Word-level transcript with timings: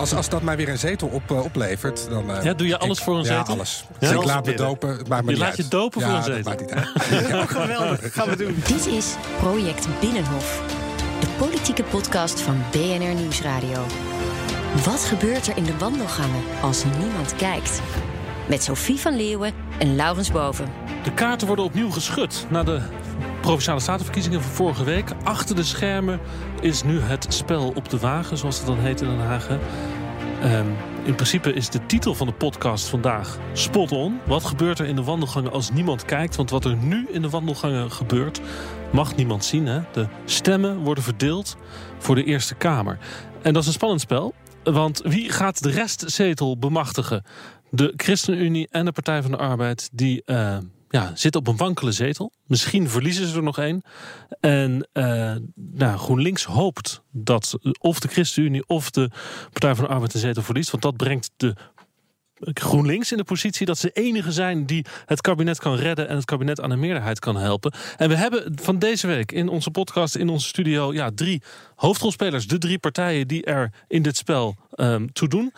Als, 0.00 0.14
als 0.14 0.28
dat 0.28 0.42
mij 0.42 0.56
weer 0.56 0.68
een 0.68 0.78
zetel 0.78 1.08
op, 1.08 1.30
uh, 1.30 1.44
oplevert, 1.44 2.06
dan... 2.10 2.30
Uh, 2.30 2.42
ja, 2.44 2.54
doe 2.54 2.66
je 2.66 2.78
alles 2.78 2.98
ik, 2.98 3.04
voor 3.04 3.18
een 3.18 3.24
ja, 3.24 3.38
zetel? 3.38 3.54
alles. 3.54 3.84
Ja, 3.98 4.10
ik 4.10 4.24
laat 4.24 4.46
me 4.46 4.54
dopen, 4.54 4.88
het 4.88 5.08
maakt 5.08 5.24
me 5.24 5.30
je 5.30 5.36
niet 5.36 5.46
laat 5.46 5.48
uit. 5.48 5.56
je 5.56 5.68
dopen 5.68 6.00
ja, 6.00 6.06
voor 6.06 6.16
een 6.16 6.22
zetel? 6.22 6.42
dat 6.42 6.44
maakt 6.44 6.60
niet 6.60 6.72
uit. 7.18 7.28
ja, 7.28 7.46
geweldig, 7.46 8.12
gaan 8.12 8.28
we 8.28 8.36
doen. 8.36 8.62
Dit 8.66 8.86
is 8.86 9.14
Project 9.38 9.86
Binnenhof. 10.00 10.62
De 11.20 11.26
politieke 11.38 11.82
podcast 11.82 12.40
van 12.40 12.62
BNR 12.70 13.14
Nieuwsradio. 13.14 13.84
Wat 14.84 15.04
gebeurt 15.04 15.46
er 15.46 15.56
in 15.56 15.64
de 15.64 15.78
wandelgangen 15.78 16.42
als 16.62 16.84
niemand 16.98 17.36
kijkt? 17.36 17.80
Met 18.48 18.62
Sophie 18.62 18.98
van 18.98 19.16
Leeuwen 19.16 19.52
en 19.78 19.96
Laurens 19.96 20.30
Boven. 20.30 20.66
De 21.02 21.12
kaarten 21.12 21.46
worden 21.46 21.64
opnieuw 21.64 21.90
geschud 21.90 22.46
na 22.50 22.62
de 22.62 22.80
Provinciale 23.40 23.80
Statenverkiezingen 23.80 24.42
van 24.42 24.52
vorige 24.52 24.84
week. 24.84 25.10
Achter 25.22 25.56
de 25.56 25.62
schermen 25.62 26.20
is 26.60 26.82
nu 26.82 27.00
het 27.00 27.26
spel 27.28 27.72
op 27.74 27.88
de 27.88 27.98
wagen, 27.98 28.36
zoals 28.36 28.56
het 28.56 28.66
dan 28.66 28.78
heet 28.78 29.00
in 29.00 29.08
Den 29.08 29.26
Haag. 29.26 29.48
Um, 30.44 30.76
in 31.04 31.14
principe 31.14 31.52
is 31.52 31.68
de 31.68 31.86
titel 31.86 32.14
van 32.14 32.26
de 32.26 32.32
podcast 32.32 32.88
vandaag 32.88 33.38
spot 33.52 33.92
on. 33.92 34.20
Wat 34.26 34.44
gebeurt 34.44 34.78
er 34.78 34.86
in 34.86 34.96
de 34.96 35.02
wandelgangen 35.02 35.52
als 35.52 35.70
niemand 35.70 36.04
kijkt? 36.04 36.36
Want 36.36 36.50
wat 36.50 36.64
er 36.64 36.76
nu 36.76 37.06
in 37.10 37.22
de 37.22 37.30
wandelgangen 37.30 37.92
gebeurt, 37.92 38.40
mag 38.92 39.16
niemand 39.16 39.44
zien. 39.44 39.66
Hè? 39.66 39.80
De 39.92 40.06
stemmen 40.24 40.78
worden 40.78 41.04
verdeeld 41.04 41.56
voor 41.98 42.14
de 42.14 42.24
Eerste 42.24 42.54
Kamer. 42.54 42.98
En 43.42 43.52
dat 43.52 43.62
is 43.62 43.68
een 43.68 43.74
spannend 43.74 44.00
spel. 44.00 44.34
Want 44.62 45.00
wie 45.04 45.30
gaat 45.30 45.62
de 45.62 45.70
restzetel 45.70 46.58
bemachtigen? 46.58 47.22
De 47.70 47.92
ChristenUnie 47.96 48.68
en 48.70 48.84
de 48.84 48.92
Partij 48.92 49.22
van 49.22 49.30
de 49.30 49.36
Arbeid... 49.36 49.88
die 49.92 50.22
uh, 50.26 50.56
ja, 50.90 51.10
zitten 51.14 51.40
op 51.40 51.46
een 51.46 51.56
wankele 51.56 51.92
zetel. 51.92 52.32
Misschien 52.46 52.88
verliezen 52.88 53.26
ze 53.26 53.36
er 53.36 53.42
nog 53.42 53.58
één. 53.58 53.82
En 54.40 54.88
uh, 54.92 55.34
nou, 55.54 55.98
GroenLinks 55.98 56.44
hoopt 56.44 57.02
dat 57.10 57.58
of 57.80 58.00
de 58.00 58.08
ChristenUnie 58.08 58.66
of 58.66 58.90
de 58.90 59.10
Partij 59.52 59.74
van 59.74 59.84
de 59.84 59.90
Arbeid 59.90 60.14
een 60.14 60.20
zetel 60.20 60.42
verliest. 60.42 60.70
Want 60.70 60.82
dat 60.82 60.96
brengt 60.96 61.30
de 61.36 61.54
GroenLinks 62.40 63.12
in 63.12 63.16
de 63.16 63.24
positie 63.24 63.66
dat 63.66 63.78
ze 63.78 63.90
enige 63.90 64.32
zijn 64.32 64.66
die 64.66 64.84
het 65.06 65.20
kabinet 65.20 65.58
kan 65.58 65.74
redden 65.74 66.08
en 66.08 66.16
het 66.16 66.24
kabinet 66.24 66.60
aan 66.60 66.70
de 66.70 66.76
meerderheid 66.76 67.18
kan 67.18 67.36
helpen. 67.36 67.72
En 67.96 68.08
we 68.08 68.14
hebben 68.14 68.52
van 68.62 68.78
deze 68.78 69.06
week 69.06 69.32
in 69.32 69.48
onze 69.48 69.70
podcast, 69.70 70.14
in 70.16 70.28
onze 70.28 70.46
studio, 70.46 70.92
ja, 70.92 71.10
drie 71.14 71.42
hoofdrolspelers. 71.74 72.46
De 72.46 72.58
drie 72.58 72.78
partijen 72.78 73.28
die 73.28 73.44
er 73.44 73.72
in 73.88 74.02
dit 74.02 74.16
spel 74.16 74.56
um, 74.74 75.12
toe 75.12 75.28
doen. 75.28 75.52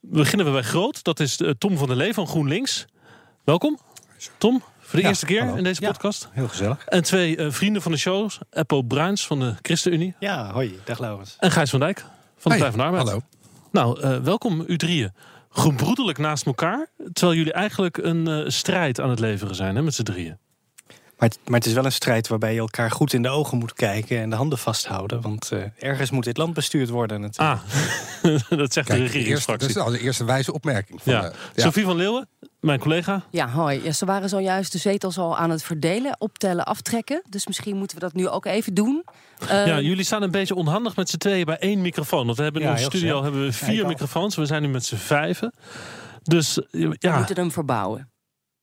Beginnen 0.00 0.46
we 0.46 0.52
bij 0.52 0.62
Groot. 0.62 1.04
Dat 1.04 1.20
is 1.20 1.40
uh, 1.40 1.50
Tom 1.50 1.76
van 1.76 1.88
der 1.88 1.96
Lee 1.96 2.14
van 2.14 2.26
GroenLinks. 2.26 2.86
Welkom, 3.44 3.78
Tom. 4.38 4.62
Voor 4.80 4.96
de 4.96 5.02
ja, 5.02 5.08
eerste 5.08 5.26
keer 5.26 5.40
hallo. 5.40 5.56
in 5.56 5.64
deze 5.64 5.82
ja, 5.82 5.90
podcast. 5.90 6.28
Heel 6.32 6.48
gezellig. 6.48 6.84
En 6.84 7.02
twee 7.02 7.36
uh, 7.36 7.50
vrienden 7.50 7.82
van 7.82 7.92
de 7.92 7.98
show. 7.98 8.30
Eppo 8.50 8.82
Bruins 8.82 9.26
van 9.26 9.38
de 9.38 9.54
ChristenUnie. 9.62 10.14
Ja, 10.18 10.52
hoi. 10.52 10.80
Dag 10.84 10.98
Laurens. 10.98 11.36
En 11.38 11.50
Gijs 11.50 11.70
van 11.70 11.80
Dijk 11.80 11.98
van 11.98 12.52
de 12.52 12.58
Partij 12.58 12.70
van 12.70 12.78
de 12.78 12.84
Arbeid. 12.84 13.06
Hallo. 13.06 13.22
Nou, 13.70 14.00
uh, 14.00 14.24
welkom 14.24 14.64
u 14.66 14.76
drieën. 14.76 15.12
Gebroedelijk 15.50 16.18
naast 16.18 16.46
elkaar. 16.46 16.86
Terwijl 17.12 17.38
jullie 17.38 17.52
eigenlijk 17.52 17.96
een 17.96 18.28
uh, 18.28 18.44
strijd 18.46 19.00
aan 19.00 19.10
het 19.10 19.18
leveren 19.18 19.54
zijn 19.54 19.76
hè, 19.76 19.82
met 19.82 19.94
z'n 19.94 20.02
drieën. 20.02 20.38
Maar 21.18 21.28
het, 21.28 21.38
maar 21.44 21.58
het, 21.58 21.68
is 21.68 21.72
wel 21.72 21.84
een 21.84 21.92
strijd 21.92 22.28
waarbij 22.28 22.52
je 22.52 22.58
elkaar 22.58 22.90
goed 22.90 23.12
in 23.12 23.22
de 23.22 23.28
ogen 23.28 23.58
moet 23.58 23.72
kijken 23.72 24.20
en 24.20 24.30
de 24.30 24.36
handen 24.36 24.58
vasthouden. 24.58 25.20
Want 25.20 25.50
uh, 25.52 25.62
ergens 25.78 26.10
moet 26.10 26.24
dit 26.24 26.36
land 26.36 26.54
bestuurd 26.54 26.88
worden. 26.88 27.20
Natuurlijk. 27.20 27.60
Ah, 28.22 28.48
dat 28.58 28.72
zegt 28.72 28.86
Kijk, 28.86 28.98
de 28.98 29.04
eerste, 29.04 29.18
regeringsfractie. 29.18 29.68
dat 29.68 29.76
is 29.76 29.82
al 29.82 29.90
de 29.90 30.00
eerste 30.00 30.24
wijze 30.24 30.52
opmerking. 30.52 31.02
Van, 31.02 31.12
ja. 31.12 31.24
uh, 31.24 31.30
ja. 31.54 31.62
Sophie 31.62 31.84
van 31.84 31.96
Leeuwen, 31.96 32.28
mijn 32.66 32.78
collega. 32.78 33.24
Ja, 33.30 33.48
hoi. 33.48 33.84
Ja, 33.84 33.92
ze 33.92 34.04
waren 34.04 34.28
zojuist 34.28 34.72
de 34.72 34.78
zetels 34.78 35.18
al 35.18 35.36
aan 35.36 35.50
het 35.50 35.62
verdelen, 35.62 36.20
optellen, 36.20 36.64
aftrekken. 36.64 37.22
Dus 37.28 37.46
misschien 37.46 37.76
moeten 37.76 37.96
we 37.96 38.02
dat 38.02 38.14
nu 38.14 38.28
ook 38.28 38.44
even 38.44 38.74
doen. 38.74 39.04
Uh, 39.42 39.66
ja, 39.66 39.80
jullie 39.80 40.04
staan 40.04 40.22
een 40.22 40.30
beetje 40.30 40.54
onhandig 40.54 40.96
met 40.96 41.08
z'n 41.08 41.16
tweeën 41.16 41.44
bij 41.44 41.58
één 41.58 41.80
microfoon. 41.80 42.24
Want 42.24 42.36
we 42.36 42.42
hebben 42.42 42.62
in 42.62 42.68
ja, 42.68 42.74
onze 42.74 42.84
studio 42.84 43.22
hebben 43.22 43.44
we 43.44 43.52
vier 43.52 43.74
Ja, 43.82 43.86
microfoons. 43.86 44.36
We 44.36 44.46
zijn 44.46 44.62
nu 44.62 44.68
met 44.68 44.84
z'n 44.84 44.96
vijven. 44.96 45.52
Dus 46.22 46.60
ja. 46.70 46.88
We 47.10 47.16
moeten 47.16 47.36
hem 47.36 47.52
verbouwen. 47.52 48.10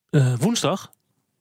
Uh, 0.09 0.34
woensdag 0.40 0.92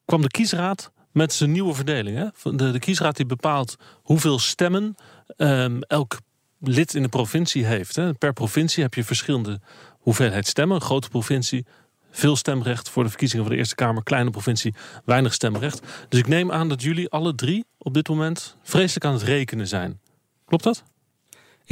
kwam 0.04 0.22
de 0.22 0.28
kiesraad 0.28 0.92
met 1.12 1.32
zijn 1.32 1.52
nieuwe 1.52 1.74
verdeling. 1.74 2.16
Hè? 2.16 2.56
De, 2.56 2.70
de 2.70 2.78
kiesraad 2.78 3.16
die 3.16 3.26
bepaalt 3.26 3.76
hoeveel 4.02 4.38
stemmen 4.38 4.94
um, 5.36 5.82
elk 5.82 6.18
lid 6.60 6.94
in 6.94 7.02
de 7.02 7.08
provincie 7.08 7.64
heeft. 7.64 7.96
Hè? 7.96 8.14
Per 8.14 8.32
provincie 8.32 8.82
heb 8.82 8.94
je 8.94 9.04
verschillende 9.04 9.60
hoeveelheid 9.98 10.46
stemmen. 10.46 10.76
Een 10.76 10.82
grote 10.82 11.08
provincie, 11.08 11.66
veel 12.12 12.36
stemrecht 12.36 12.88
voor 12.88 13.02
de 13.02 13.08
verkiezingen 13.08 13.44
van 13.44 13.52
de 13.54 13.58
Eerste 13.58 13.74
Kamer. 13.74 14.02
Kleine 14.02 14.30
provincie, 14.30 14.74
weinig 15.04 15.32
stemrecht. 15.32 16.06
Dus 16.08 16.20
ik 16.20 16.28
neem 16.28 16.52
aan 16.52 16.68
dat 16.68 16.82
jullie 16.82 17.10
alle 17.10 17.34
drie 17.34 17.64
op 17.78 17.94
dit 17.94 18.08
moment 18.08 18.56
vreselijk 18.62 19.04
aan 19.04 19.12
het 19.12 19.22
rekenen 19.22 19.68
zijn. 19.68 20.00
Klopt 20.44 20.64
dat? 20.64 20.84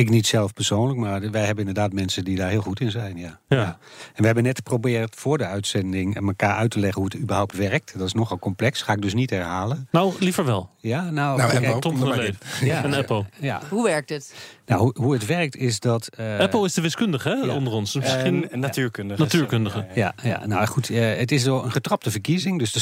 Ik 0.00 0.10
niet 0.10 0.26
zelf 0.26 0.52
persoonlijk, 0.52 0.98
maar 0.98 1.30
wij 1.30 1.44
hebben 1.44 1.66
inderdaad 1.66 1.92
mensen 1.92 2.24
die 2.24 2.36
daar 2.36 2.50
heel 2.50 2.60
goed 2.60 2.80
in 2.80 2.90
zijn. 2.90 3.16
Ja. 3.18 3.38
Ja. 3.48 3.56
ja. 3.56 3.78
En 4.14 4.20
we 4.20 4.26
hebben 4.26 4.44
net 4.44 4.56
geprobeerd 4.56 5.14
voor 5.16 5.38
de 5.38 5.46
uitzending 5.46 6.16
elkaar 6.16 6.54
uit 6.56 6.70
te 6.70 6.78
leggen 6.80 7.00
hoe 7.02 7.10
het 7.12 7.20
überhaupt 7.20 7.56
werkt. 7.56 7.98
Dat 7.98 8.06
is 8.06 8.12
nogal 8.12 8.38
complex, 8.38 8.82
ga 8.82 8.92
ik 8.92 9.02
dus 9.02 9.14
niet 9.14 9.30
herhalen. 9.30 9.88
Nou, 9.90 10.12
liever 10.18 10.44
wel. 10.44 10.70
Ja, 10.78 11.10
nou, 11.10 11.60
Nou, 11.60 11.80
Tom 11.80 11.96
van 11.98 12.08
der 12.08 12.16
Lee 12.16 12.34
Ja. 12.60 12.82
en 12.84 12.94
Eppo. 12.94 13.26
ja. 13.40 13.60
Hoe 13.70 13.84
werkt 13.84 14.08
het? 14.08 14.34
Nou, 14.66 14.80
hoe, 14.82 14.94
hoe 14.98 15.12
het 15.12 15.26
werkt 15.26 15.56
is 15.56 15.80
dat. 15.80 16.08
uh, 16.20 16.38
Apple 16.38 16.64
is 16.64 16.74
de 16.74 16.80
wiskundige 16.80 17.28
hè, 17.28 17.52
onder 17.52 17.72
ons. 17.72 17.92
Dus 17.92 18.02
misschien 18.02 18.42
En, 18.44 18.50
en 18.52 18.58
natuurkundige. 18.60 19.20
natuurkundige. 19.22 19.86
Ja, 19.94 20.14
ja, 20.22 20.46
nou 20.46 20.66
goed, 20.66 20.90
uh, 20.90 21.16
het 21.16 21.32
is 21.32 21.44
een 21.44 21.72
getrapte 21.72 22.10
verkiezing. 22.10 22.58
Dus 22.58 22.72
de 22.72 22.78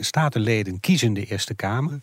statenleden 0.00 0.80
kiezen 0.80 1.12
de 1.12 1.24
Eerste 1.26 1.54
Kamer. 1.54 1.98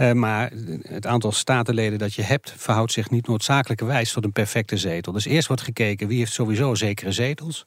Uh, 0.00 0.12
maar 0.12 0.50
het 0.88 1.06
aantal 1.06 1.32
statenleden 1.32 1.98
dat 1.98 2.14
je 2.14 2.22
hebt 2.22 2.54
verhoudt 2.56 2.92
zich 2.92 3.10
niet 3.10 3.26
noodzakelijkerwijs 3.26 4.12
tot 4.12 4.24
een 4.24 4.32
perfecte 4.32 4.76
zetel. 4.76 5.12
Dus 5.12 5.24
eerst 5.24 5.46
wordt 5.46 5.62
gekeken 5.62 6.08
wie 6.08 6.18
heeft 6.18 6.32
sowieso 6.32 6.74
zekere 6.74 7.12
zetels. 7.12 7.64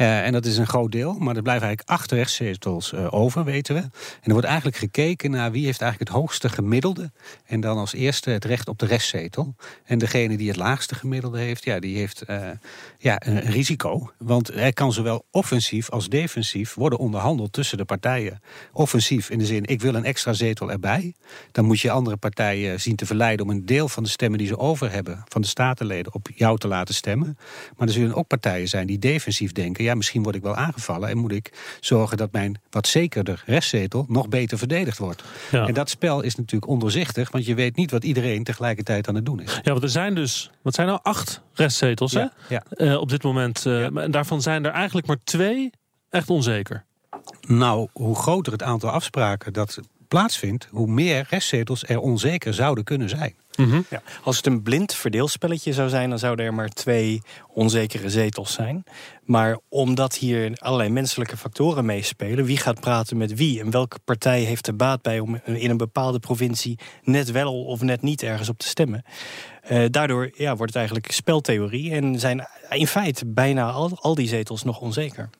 Uh, 0.00 0.26
en 0.26 0.32
dat 0.32 0.44
is 0.44 0.56
een 0.56 0.66
groot 0.66 0.92
deel, 0.92 1.12
maar 1.18 1.36
er 1.36 1.42
blijven 1.42 1.66
eigenlijk 1.66 1.98
acht 1.98 2.12
rechtszetels 2.12 2.92
uh, 2.92 3.06
over, 3.10 3.44
weten 3.44 3.74
we. 3.74 3.80
En 3.80 3.90
er 4.22 4.32
wordt 4.32 4.46
eigenlijk 4.46 4.76
gekeken 4.76 5.30
naar 5.30 5.52
wie 5.52 5.64
heeft 5.64 5.80
eigenlijk 5.80 6.10
het 6.10 6.20
hoogste 6.20 6.48
gemiddelde. 6.48 7.12
En 7.46 7.60
dan 7.60 7.78
als 7.78 7.92
eerste 7.92 8.30
het 8.30 8.44
recht 8.44 8.68
op 8.68 8.78
de 8.78 8.86
restzetel. 8.86 9.54
En 9.84 9.98
degene 9.98 10.36
die 10.36 10.48
het 10.48 10.56
laagste 10.56 10.94
gemiddelde 10.94 11.38
heeft, 11.38 11.64
ja, 11.64 11.78
die 11.78 11.96
heeft 11.96 12.22
uh, 12.26 12.48
ja, 12.98 13.26
een 13.26 13.40
risico. 13.40 14.12
Want 14.18 14.54
er 14.54 14.72
kan 14.72 14.92
zowel 14.92 15.24
offensief 15.30 15.90
als 15.90 16.08
defensief 16.08 16.74
worden 16.74 16.98
onderhandeld 16.98 17.52
tussen 17.52 17.78
de 17.78 17.84
partijen. 17.84 18.42
Offensief 18.72 19.30
in 19.30 19.38
de 19.38 19.46
zin, 19.46 19.64
ik 19.64 19.80
wil 19.80 19.94
een 19.94 20.04
extra 20.04 20.32
zetel 20.32 20.70
erbij. 20.70 21.14
Dan 21.52 21.64
moet 21.64 21.80
je 21.80 21.90
andere 21.90 22.16
partijen 22.16 22.80
zien 22.80 22.96
te 22.96 23.06
verleiden 23.06 23.46
om 23.46 23.52
een 23.52 23.66
deel 23.66 23.88
van 23.88 24.02
de 24.02 24.08
stemmen 24.08 24.38
die 24.38 24.48
ze 24.48 24.58
over 24.58 24.92
hebben, 24.92 25.24
van 25.28 25.40
de 25.40 25.48
statenleden, 25.48 26.14
op 26.14 26.28
jou 26.34 26.58
te 26.58 26.68
laten 26.68 26.94
stemmen. 26.94 27.38
Maar 27.76 27.86
er 27.86 27.94
zullen 27.94 28.14
ook 28.14 28.26
partijen 28.26 28.68
zijn 28.68 28.86
die 28.86 28.98
defensief 28.98 29.52
denken, 29.52 29.84
ja, 29.84 29.89
misschien 29.96 30.22
word 30.22 30.34
ik 30.34 30.42
wel 30.42 30.54
aangevallen 30.54 31.08
en 31.08 31.18
moet 31.18 31.32
ik 31.32 31.76
zorgen 31.80 32.16
dat 32.16 32.32
mijn 32.32 32.60
wat 32.70 32.86
zekerder 32.86 33.42
restzetel 33.46 34.04
nog 34.08 34.28
beter 34.28 34.58
verdedigd 34.58 34.98
wordt. 34.98 35.22
Ja. 35.50 35.66
En 35.66 35.74
dat 35.74 35.90
spel 35.90 36.20
is 36.20 36.34
natuurlijk 36.34 36.70
ondoorzichtig, 36.70 37.30
want 37.30 37.46
je 37.46 37.54
weet 37.54 37.76
niet 37.76 37.90
wat 37.90 38.04
iedereen 38.04 38.44
tegelijkertijd 38.44 39.08
aan 39.08 39.14
het 39.14 39.26
doen 39.26 39.40
is. 39.40 39.60
Ja, 39.62 39.70
want 39.70 39.82
er 39.82 39.90
zijn 39.90 40.14
dus, 40.14 40.50
wat 40.62 40.74
zijn 40.74 40.86
nou, 40.86 40.98
acht 41.02 41.42
restzetels 41.54 42.12
Ja, 42.12 42.32
hè? 42.46 42.54
ja. 42.54 42.62
Uh, 42.70 43.00
op 43.00 43.08
dit 43.08 43.22
moment. 43.22 43.64
Uh, 43.66 43.80
ja. 43.80 43.90
En 43.90 44.10
daarvan 44.10 44.42
zijn 44.42 44.64
er 44.64 44.72
eigenlijk 44.72 45.06
maar 45.06 45.18
twee 45.24 45.70
echt 46.10 46.30
onzeker. 46.30 46.84
Nou, 47.46 47.88
hoe 47.92 48.16
groter 48.16 48.52
het 48.52 48.62
aantal 48.62 48.90
afspraken 48.90 49.52
dat 49.52 49.78
plaatsvindt, 50.10 50.68
hoe 50.70 50.86
meer 50.86 51.26
restzetels 51.28 51.84
er 51.84 52.00
onzeker 52.00 52.54
zouden 52.54 52.84
kunnen 52.84 53.08
zijn. 53.08 53.34
Mm 53.56 53.70
-hmm. 53.70 53.84
ja, 53.90 54.02
als 54.22 54.36
het 54.36 54.46
een 54.46 54.62
blind 54.62 54.94
verdeelspelletje 54.94 55.72
zou 55.72 55.88
zijn, 55.88 56.10
dan 56.10 56.18
zouden 56.18 56.44
er 56.44 56.54
maar 56.54 56.68
twee 56.68 57.22
onzekere 57.48 58.10
zetels 58.10 58.52
zijn. 58.52 58.84
Maar 59.24 59.58
omdat 59.68 60.16
hier 60.16 60.52
allerlei 60.58 60.88
menselijke 60.90 61.36
factoren 61.36 61.84
meespelen, 61.84 62.44
wie 62.44 62.56
gaat 62.56 62.80
praten 62.80 63.16
met 63.16 63.34
wie 63.34 63.60
en 63.60 63.70
welke 63.70 63.98
partij 64.04 64.40
heeft 64.40 64.66
er 64.66 64.76
baat 64.76 65.02
bij 65.02 65.20
om 65.20 65.40
in 65.44 65.70
een 65.70 65.76
bepaalde 65.76 66.18
provincie 66.18 66.78
net 67.02 67.30
wel 67.30 67.64
of 67.64 67.80
net 67.80 68.02
niet 68.02 68.22
ergens 68.22 68.48
op 68.48 68.58
te 68.58 68.68
stemmen. 68.68 69.04
Uh, 69.70 69.84
daardoor 69.90 70.30
ja, 70.34 70.56
wordt 70.56 70.72
het 70.72 70.76
eigenlijk 70.76 71.12
speltheorie 71.12 71.92
en 71.92 72.18
zijn 72.18 72.46
in 72.70 72.86
feite 72.86 73.26
bijna 73.26 73.70
al, 73.70 73.98
al 74.00 74.14
die 74.14 74.28
zetels 74.28 74.62
nog 74.62 74.80
onzeker. 74.80 75.30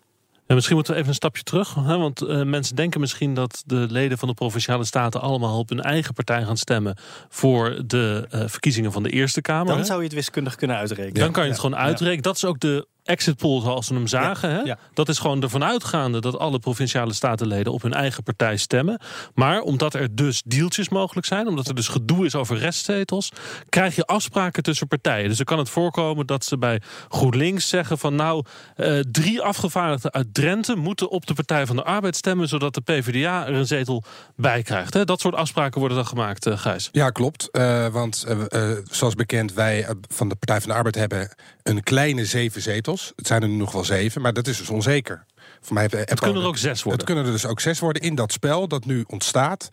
Ja, 0.51 0.57
misschien 0.57 0.77
moeten 0.77 0.95
we 0.95 0.99
even 0.99 1.13
een 1.13 1.19
stapje 1.19 1.43
terug. 1.43 1.75
Hè? 1.75 1.97
Want 1.97 2.23
uh, 2.23 2.43
mensen 2.43 2.77
denken 2.77 3.01
misschien 3.01 3.35
dat 3.35 3.63
de 3.67 3.87
leden 3.91 4.19
van 4.19 4.29
de 4.29 4.35
provinciale 4.35 4.85
staten 4.85 5.21
allemaal 5.21 5.59
op 5.59 5.69
hun 5.69 5.81
eigen 5.81 6.15
partij 6.15 6.45
gaan 6.45 6.57
stemmen 6.57 6.97
voor 7.29 7.83
de 7.87 8.27
uh, 8.35 8.43
verkiezingen 8.47 8.93
van 8.93 9.03
de 9.03 9.11
Eerste 9.11 9.41
Kamer. 9.41 9.67
Dan 9.67 9.79
hè? 9.79 9.85
zou 9.85 9.99
je 9.99 10.05
het 10.05 10.15
wiskundig 10.15 10.55
kunnen 10.55 10.77
uitrekenen. 10.77 11.21
Dan 11.21 11.33
kan 11.33 11.43
je 11.43 11.49
het 11.49 11.61
ja. 11.61 11.65
gewoon 11.65 11.85
uitrekenen. 11.85 12.23
Dat 12.23 12.37
is 12.37 12.45
ook 12.45 12.61
de 12.61 12.87
exit 13.11 13.37
poll 13.37 13.61
zoals 13.61 13.89
we 13.89 13.95
hem 13.95 14.07
zagen. 14.07 14.51
hè? 14.51 14.61
ja. 14.61 14.79
Dat 14.95 15.09
is 15.09 15.19
gewoon 15.19 15.43
ervan 15.43 15.65
uitgaande 15.65 16.21
dat 16.21 16.39
alle 16.39 16.59
provinciale 16.59 17.13
statenleden 17.13 17.73
op 17.73 17.83
hun 17.83 17.93
eigen 17.93 18.23
partij 18.23 18.57
stemmen. 18.57 19.01
Maar 19.35 19.61
omdat 19.61 19.95
er 19.95 20.15
dus 20.15 20.43
deeltjes 20.45 20.89
mogelijk 20.89 21.27
zijn, 21.27 21.49
omdat 21.49 21.69
er 21.69 21.75
dus 21.75 21.89
gedoe 21.89 22.25
is 22.25 22.35
over 22.35 22.59
restzetels, 22.59 23.33
krijg 23.69 23.97
je 23.97 24.05
afspraken 24.05 24.63
tussen 24.63 24.89
partijen. 24.89 25.29
Dus 25.29 25.39
er 25.39 25.45
kan 25.45 25.59
het 25.59 25.69
voorkomen 25.69 26.27
dat 26.27 26.45
ze 26.45 26.59
bij 26.59 26.81
GroenLinks 27.09 27.69
zeggen 27.69 27.99
van 27.99 28.15
nou, 28.15 28.45
eh, 28.77 28.99
drie 28.99 29.43
afgevaardigden 29.43 30.13
uit 30.13 30.35
Drenthe 30.35 30.77
moeten 30.77 31.11
op 31.11 31.27
de 31.27 31.35
Partij 31.35 31.67
van 31.67 31.77
de 31.77 31.85
Arbeid 31.85 32.17
stemmen, 32.17 32.49
zodat 32.49 32.75
de 32.75 32.81
PvdA 32.81 33.47
er 33.47 33.55
een 33.55 33.67
zetel 33.67 34.05
bij 34.37 34.63
krijgt. 34.63 34.95
Hè? 34.95 35.05
Dat 35.05 35.21
soort 35.21 35.35
afspraken 35.35 35.79
worden 35.79 35.97
dan 35.97 36.07
gemaakt, 36.07 36.47
eh, 36.47 36.59
Gijs. 36.59 36.89
Ja, 36.93 37.11
klopt. 37.11 37.51
Eh, 37.51 37.87
want 37.87 38.25
eh, 38.25 38.71
zoals 38.91 39.15
bekend, 39.15 39.53
wij 39.53 39.87
van 40.09 40.29
de 40.29 40.35
Partij 40.35 40.61
van 40.61 40.69
de 40.69 40.77
Arbeid 40.77 40.95
hebben 40.95 41.31
een 41.63 41.83
kleine 41.83 42.25
zeven 42.25 42.63
zetels. 42.63 43.00
Het 43.17 43.27
zijn 43.27 43.43
er 43.43 43.49
nu 43.49 43.55
nog 43.55 43.73
wel 43.73 43.85
zeven, 43.85 44.23
maar 44.23 44.33
dat 44.33 44.47
is 44.47 44.59
dus 44.59 44.71
onzeker. 44.71 45.25
Voor 45.61 45.75
mij 45.75 45.89
heeft, 45.91 46.11
Het 46.11 46.21
kunnen 46.21 46.43
er 46.43 46.49
ook 46.49 46.57
zes 46.57 46.83
worden. 46.83 47.01
Het 47.01 47.05
kunnen 47.05 47.25
er 47.25 47.33
dus 47.33 47.47
ook 47.47 47.61
zes 47.61 47.79
worden 47.79 48.03
in 48.03 48.15
dat 48.15 48.33
spel 48.33 48.69
dat 48.69 48.85
nu 48.85 49.05
ontstaat. 49.07 49.69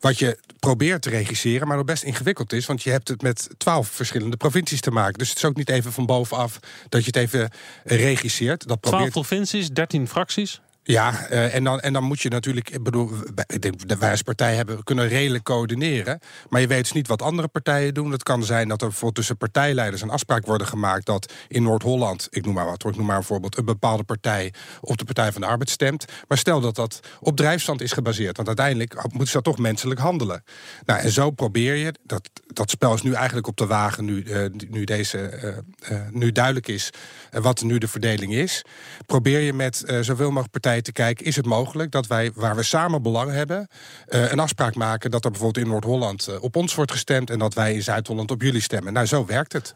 Wat 0.00 0.18
je 0.18 0.38
probeert 0.58 1.02
te 1.02 1.10
regisseren, 1.10 1.68
maar 1.68 1.76
nog 1.76 1.86
best 1.86 2.02
ingewikkeld 2.02 2.52
is. 2.52 2.66
Want 2.66 2.82
je 2.82 2.90
hebt 2.90 3.08
het 3.08 3.22
met 3.22 3.48
twaalf 3.56 3.88
verschillende 3.88 4.36
provincies 4.36 4.80
te 4.80 4.90
maken. 4.90 5.18
Dus 5.18 5.28
het 5.28 5.36
is 5.38 5.44
ook 5.44 5.56
niet 5.56 5.68
even 5.68 5.92
van 5.92 6.06
bovenaf 6.06 6.58
dat 6.88 7.00
je 7.00 7.06
het 7.06 7.16
even 7.16 7.50
regisseert. 7.84 8.66
Dat 8.66 8.82
12 8.82 8.94
probeert 8.94 9.12
provincies, 9.12 9.70
13 9.70 10.08
fracties. 10.08 10.60
Ja, 10.92 11.26
eh, 11.26 11.54
en, 11.54 11.64
dan, 11.64 11.80
en 11.80 11.92
dan 11.92 12.04
moet 12.04 12.20
je 12.20 12.28
natuurlijk, 12.28 12.70
ik 12.70 12.82
bedoel, 12.82 13.10
wij- 13.98 14.10
als 14.10 14.22
partij 14.22 14.54
hebben 14.54 14.84
kunnen 14.84 15.08
redelijk 15.08 15.44
coördineren. 15.44 16.20
Maar 16.48 16.60
je 16.60 16.66
weet 16.66 16.82
dus 16.82 16.92
niet 16.92 17.08
wat 17.08 17.22
andere 17.22 17.48
partijen 17.48 17.94
doen. 17.94 18.10
Het 18.12 18.22
kan 18.22 18.44
zijn 18.44 18.68
dat 18.68 18.80
er 18.80 18.86
bijvoorbeeld 18.86 19.14
tussen 19.14 19.36
partijleiders 19.36 20.02
een 20.02 20.10
afspraak 20.10 20.46
worden 20.46 20.66
gemaakt 20.66 21.06
dat 21.06 21.32
in 21.48 21.62
Noord-Holland, 21.62 22.26
ik 22.30 22.44
noem 22.44 22.54
maar 22.54 22.64
wat, 22.64 22.84
ik 22.84 22.96
noem 22.96 23.06
maar 23.06 23.16
een 23.16 23.22
voorbeeld, 23.22 23.56
een 23.56 23.64
bepaalde 23.64 24.02
partij 24.02 24.52
op 24.80 24.98
de 24.98 25.04
Partij 25.04 25.32
van 25.32 25.40
de 25.40 25.46
Arbeid 25.46 25.70
stemt. 25.70 26.04
Maar 26.28 26.38
stel 26.38 26.60
dat 26.60 26.74
dat 26.74 27.00
op 27.20 27.36
drijfstand 27.36 27.80
is 27.80 27.92
gebaseerd, 27.92 28.36
want 28.36 28.48
uiteindelijk 28.48 28.94
moeten 29.02 29.26
ze 29.26 29.32
dat 29.32 29.44
toch 29.44 29.58
menselijk 29.58 30.00
handelen. 30.00 30.44
Nou, 30.84 31.00
en 31.00 31.10
zo 31.10 31.30
probeer 31.30 31.74
je, 31.74 31.94
dat, 32.02 32.30
dat 32.58 32.70
spel 32.70 32.94
is 32.94 33.02
nu 33.02 33.12
eigenlijk 33.12 33.46
op 33.46 33.56
de 33.56 33.66
wagen, 33.66 34.04
nu, 34.04 34.22
eh, 34.22 34.44
nu, 34.68 34.84
deze, 34.84 35.18
eh, 35.18 35.48
eh, 35.78 36.08
nu 36.10 36.32
duidelijk 36.32 36.68
is 36.68 36.90
wat 37.30 37.62
nu 37.62 37.78
de 37.78 37.88
verdeling 37.88 38.34
is. 38.34 38.64
Probeer 39.06 39.40
je 39.40 39.52
met 39.52 39.82
zoveel 40.00 40.28
mogelijk 40.28 40.50
partijen 40.50 40.82
te 40.82 40.92
kijken, 40.92 41.26
is 41.26 41.36
het 41.36 41.46
mogelijk 41.46 41.90
dat 41.90 42.06
wij, 42.06 42.30
waar 42.34 42.56
we 42.56 42.62
samen 42.62 43.02
belang 43.02 43.30
hebben, 43.30 43.68
een 44.06 44.38
afspraak 44.38 44.74
maken 44.74 45.10
dat 45.10 45.24
er 45.24 45.30
bijvoorbeeld 45.30 45.64
in 45.64 45.70
Noord-Holland 45.72 46.38
op 46.38 46.56
ons 46.56 46.74
wordt 46.74 46.92
gestemd 46.92 47.30
en 47.30 47.38
dat 47.38 47.54
wij 47.54 47.74
in 47.74 47.82
Zuid-Holland 47.82 48.30
op 48.30 48.42
jullie 48.42 48.60
stemmen. 48.60 48.92
Nou, 48.92 49.06
zo 49.06 49.26
werkt 49.26 49.52
het. 49.52 49.74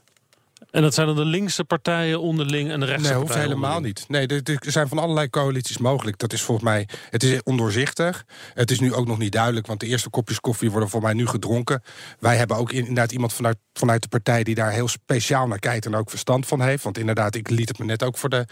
En 0.71 0.83
dat 0.83 0.95
zijn 0.95 1.07
dan 1.07 1.17
de 1.17 1.25
linkse 1.25 1.65
partijen 1.65 2.21
onderling 2.21 2.71
en 2.71 2.81
de 2.81 2.87
rechtse 2.87 3.11
Nee, 3.11 3.21
hoeft 3.21 3.35
helemaal 3.35 3.77
onderling. 3.77 3.99
niet. 3.99 4.09
Nee, 4.09 4.27
er, 4.27 4.59
er 4.67 4.73
zijn 4.73 4.89
van 4.89 4.99
allerlei 4.99 5.31
coalities 5.31 5.79
mogelijk. 5.79 6.19
Dat 6.19 6.33
is 6.33 6.43
volgens 6.43 6.67
mij, 6.67 6.89
het 7.11 7.23
is 7.23 7.43
ondoorzichtig. 7.43 8.25
Het 8.55 8.71
is 8.71 8.81
nu 8.81 8.95
ook 8.95 9.07
nog 9.07 9.19
niet 9.19 9.33
duidelijk, 9.33 9.67
want 9.67 9.81
de 9.81 9.87
eerste 9.87 10.11
kopjes 10.11 10.41
koffie 10.41 10.71
worden 10.71 10.89
voor 10.89 11.03
mij 11.03 11.13
nu 11.13 11.27
gedronken. 11.27 11.83
Wij 12.19 12.37
hebben 12.37 12.57
ook 12.57 12.73
inderdaad 12.73 13.13
iemand 13.13 13.33
vanuit, 13.33 13.57
vanuit 13.73 14.03
de 14.03 14.09
partij 14.09 14.43
die 14.43 14.55
daar 14.55 14.71
heel 14.71 14.89
speciaal 14.89 15.47
naar 15.47 15.59
kijkt 15.59 15.87
en 15.87 15.95
ook 15.95 16.11
verstand 16.11 16.47
van 16.47 16.61
heeft. 16.61 16.85
Want 16.85 16.99
inderdaad, 16.99 17.35
ik 17.35 17.51
liet 17.51 17.69
het 17.69 17.79
me 17.79 17.85
net 17.85 18.03
ook 18.03 18.19
voor 18.19 18.29
de, 18.29 18.47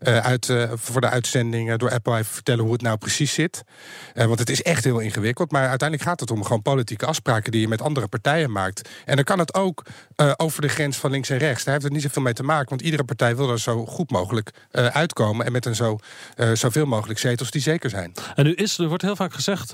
eh, 0.00 0.18
uit, 0.18 0.48
eh, 0.48 0.70
voor 0.74 1.00
de 1.00 1.08
uitzending 1.08 1.76
door 1.76 1.90
Apple 1.90 2.12
even 2.12 2.34
vertellen 2.34 2.64
hoe 2.64 2.72
het 2.72 2.82
nou 2.82 2.96
precies 2.96 3.32
zit. 3.32 3.62
Eh, 4.14 4.26
want 4.26 4.38
het 4.38 4.50
is 4.50 4.62
echt 4.62 4.84
heel 4.84 4.98
ingewikkeld. 4.98 5.50
Maar 5.50 5.68
uiteindelijk 5.68 6.08
gaat 6.08 6.20
het 6.20 6.30
om 6.30 6.42
gewoon 6.42 6.62
politieke 6.62 7.06
afspraken 7.06 7.52
die 7.52 7.60
je 7.60 7.68
met 7.68 7.82
andere 7.82 8.08
partijen 8.08 8.52
maakt. 8.52 8.88
En 9.04 9.14
dan 9.16 9.24
kan 9.24 9.38
het 9.38 9.54
ook 9.54 9.82
eh, 10.16 10.32
over 10.36 10.62
de 10.62 10.68
grens 10.68 10.96
van 10.96 11.10
links 11.10 11.30
en 11.30 11.38
rechts. 11.38 11.64
Daar 11.64 11.72
heeft 11.72 11.84
het 11.84 11.94
niet 11.94 12.02
zoveel 12.02 12.22
mee 12.22 12.32
te 12.32 12.42
maken. 12.42 12.68
Want 12.68 12.80
iedere 12.80 13.04
partij 13.04 13.36
wil 13.36 13.50
er 13.50 13.60
zo 13.60 13.86
goed 13.86 14.10
mogelijk 14.10 14.66
eh, 14.70 14.86
uitkomen. 14.86 15.46
En 15.46 15.52
met 15.52 15.66
een 15.66 15.74
zo, 15.74 15.98
eh, 16.34 16.52
zoveel 16.52 16.86
mogelijk 16.86 17.18
zetels 17.18 17.50
die 17.50 17.60
zeker 17.60 17.90
zijn. 17.90 18.12
En 18.34 18.44
nu 18.44 18.54
is, 18.54 18.78
er 18.78 18.88
wordt 18.88 19.02
heel 19.02 19.16
vaak 19.16 19.32
gezegd, 19.32 19.72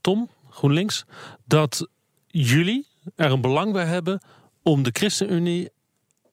Tom, 0.00 0.30
GroenLinks, 0.50 1.04
dat 1.44 1.88
jullie 2.26 2.86
er 3.16 3.30
een 3.30 3.40
belang 3.40 3.72
bij 3.72 3.84
hebben 3.84 4.20
om 4.62 4.82
de 4.82 4.90
ChristenUnie 4.92 5.70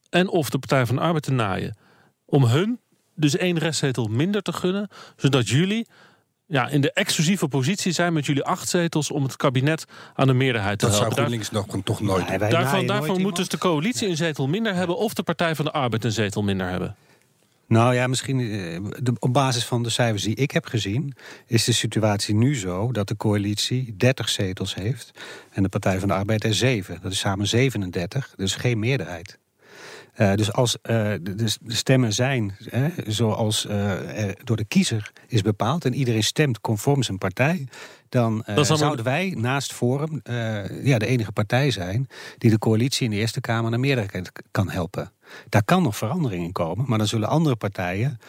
en 0.10 0.28
of 0.28 0.50
de 0.50 0.60
Partij 0.60 0.86
van 0.86 0.96
de 0.96 1.02
Arbeid 1.02 1.24
te 1.24 1.32
naaien. 1.32 1.78
Om 2.26 2.46
hun 2.46 2.80
dus 3.16 3.38
één 3.38 3.58
restzetel 3.58 4.08
minder 4.08 4.42
te 4.42 4.54
gunnen, 4.54 4.90
zodat 5.16 5.50
jullie 5.50 5.88
ja, 6.46 6.68
in 6.70 6.82
de 6.82 6.92
exclusieve 6.92 7.48
positie 7.48 7.92
zijn 7.92 8.14
met 8.14 8.26
jullie 8.26 8.44
acht 8.44 8.70
zetels 8.70 9.12
om 9.12 9.24
het 9.24 9.36
kabinet 9.36 9.86
aan 10.16 10.28
de 10.28 10.34
meerderheid 10.34 10.80
te 10.80 10.86
Dat 10.86 10.96
zou 10.96 11.06
helpen. 11.06 11.24
Daar- 11.24 11.40
GroenLinks 11.42 11.74
nog, 11.74 11.84
toch 11.84 12.02
nooit 12.02 12.40
daarvan 12.40 12.88
daarvan 12.88 13.22
moet 13.22 13.36
dus 13.36 13.48
de 13.48 13.58
coalitie 13.58 14.08
een 14.08 14.18
zetel 14.18 14.48
minder 14.48 14.74
hebben 14.76 14.98
of 14.98 15.14
de 15.14 15.24
Partij 15.24 15.56
van 15.56 15.66
de 15.66 15.72
Arbeid 15.72 16.04
een 16.04 16.12
zetel 16.12 16.44
minder 16.44 16.70
hebben. 16.70 16.96
Nou 17.68 17.94
ja, 17.94 18.08
misschien 18.08 18.40
eh, 18.40 18.80
de, 19.04 19.14
op 19.20 19.34
basis 19.34 19.66
van 19.66 19.84
de 19.84 19.90
cijfers 19.90 20.24
die 20.24 20.36
ik 20.36 20.52
heb 20.52 20.66
gezien, 20.66 21.14
is 21.48 21.64
de 21.64 21.72
situatie 21.72 22.36
nu 22.36 22.56
zo 22.56 22.92
dat 22.92 23.08
de 23.08 23.18
coalitie 23.18 23.96
30 23.98 24.30
zetels 24.30 24.76
heeft 24.76 25.12
en 25.52 25.64
de 25.64 25.70
Partij 25.70 26.00
van 26.00 26.08
de 26.08 26.14
Arbeid 26.14 26.44
er 26.44 26.54
7. 26.54 27.00
Dat 27.02 27.12
is 27.12 27.20
samen 27.20 27.48
37, 27.48 28.34
dus 28.36 28.56
geen 28.56 28.80
meerderheid. 28.80 29.40
Eh, 30.14 30.34
dus 30.34 30.54
als 30.54 30.82
eh, 30.82 31.12
de, 31.22 31.36
de 31.36 31.58
de 31.62 31.74
stemmen 31.74 32.14
zijn 32.14 32.56
hè, 32.70 32.90
zoals 33.08 33.66
eh, 33.66 34.28
er 34.28 34.36
door 34.44 34.58
de 34.58 34.66
kiezer 34.66 35.12
is 35.28 35.42
bepaald 35.42 35.86
en 35.86 35.94
iedereen 35.94 36.24
stemt 36.24 36.62
conform 36.62 37.04
zijn 37.04 37.18
partij, 37.18 37.68
dan 38.10 38.44
allemaal- 38.46 38.78
zouden 38.78 39.06
wij 39.06 39.34
naast 39.38 39.74
Forum 39.74 40.22
ja, 40.84 40.98
de 40.98 41.06
enige 41.06 41.32
partij 41.32 41.72
zijn 41.72 42.08
die 42.38 42.50
de 42.50 42.60
coalitie 42.60 43.06
in 43.06 43.12
de 43.12 43.18
Eerste 43.18 43.42
Kamer 43.42 43.70
naar 43.70 43.80
meerderheid 43.80 44.32
kan 44.52 44.70
helpen. 44.70 45.12
Daar 45.50 45.64
kan 45.64 45.84
nog 45.84 45.98
verandering 45.98 46.44
in 46.44 46.52
komen, 46.52 46.86
maar 46.88 46.98
dan 46.98 47.08
zullen 47.08 47.30
andere 47.30 47.56
partijen 47.56 48.20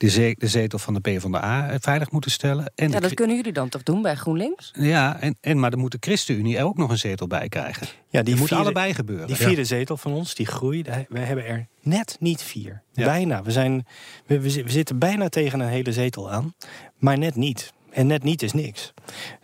de, 0.00 0.08
ze- 0.08 0.34
de 0.38 0.48
zetel 0.48 0.78
van 0.78 0.94
de 0.94 1.00
PvdA 1.00 1.76
veilig 1.80 2.10
moeten 2.10 2.30
stellen. 2.30 2.72
En 2.74 2.90
Ja, 2.90 3.00
dat 3.00 3.14
kunnen 3.14 3.36
jullie 3.36 3.52
dan 3.52 3.68
toch 3.68 3.82
doen 3.82 4.02
bij 4.02 4.14
GroenLinks? 4.14 4.70
ja, 4.74 5.20
en, 5.20 5.36
en, 5.40 5.58
maar 5.58 5.70
dan 5.70 5.80
moet 5.80 5.92
de 5.92 5.96
ChristenUnie 6.00 6.56
er 6.56 6.64
ook 6.64 6.76
nog 6.76 6.90
een 6.90 6.98
zetel 6.98 7.26
bij 7.26 7.48
krijgen. 7.48 7.86
Ja, 8.08 8.22
Die 8.22 8.36
moet 8.36 8.48
vierde- 8.48 8.62
allebei 8.62 8.94
gebeuren. 8.94 9.26
Die 9.26 9.36
vierde 9.36 9.64
zetel 9.64 9.96
van 9.96 10.12
ons, 10.12 10.34
die 10.34 10.46
groeit. 10.46 10.88
We 11.08 11.18
hebben 11.18 11.46
er 11.46 11.66
net 11.82 12.16
niet 12.20 12.42
vier. 12.42 12.82
Ja. 12.92 13.04
Bijna. 13.04 13.42
We, 13.42 13.50
zijn, 13.50 13.86
we, 14.26 14.40
we 14.40 14.50
zi- 14.50 14.62
we 14.62 14.70
zitten 14.70 14.98
bijna 14.98 15.28
tegen 15.28 15.60
een 15.60 15.68
hele 15.68 15.92
zetel 15.92 16.30
aan. 16.30 16.54
Maar 16.98 17.18
net 17.18 17.34
niet. 17.36 17.72
En 17.90 18.06
net 18.06 18.22
niet 18.22 18.42
is 18.42 18.52
niks. 18.52 18.92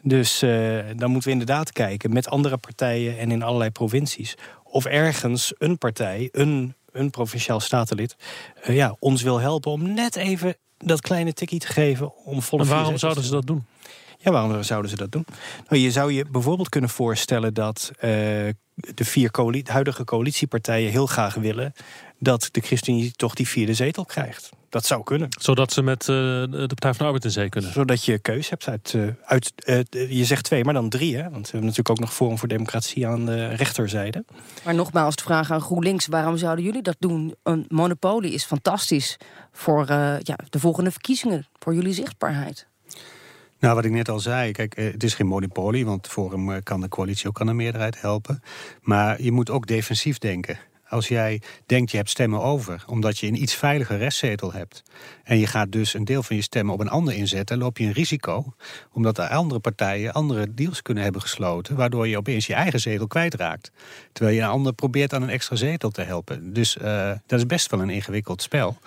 Dus 0.02 0.42
eh, 0.42 0.78
dan 0.96 1.10
moeten 1.10 1.28
we 1.28 1.30
inderdaad 1.30 1.72
kijken 1.72 2.12
met 2.12 2.28
andere 2.28 2.56
partijen 2.56 3.18
en 3.18 3.30
in 3.30 3.42
allerlei 3.42 3.70
provincies. 3.70 4.34
Of 4.64 4.84
ergens 4.84 5.52
een 5.58 5.78
partij, 5.78 6.28
een, 6.32 6.74
een 6.98 7.10
provinciaal 7.10 7.60
statenlid, 7.60 8.16
eh, 8.62 8.76
ja, 8.76 8.96
ons 8.98 9.22
wil 9.22 9.38
helpen 9.38 9.70
om 9.70 9.94
net 9.94 10.16
even 10.16 10.56
dat 10.78 11.00
kleine 11.00 11.32
tikkie 11.32 11.58
te 11.58 11.66
geven. 11.66 12.24
Om 12.24 12.42
volle 12.42 12.62
En 12.62 12.68
waarom 12.68 12.98
zouden 12.98 13.24
ze 13.24 13.30
dat 13.30 13.46
doen? 13.46 13.66
ja, 14.18 14.30
waarom 14.30 14.62
zouden 14.62 14.90
ze 14.90 14.96
dat 14.96 15.12
doen? 15.12 15.26
Nou, 15.68 15.82
je 15.82 15.90
zou 15.90 16.12
je 16.12 16.24
bijvoorbeeld 16.30 16.68
kunnen 16.68 16.90
voorstellen 16.90 17.54
dat 17.54 17.90
eh, 17.98 18.08
de 18.74 19.04
vier 19.04 19.30
coali- 19.30 19.62
de 19.62 19.72
huidige 19.72 20.04
coalitiepartijen 20.04 20.90
heel 20.90 21.06
graag 21.06 21.34
willen 21.34 21.72
dat 22.18 22.48
de 22.50 22.60
ChristenUnie 22.60 23.12
toch 23.12 23.34
die 23.34 23.48
vierde 23.48 23.74
zetel 23.74 24.04
krijgt. 24.04 24.50
Dat 24.68 24.86
zou 24.86 25.02
kunnen. 25.02 25.28
Zodat 25.40 25.72
ze 25.72 25.82
met 25.82 26.00
eh, 26.00 26.06
de 26.06 26.66
Partij 26.66 26.90
van 26.90 26.98
de 26.98 27.04
Arbeid 27.04 27.24
in 27.24 27.30
zee 27.30 27.48
kunnen. 27.48 27.72
Zodat 27.72 28.04
je 28.04 28.18
keus 28.18 28.50
hebt 28.50 28.68
uit, 28.68 28.94
eh, 28.94 29.02
uit 29.24 29.52
eh, 29.64 30.10
je 30.10 30.24
zegt 30.24 30.44
twee, 30.44 30.64
maar 30.64 30.74
dan 30.74 30.88
drie. 30.88 31.16
Hè? 31.16 31.22
Want 31.22 31.32
we 31.32 31.50
hebben 31.50 31.60
natuurlijk 31.60 31.90
ook 31.90 31.98
nog 31.98 32.14
Forum 32.14 32.38
voor 32.38 32.48
Democratie 32.48 33.06
aan 33.06 33.26
de 33.26 33.48
rechterzijde. 33.48 34.24
Maar 34.64 34.74
nogmaals, 34.74 35.16
de 35.16 35.22
vraag 35.22 35.50
aan 35.50 35.60
GroenLinks: 35.60 36.06
waarom 36.06 36.36
zouden 36.36 36.64
jullie 36.64 36.82
dat 36.82 36.96
doen? 36.98 37.34
Een 37.42 37.64
monopolie 37.68 38.32
is 38.32 38.44
fantastisch 38.44 39.16
voor 39.52 39.86
eh, 39.86 40.14
ja, 40.20 40.38
de 40.50 40.58
volgende 40.58 40.90
verkiezingen, 40.90 41.46
voor 41.58 41.74
jullie 41.74 41.92
zichtbaarheid. 41.92 42.66
Nou, 43.58 43.74
wat 43.74 43.84
ik 43.84 43.90
net 43.90 44.08
al 44.08 44.20
zei, 44.20 44.52
kijk, 44.52 44.76
het 44.76 45.02
is 45.02 45.14
geen 45.14 45.26
monopolie, 45.26 45.84
want 45.84 46.08
Forum 46.08 46.62
kan 46.62 46.80
de 46.80 46.88
coalitie 46.88 47.28
ook 47.28 47.40
aan 47.40 47.46
de 47.46 47.52
meerderheid 47.52 48.00
helpen. 48.00 48.42
Maar 48.80 49.22
je 49.22 49.32
moet 49.32 49.50
ook 49.50 49.66
defensief 49.66 50.18
denken. 50.18 50.58
Als 50.88 51.08
jij 51.08 51.42
denkt 51.66 51.90
je 51.90 51.96
hebt 51.96 52.10
stemmen 52.10 52.42
over, 52.42 52.84
omdat 52.86 53.18
je 53.18 53.26
een 53.26 53.42
iets 53.42 53.54
veiliger 53.54 53.98
restzetel 53.98 54.52
hebt, 54.52 54.82
en 55.24 55.38
je 55.38 55.46
gaat 55.46 55.72
dus 55.72 55.94
een 55.94 56.04
deel 56.04 56.22
van 56.22 56.36
je 56.36 56.42
stemmen 56.42 56.74
op 56.74 56.80
een 56.80 56.88
ander 56.88 57.14
inzetten, 57.14 57.58
loop 57.58 57.78
je 57.78 57.84
een 57.84 57.92
risico, 57.92 58.54
omdat 58.92 59.18
er 59.18 59.28
andere 59.28 59.60
partijen 59.60 60.12
andere 60.12 60.54
deals 60.54 60.82
kunnen 60.82 61.02
hebben 61.02 61.20
gesloten, 61.20 61.76
waardoor 61.76 62.08
je 62.08 62.16
opeens 62.16 62.46
je 62.46 62.54
eigen 62.54 62.80
zetel 62.80 63.06
kwijtraakt. 63.06 63.70
Terwijl 64.12 64.36
je 64.36 64.42
een 64.42 64.48
ander 64.48 64.72
probeert 64.72 65.14
aan 65.14 65.22
een 65.22 65.28
extra 65.28 65.56
zetel 65.56 65.90
te 65.90 66.02
helpen. 66.02 66.52
Dus 66.52 66.76
eh, 66.76 67.12
dat 67.26 67.38
is 67.38 67.46
best 67.46 67.70
wel 67.70 67.80
een 67.80 67.90
ingewikkeld 67.90 68.42
spel. 68.42 68.78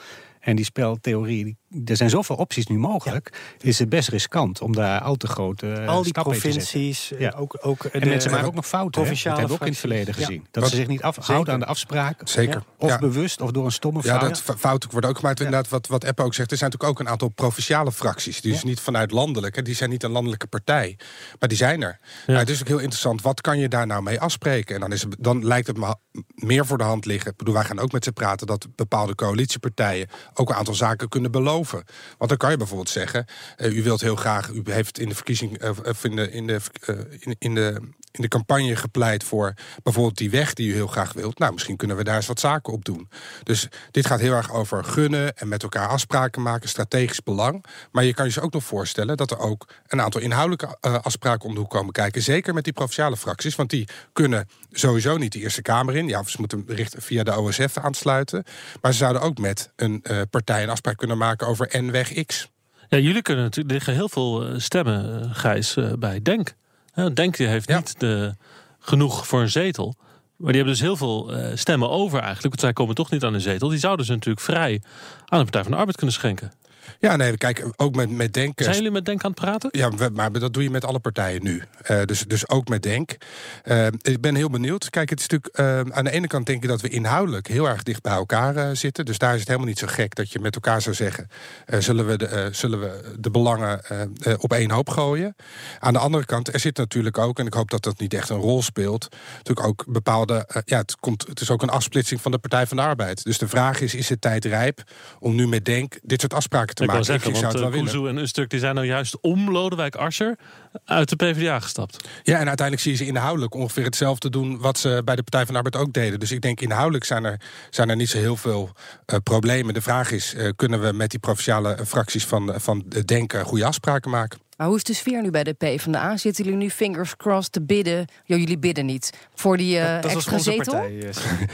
En 0.49 0.55
die 0.55 0.65
speltheorie, 0.65 1.57
er 1.85 1.97
zijn 1.97 2.09
zoveel 2.09 2.35
opties 2.35 2.67
nu 2.67 2.77
mogelijk. 2.77 3.39
Is 3.61 3.79
het 3.79 3.89
best 3.89 4.09
riskant 4.09 4.61
om 4.61 4.73
daar 4.75 5.01
al 5.01 5.15
te 5.15 5.27
grote 5.27 5.71
eh, 5.71 5.87
Al 5.87 6.03
die 6.03 6.11
provincies, 6.13 7.11
eh, 7.11 7.19
Ja. 7.19 7.33
ook, 7.37 7.57
ook 7.61 7.83
En 7.83 7.99
de- 7.99 8.05
mensen 8.05 8.31
maken 8.31 8.47
ook 8.47 8.53
nog 8.53 8.67
fouten. 8.67 9.03
Dat 9.05 9.17
hebben 9.23 9.47
we 9.47 9.53
ook 9.53 9.61
in 9.61 9.67
het 9.67 9.77
verleden 9.77 10.13
Ja. 10.17 10.25
gezien. 10.25 10.47
Dat 10.51 10.63
Wat- 10.63 10.71
ze 10.71 10.77
zich 10.77 10.87
niet 10.87 11.01
afhouden 11.01 11.53
aan 11.53 11.59
de 11.59 11.65
afspraken. 11.65 12.27
Zeker. 12.27 12.63
Of 12.77 12.89
Ja. 12.89 12.97
bewust 12.99 13.41
of 13.41 13.51
door 13.51 13.65
een 13.65 13.71
stomme 13.71 13.99
Ja, 14.03 14.17
fout. 14.17 14.29
dat 14.29 14.41
fa- 14.41 14.57
fouten 14.57 14.91
worden 14.91 15.09
ook 15.09 15.17
gemaakt. 15.17 15.39
Inderdaad, 15.39 15.69
wat, 15.69 15.87
wat 15.87 16.03
Eppe 16.03 16.23
ook 16.23 16.33
zegt, 16.33 16.51
er 16.51 16.57
zijn 16.57 16.69
natuurlijk 16.71 16.99
ook 16.99 17.05
een 17.05 17.11
aantal 17.11 17.29
provinciale 17.29 17.91
fracties. 17.91 18.41
Die 18.41 18.51
dus 18.51 18.63
niet 18.63 18.79
vanuit 18.79 19.11
landelijk, 19.11 19.55
hè, 19.55 19.61
die 19.61 19.75
zijn 19.75 19.89
niet 19.89 20.03
een 20.03 20.11
landelijke 20.11 20.47
partij. 20.47 20.97
Maar 21.39 21.49
die 21.49 21.57
zijn 21.57 21.81
er. 21.83 21.99
Ja. 22.27 22.33
het 22.37 22.49
is 22.49 22.59
ook 22.61 22.67
heel 22.67 22.77
interessant, 22.79 23.21
wat 23.21 23.41
kan 23.41 23.59
je 23.59 23.67
daar 23.67 23.87
nou 23.87 24.01
mee 24.03 24.19
afspreken? 24.19 24.75
En 24.75 24.81
dan, 24.81 24.91
is 24.91 25.01
het, 25.01 25.15
dan 25.19 25.45
lijkt 25.45 25.67
het 25.67 25.77
me 25.77 25.95
meer 26.35 26.65
voor 26.65 26.77
de 26.77 26.83
hand 26.83 27.05
liggen. 27.05 27.31
Ik 27.31 27.37
bedoel, 27.37 27.53
wij 27.53 27.63
gaan 27.63 27.79
ook 27.79 27.91
met 27.91 28.03
ze 28.03 28.11
praten 28.11 28.47
dat 28.47 28.67
bepaalde 28.75 29.15
coalitiepartijen 29.15 30.07
ook 30.39 30.49
een 30.49 30.55
aantal 30.55 30.73
zaken 30.73 31.09
kunnen 31.09 31.31
beloven. 31.31 31.83
Want 32.17 32.29
dan 32.29 32.37
kan 32.37 32.51
je 32.51 32.57
bijvoorbeeld 32.57 32.89
zeggen, 32.89 33.25
eh, 33.57 33.75
u 33.75 33.83
wilt 33.83 34.01
heel 34.01 34.15
graag, 34.15 34.49
u 34.49 34.61
heeft 34.63 34.99
in 34.99 35.09
de 35.09 35.15
verkiezing, 35.15 35.57
eh, 35.57 35.69
of 35.83 36.03
in 36.03 36.15
de, 36.15 36.31
in 36.31 36.47
de, 36.47 36.59
eh, 36.85 36.95
in, 37.19 37.35
in 37.39 37.55
de 37.55 37.81
in 38.19 38.25
de 38.25 38.37
campagne 38.37 38.75
gepleit 38.75 39.23
voor 39.23 39.53
bijvoorbeeld 39.83 40.17
die 40.17 40.29
weg 40.29 40.53
die 40.53 40.69
u 40.69 40.73
heel 40.73 40.87
graag 40.87 41.13
wilt. 41.13 41.39
Nou, 41.39 41.53
misschien 41.53 41.75
kunnen 41.75 41.97
we 41.97 42.03
daar 42.03 42.15
eens 42.15 42.27
wat 42.27 42.39
zaken 42.39 42.73
op 42.73 42.85
doen. 42.85 43.09
Dus 43.43 43.67
dit 43.91 44.05
gaat 44.05 44.19
heel 44.19 44.33
erg 44.33 44.51
over 44.53 44.83
gunnen 44.83 45.37
en 45.37 45.47
met 45.47 45.63
elkaar 45.63 45.87
afspraken 45.87 46.41
maken, 46.41 46.69
strategisch 46.69 47.23
belang. 47.23 47.65
Maar 47.91 48.03
je 48.03 48.13
kan 48.13 48.25
je 48.25 48.33
dus 48.33 48.43
ook 48.43 48.53
nog 48.53 48.63
voorstellen 48.63 49.17
dat 49.17 49.31
er 49.31 49.39
ook 49.39 49.67
een 49.87 50.01
aantal 50.01 50.21
inhoudelijke 50.21 50.77
eh, 50.81 50.93
afspraken 51.01 51.47
om 51.47 51.53
de 51.53 51.59
hoek 51.59 51.69
komen 51.69 51.93
kijken. 51.93 52.21
Zeker 52.21 52.53
met 52.53 52.63
die 52.63 52.73
provinciale 52.73 53.17
fracties, 53.17 53.55
want 53.55 53.69
die 53.69 53.87
kunnen 54.13 54.49
sowieso 54.71 55.17
niet 55.17 55.31
de 55.31 55.39
Eerste 55.39 55.61
Kamer 55.61 55.95
in. 55.95 56.07
Ja, 56.07 56.23
ze 56.23 56.37
moeten 56.39 56.65
via 56.97 57.23
de 57.23 57.39
OSF 57.39 57.77
aansluiten. 57.77 58.43
Maar 58.81 58.91
ze 58.91 58.97
zouden 58.97 59.21
ook 59.21 59.37
met 59.37 59.71
een 59.75 59.99
eh, 60.03 60.21
partij 60.29 60.63
een 60.63 60.69
afspraak 60.69 60.97
kunnen 60.97 61.17
maken 61.17 61.47
over 61.47 61.81
N-weg 61.83 62.25
X. 62.25 62.49
Ja, 62.89 62.97
jullie 62.97 63.21
kunnen 63.21 63.43
natuurlijk, 63.43 63.69
er 63.69 63.75
liggen 63.75 63.93
heel 63.93 64.09
veel 64.09 64.45
eh, 64.45 64.59
stemmen, 64.59 65.29
Gijs, 65.35 65.77
bij 65.99 66.21
Denk. 66.21 66.53
Hè, 66.99 67.13
Denk 67.13 67.37
die 67.37 67.47
heeft 67.47 67.67
Ja. 67.69 67.77
niet 67.77 67.99
de, 67.99 68.35
genoeg 68.79 69.27
voor 69.27 69.41
een 69.41 69.49
zetel. 69.49 69.95
Maar 70.37 70.51
die 70.51 70.61
hebben 70.61 70.73
dus 70.73 70.81
heel 70.81 70.97
veel 70.97 71.33
eh, 71.33 71.55
stemmen 71.55 71.89
over 71.89 72.17
eigenlijk. 72.17 72.47
Want 72.47 72.59
zij 72.59 72.73
komen 72.73 72.95
toch 72.95 73.11
niet 73.11 73.23
aan 73.23 73.33
een 73.33 73.41
zetel. 73.41 73.69
Die 73.69 73.79
zouden 73.79 74.05
ze 74.05 74.11
natuurlijk 74.11 74.45
vrij 74.45 74.81
aan 75.25 75.37
de 75.37 75.43
Partij 75.43 75.61
van 75.63 75.71
de 75.71 75.77
Arbeid 75.77 75.95
kunnen 75.97 76.15
schenken. 76.15 76.51
Ja, 76.99 77.15
nee, 77.15 77.37
kijk, 77.37 77.65
ook 77.75 77.95
met, 77.95 78.09
met 78.09 78.33
denken. 78.33 78.63
Zijn 78.63 78.75
jullie 78.77 78.91
met 78.91 79.05
Denk 79.05 79.23
aan 79.23 79.31
het 79.31 79.39
praten? 79.39 79.69
Ja, 79.71 79.89
we- 79.91 80.09
maar 80.13 80.31
dat 80.31 80.53
doe 80.53 80.63
je 80.63 80.69
met 80.69 80.85
alle 80.85 80.99
partijen 80.99 81.43
nu. 81.43 81.63
Eh, 81.81 82.01
dus, 82.05 82.23
dus 82.27 82.49
ook 82.49 82.67
met 82.67 82.83
Denk. 82.83 83.17
Eh, 83.63 83.87
ik 84.01 84.21
ben 84.21 84.35
heel 84.35 84.49
benieuwd. 84.49 84.89
Kijk, 84.89 85.09
het 85.09 85.19
is 85.19 85.27
natuurlijk 85.27 85.55
eh, 85.89 85.95
aan 85.97 86.03
de 86.03 86.11
ene 86.11 86.27
kant 86.27 86.45
denk 86.45 86.63
ik 86.63 86.69
dat 86.69 86.81
we 86.81 86.89
inhoudelijk 86.89 87.47
heel 87.47 87.69
erg 87.69 87.83
dicht 87.83 88.01
bij 88.01 88.13
elkaar 88.13 88.55
eh, 88.55 88.69
zitten. 88.73 89.05
Dus 89.05 89.17
daar 89.17 89.33
is 89.33 89.39
het 89.39 89.47
helemaal 89.47 89.67
niet 89.69 89.79
zo 89.79 89.87
gek 89.89 90.15
dat 90.15 90.31
je 90.31 90.39
met 90.39 90.55
elkaar 90.55 90.81
zou 90.81 90.95
zeggen: 90.95 91.27
eh, 91.65 91.79
zullen, 91.79 92.07
we 92.07 92.17
de, 92.17 92.25
eh, 92.27 92.45
zullen 92.51 92.79
we 92.79 93.15
de 93.19 93.29
belangen 93.31 93.83
eh, 93.83 94.01
eh, 94.01 94.33
op 94.37 94.53
één 94.53 94.71
hoop 94.71 94.89
gooien? 94.89 95.35
Aan 95.79 95.93
de 95.93 95.99
andere 95.99 96.25
kant, 96.25 96.53
er 96.53 96.59
zit 96.59 96.77
natuurlijk 96.77 97.17
ook, 97.17 97.39
en 97.39 97.45
ik 97.45 97.53
hoop 97.53 97.69
dat 97.71 97.83
dat 97.83 97.99
niet 97.99 98.13
echt 98.13 98.29
een 98.29 98.37
rol 98.37 98.61
speelt, 98.61 99.07
natuurlijk 99.37 99.67
ook 99.67 99.85
bepaalde. 99.87 100.45
eh, 100.47 100.61
ja, 100.65 100.77
het, 100.77 100.95
komt, 100.99 101.27
het 101.27 101.41
is 101.41 101.49
ook 101.51 101.61
een 101.61 101.69
afsplitsing 101.69 102.21
van 102.21 102.31
de 102.31 102.37
Partij 102.37 102.67
van 102.67 102.77
de 102.77 102.83
Arbeid. 102.83 103.23
Dus 103.23 103.37
de 103.37 103.47
vraag 103.47 103.81
is: 103.81 103.95
is 103.95 104.09
het 104.09 104.21
tijd 104.21 104.45
rijp 104.45 104.83
om 105.19 105.35
nu 105.35 105.47
met 105.47 105.65
Denk 105.65 105.97
dit 106.03 106.19
soort 106.21 106.33
afspraken 106.33 106.75
te 106.75 106.78
Ik 106.79 106.85
wil 106.85 106.99
maken? 106.99 107.05
zeggen, 107.05 107.51
zou 107.51 107.69
want. 107.69 107.83
Kuzu 107.83 108.07
en 108.07 108.17
Usturk 108.17 108.49
die 108.49 108.59
zijn 108.59 108.75
nou 108.75 108.87
juist 108.87 109.21
om 109.21 109.51
Lodewijk 109.51 109.95
Asscher 109.95 110.37
uit 110.85 111.09
de 111.09 111.15
PvdA 111.15 111.59
gestapt. 111.59 112.07
Ja, 112.23 112.39
en 112.39 112.47
uiteindelijk 112.47 112.81
zie 112.81 112.91
je 112.91 112.97
ze 112.97 113.05
inhoudelijk 113.05 113.53
ongeveer 113.53 113.83
hetzelfde 113.83 114.29
doen 114.29 114.59
wat 114.59 114.77
ze 114.77 115.01
bij 115.05 115.15
de 115.15 115.23
Partij 115.23 115.45
van 115.45 115.53
de 115.53 115.61
Arbeid 115.61 115.83
ook 115.83 115.93
deden. 115.93 116.19
Dus 116.19 116.31
ik 116.31 116.41
denk 116.41 116.61
inhoudelijk 116.61 117.03
zijn 117.03 117.25
er, 117.25 117.41
zijn 117.69 117.89
er 117.89 117.95
niet 117.95 118.09
zo 118.09 118.17
heel 118.17 118.35
veel 118.35 118.69
eh, 119.05 119.17
problemen. 119.23 119.73
De 119.73 119.81
vraag 119.81 120.11
is, 120.11 120.33
eh, 120.33 120.49
kunnen 120.55 120.81
we 120.81 120.93
met 120.93 121.09
die 121.11 121.19
provinciale 121.19 121.73
eh, 121.73 121.85
fracties 121.85 122.25
van, 122.25 122.53
van 122.55 122.83
de 122.85 123.05
Denken 123.05 123.45
goede 123.45 123.65
afspraken 123.65 124.11
maken? 124.11 124.39
Maar 124.59 124.67
hoe 124.67 124.77
is 124.77 124.83
de 124.83 124.93
sfeer 124.93 125.21
nu 125.21 125.29
bij 125.29 125.43
de 125.43 125.53
PvdA? 125.53 126.17
Zitten 126.17 126.43
jullie 126.43 126.59
nu 126.59 126.69
fingers 126.69 127.15
crossed 127.17 127.51
te 127.51 127.61
bidden? 127.61 128.07
Ja, 128.23 128.35
jullie 128.35 128.57
bidden 128.57 128.85
niet. 128.85 129.09
Voor 129.35 129.57
die 129.57 129.79
eh, 129.79 129.93
dat 130.01 130.03
was 130.03 130.13
extra 130.13 130.33
onze 130.33 130.51
zetel? 130.51 130.73
partij. 130.73 131.09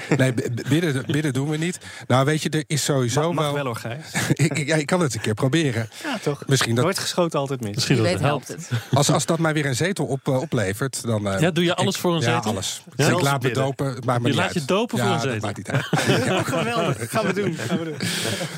eh, 0.10 0.18
Nee, 0.20 0.34
bidden, 0.70 1.04
bidden 1.06 1.34
doen 1.34 1.50
we 1.50 1.58
niet. 1.58 1.78
Nou, 2.08 2.26
weet 2.26 2.42
je, 2.44 2.50
er 2.50 2.64
is 2.68 2.84
sowieso 2.84 3.22
mag, 3.22 3.34
mag 3.34 3.44
wel... 3.46 3.54
wel 3.54 3.64
hoor, 3.66 3.76
Gijs. 3.76 4.12
ik, 4.34 4.58
ik- 4.60 4.68
ja, 4.68 4.76
ik 4.76 4.86
kan 4.86 5.00
het 5.02 5.14
een 5.16 5.22
keer 5.22 5.34
proberen. 5.34 5.90
Ja, 6.04 6.18
toch? 6.18 6.44
Misschien 6.48 6.76
dat, 6.76 6.84
Nooit 6.84 7.00
geschoten, 7.00 7.40
altijd 7.40 7.62
mis. 7.62 7.76
Misschien 7.76 7.98
dat 7.98 8.08
het 8.08 8.20
helpt 8.20 8.48
het. 8.48 8.70
als, 8.94 9.12
als 9.12 9.26
dat 9.26 9.40
mij 9.40 9.54
weer 9.54 9.66
een 9.66 9.76
zetel 9.76 10.06
op, 10.06 10.28
eh, 10.28 10.40
oplevert, 10.42 11.02
dan... 11.06 11.28
eh, 11.28 11.40
Ja, 11.40 11.52
doe 11.52 11.64
je 11.64 11.76
alles 11.76 11.96
ik- 11.96 12.02
voor 12.02 12.14
een 12.16 12.22
ja, 12.22 12.36
zetel? 12.36 12.52
alles. 12.52 12.84
Ja? 12.96 13.08
ik 13.10 13.22
laat 13.22 13.44
me 13.44 13.52
dopen, 13.52 13.86
het 13.96 14.06
maakt 14.06 14.22
me 14.22 14.28
Je 14.28 14.34
niet 14.34 14.44
laat 14.44 14.54
uit. 14.54 14.62
je 14.62 14.66
dopen 14.66 14.98
voor 15.00 15.08
ja, 15.08 15.14
een 15.14 15.22
dat 15.22 15.32
zetel? 15.32 15.46
maakt 15.48 15.58
niet 15.58 15.70
uit. 15.70 16.46
Geweldig. 16.46 17.10
Gaan 17.12 17.26
we 17.26 17.34
doen. 17.34 17.54
Gaan 17.56 17.78
we 17.78 17.84
doen. 17.84 17.96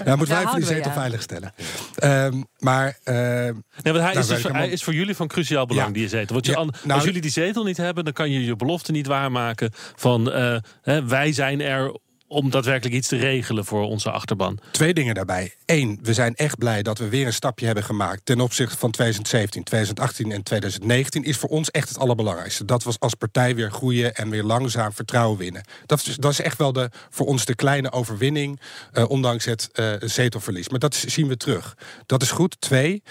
Ja, 0.06 0.16
moeten 0.16 0.36
wij 0.36 0.44
even 0.46 0.56
die 0.56 0.66
zetel 0.66 0.90
ja. 0.92 0.94
veilig 0.98 1.22
stellen. 1.22 1.54
Ehm, 1.96 2.42
maar... 2.60 2.98
ehm, 3.04 3.16
Nee, 3.82 3.94
want 3.94 4.06
hij, 4.06 4.14
Nou, 4.14 4.26
is, 4.38 4.46
ik 4.46 4.52
hij 4.52 4.70
is 4.70 4.84
voor 4.84 4.94
jullie 4.94 5.16
van 5.16 5.28
cruciaal 5.28 5.66
belang, 5.66 5.88
Ja. 5.88 5.94
die 5.94 6.08
zetel. 6.08 6.34
Want 6.34 6.46
je, 6.46 6.52
Ja, 6.52 6.58
an- 6.58 6.74
nou- 6.84 6.94
als 6.94 7.04
jullie 7.04 7.22
die 7.22 7.32
zetel 7.32 7.64
niet 7.64 7.78
hebben, 7.78 8.04
dan 8.04 8.14
kan 8.14 8.32
je 8.32 8.46
je 8.46 8.56
belofte 8.56 8.92
niet 8.92 9.08
waarmaken 9.08 9.72
van 9.96 10.32
eh, 10.32 10.58
hè, 10.82 11.06
wij 11.06 11.32
zijn 11.34 11.62
er 11.62 11.96
om 12.30 12.50
daadwerkelijk 12.50 12.96
iets 12.96 13.08
te 13.08 13.16
regelen 13.18 13.66
voor 13.66 13.84
onze 13.84 14.12
achterban. 14.12 14.60
Twee 14.72 14.94
dingen 14.94 15.16
daarbij. 15.16 15.54
Eén, 15.66 16.00
we 16.02 16.14
zijn 16.14 16.36
echt 16.36 16.58
blij 16.58 16.82
dat 16.84 16.98
we 16.98 17.10
weer 17.10 17.26
een 17.26 17.34
stapje 17.34 17.66
hebben 17.66 17.84
gemaakt 17.84 18.26
ten 18.26 18.40
opzichte 18.40 18.78
van 18.78 18.92
2017, 18.92 19.64
2018 19.64 20.32
en 20.32 20.44
2019. 20.44 21.24
Is 21.24 21.38
voor 21.38 21.50
ons 21.50 21.72
echt 21.72 21.90
het 21.90 21.98
allerbelangrijkste. 21.98 22.66
Dat 22.66 22.84
was 22.84 23.00
als 23.00 23.14
partij 23.14 23.56
weer 23.56 23.72
groeien 23.72 24.16
en 24.16 24.30
weer 24.30 24.44
langzaam 24.44 24.94
vertrouwen 24.94 25.38
winnen. 25.38 25.64
Dat 25.86 26.06
is, 26.08 26.16
dat 26.16 26.32
is 26.32 26.42
echt 26.42 26.58
wel 26.58 26.74
de, 26.74 26.90
voor 27.10 27.26
ons 27.26 27.46
de 27.46 27.56
kleine 27.56 27.92
overwinning, 27.92 28.60
eh, 28.92 29.10
ondanks 29.10 29.46
het 29.46 29.70
eh, 29.74 29.94
zetelverlies. 30.00 30.70
Maar 30.70 30.80
dat 30.80 30.96
zien 30.96 31.28
we 31.28 31.38
terug. 31.38 31.78
Dat 32.06 32.22
is 32.22 32.32
goed. 32.32 32.62
Twee, 32.62 33.04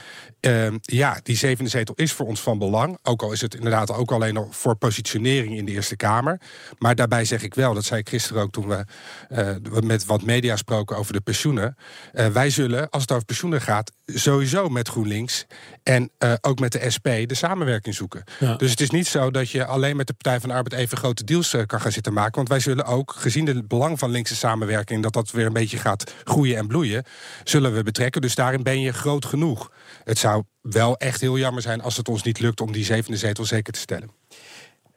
eh, 0.47 0.75
ja, 0.81 1.21
die 1.23 1.37
zevende 1.37 1.71
zetel 1.71 1.95
is 1.95 2.13
voor 2.13 2.27
ons 2.27 2.41
van 2.41 2.59
belang. 2.59 2.99
Ook 3.03 3.23
al 3.23 3.33
is 3.33 3.41
het 3.41 3.55
inderdaad 3.55 3.91
ook 3.91 4.13
alleen 4.13 4.35
nog 4.35 4.57
voor 4.57 4.77
positionering 4.77 5.57
in 5.57 5.65
de 5.65 5.73
Eerste 5.73 5.97
Kamer. 5.97 6.41
Maar 6.79 6.95
daarbij 6.95 7.25
zeg 7.25 7.43
ik 7.43 7.55
wel, 7.55 7.75
dat 7.75 7.85
zei 7.85 8.01
ik 8.01 8.09
gisteren 8.09 8.43
ook 8.43 8.53
toen 8.53 8.69
we 8.69 8.85
eh, 9.29 9.81
met 9.83 10.05
wat 10.05 10.23
media 10.23 10.57
spraken 10.57 10.97
over 10.97 11.13
de 11.13 11.21
pensioenen. 11.21 11.77
Eh, 12.13 12.27
wij 12.27 12.51
zullen, 12.51 12.91
als 12.91 13.03
het 13.03 13.13
over 13.13 13.25
pensioenen 13.25 13.61
gaat, 13.61 13.93
sowieso 14.07 14.69
met 14.69 14.89
GroenLinks 14.89 15.47
en 15.83 16.11
eh, 16.19 16.33
ook 16.41 16.59
met 16.59 16.73
de 16.73 16.91
SP 16.95 17.09
de 17.27 17.35
samenwerking 17.35 17.95
zoeken. 17.95 18.25
Ja. 18.39 18.57
Dus 18.57 18.71
het 18.71 18.81
is 18.81 18.91
niet 18.91 19.07
zo 19.07 19.31
dat 19.31 19.51
je 19.51 19.65
alleen 19.65 19.97
met 19.97 20.07
de 20.07 20.13
Partij 20.13 20.41
van 20.41 20.49
de 20.49 20.55
Arbeid 20.55 20.81
even 20.81 20.99
grote 20.99 21.25
deals 21.25 21.57
kan 21.67 21.81
gaan 21.81 21.93
zitten 21.93 22.13
maken. 22.13 22.35
Want 22.35 22.49
wij 22.49 22.61
zullen 22.61 22.85
ook, 22.85 23.15
gezien 23.17 23.47
het 23.47 23.69
belang 23.69 23.99
van 23.99 24.11
linkse 24.11 24.37
samenwerking, 24.37 25.03
dat 25.03 25.13
dat 25.13 25.31
weer 25.31 25.47
een 25.47 25.53
beetje 25.53 25.79
gaat 25.79 26.13
groeien 26.25 26.57
en 26.57 26.67
bloeien, 26.67 27.05
zullen 27.45 27.75
we 27.75 27.83
betrekken. 27.83 28.21
Dus 28.21 28.35
daarin 28.35 28.63
ben 28.63 28.81
je 28.81 28.93
groot 28.93 29.25
genoeg. 29.25 29.71
Het 30.05 30.19
zou 30.19 30.36
wel 30.61 30.97
echt 30.97 31.21
heel 31.21 31.39
jammer 31.39 31.63
zijn 31.63 31.81
als 31.83 31.97
het 31.97 32.09
ons 32.09 32.23
niet 32.23 32.41
lukt 32.41 32.61
om 32.61 32.73
die 32.73 32.85
zevende 32.85 33.17
zetel 33.19 33.45
zeker 33.45 33.73
te 33.73 33.79
stellen. 33.79 34.11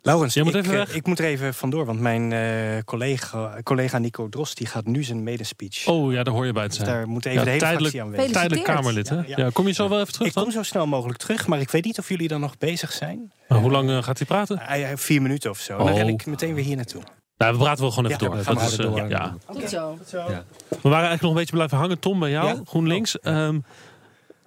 Laurens, 0.02 0.36
moet 0.36 0.48
ik, 0.48 0.56
even 0.56 0.72
eh, 0.72 0.78
weg. 0.86 0.94
ik 0.96 1.06
moet 1.08 1.20
er 1.20 1.26
even 1.26 1.54
vandoor, 1.54 1.86
want 1.86 2.00
mijn 2.00 2.32
eh, 2.34 2.84
collega, 2.86 3.60
collega 3.64 3.98
Nico 3.98 4.30
Drost 4.30 4.58
die 4.58 4.68
gaat 4.68 4.86
nu 4.86 5.04
zijn 5.04 5.24
medespeech. 5.24 5.88
Oh 5.88 6.14
ja, 6.14 6.24
daar 6.24 6.34
hoor 6.34 6.46
je 6.46 6.52
bij 6.54 6.64
te 6.64 6.68
dus 6.70 6.78
zijn. 6.78 6.90
daar 6.90 7.08
moet 7.08 7.26
even 7.26 7.38
Ja, 7.38 7.44
de 7.44 7.50
hele 7.50 7.62
tijdelijk- 7.62 7.94
fractie 7.96 8.12
aan 8.12 8.18
weten. 8.18 8.34
Tijdelijk. 8.34 8.64
Kamerlid, 8.66 9.10
hè? 9.10 9.16
Ja, 9.16 9.24
Ja, 9.38 9.50
kom 9.54 9.68
je 9.68 9.74
zo 9.74 9.90
wel 9.90 10.00
even 10.00 10.14
terug 10.14 10.28
Ik 10.28 10.34
dan? 10.34 10.44
kom 10.44 10.52
zo 10.52 10.64
snel 10.64 10.88
mogelijk 10.88 11.20
terug, 11.20 11.48
maar 11.48 11.60
ik 11.60 11.70
weet 11.72 11.84
niet 11.86 12.00
of 12.00 12.10
jullie 12.10 12.28
dan 12.28 12.40
nog 12.40 12.58
bezig 12.58 12.92
zijn. 12.92 13.32
Maar 13.48 13.60
hoe 13.60 13.72
lang 13.72 13.90
eh, 13.90 14.04
gaat 14.04 14.18
hij 14.18 14.28
praten? 14.28 14.60
Hij 14.60 14.84
heeft 14.84 15.04
vier 15.04 15.22
minuten 15.22 15.50
of 15.50 15.60
zo. 15.60 15.78
Dan 15.78 15.88
Oh. 15.90 15.96
ren 15.96 16.08
ik 16.08 16.26
meteen 16.26 16.54
weer 16.54 16.64
hier 16.64 16.76
naartoe. 16.76 17.02
Nou, 17.38 17.52
we 17.54 17.58
praten 17.60 17.82
wel 17.82 17.92
gewoon 17.92 18.12
even 18.12 18.24
Ja, 18.26 18.30
door. 18.30 18.38
we 18.44 18.54
Dat 18.54 18.62
is, 18.72 18.76
door. 18.78 19.10
ja. 19.10 19.36
Goed 19.46 19.70
zo. 19.70 19.98
We 20.10 20.90
waren 20.90 20.94
eigenlijk 21.08 21.22
nog 21.22 21.32
een 21.32 21.38
beetje 21.38 21.54
blijven 21.56 21.78
hangen, 21.78 22.00
Tom, 22.00 22.20
bij 22.20 22.30
jou, 22.30 22.48
Ja? 22.48 22.62
GroenLinks. 22.66 23.20
Ehm, 23.20 23.60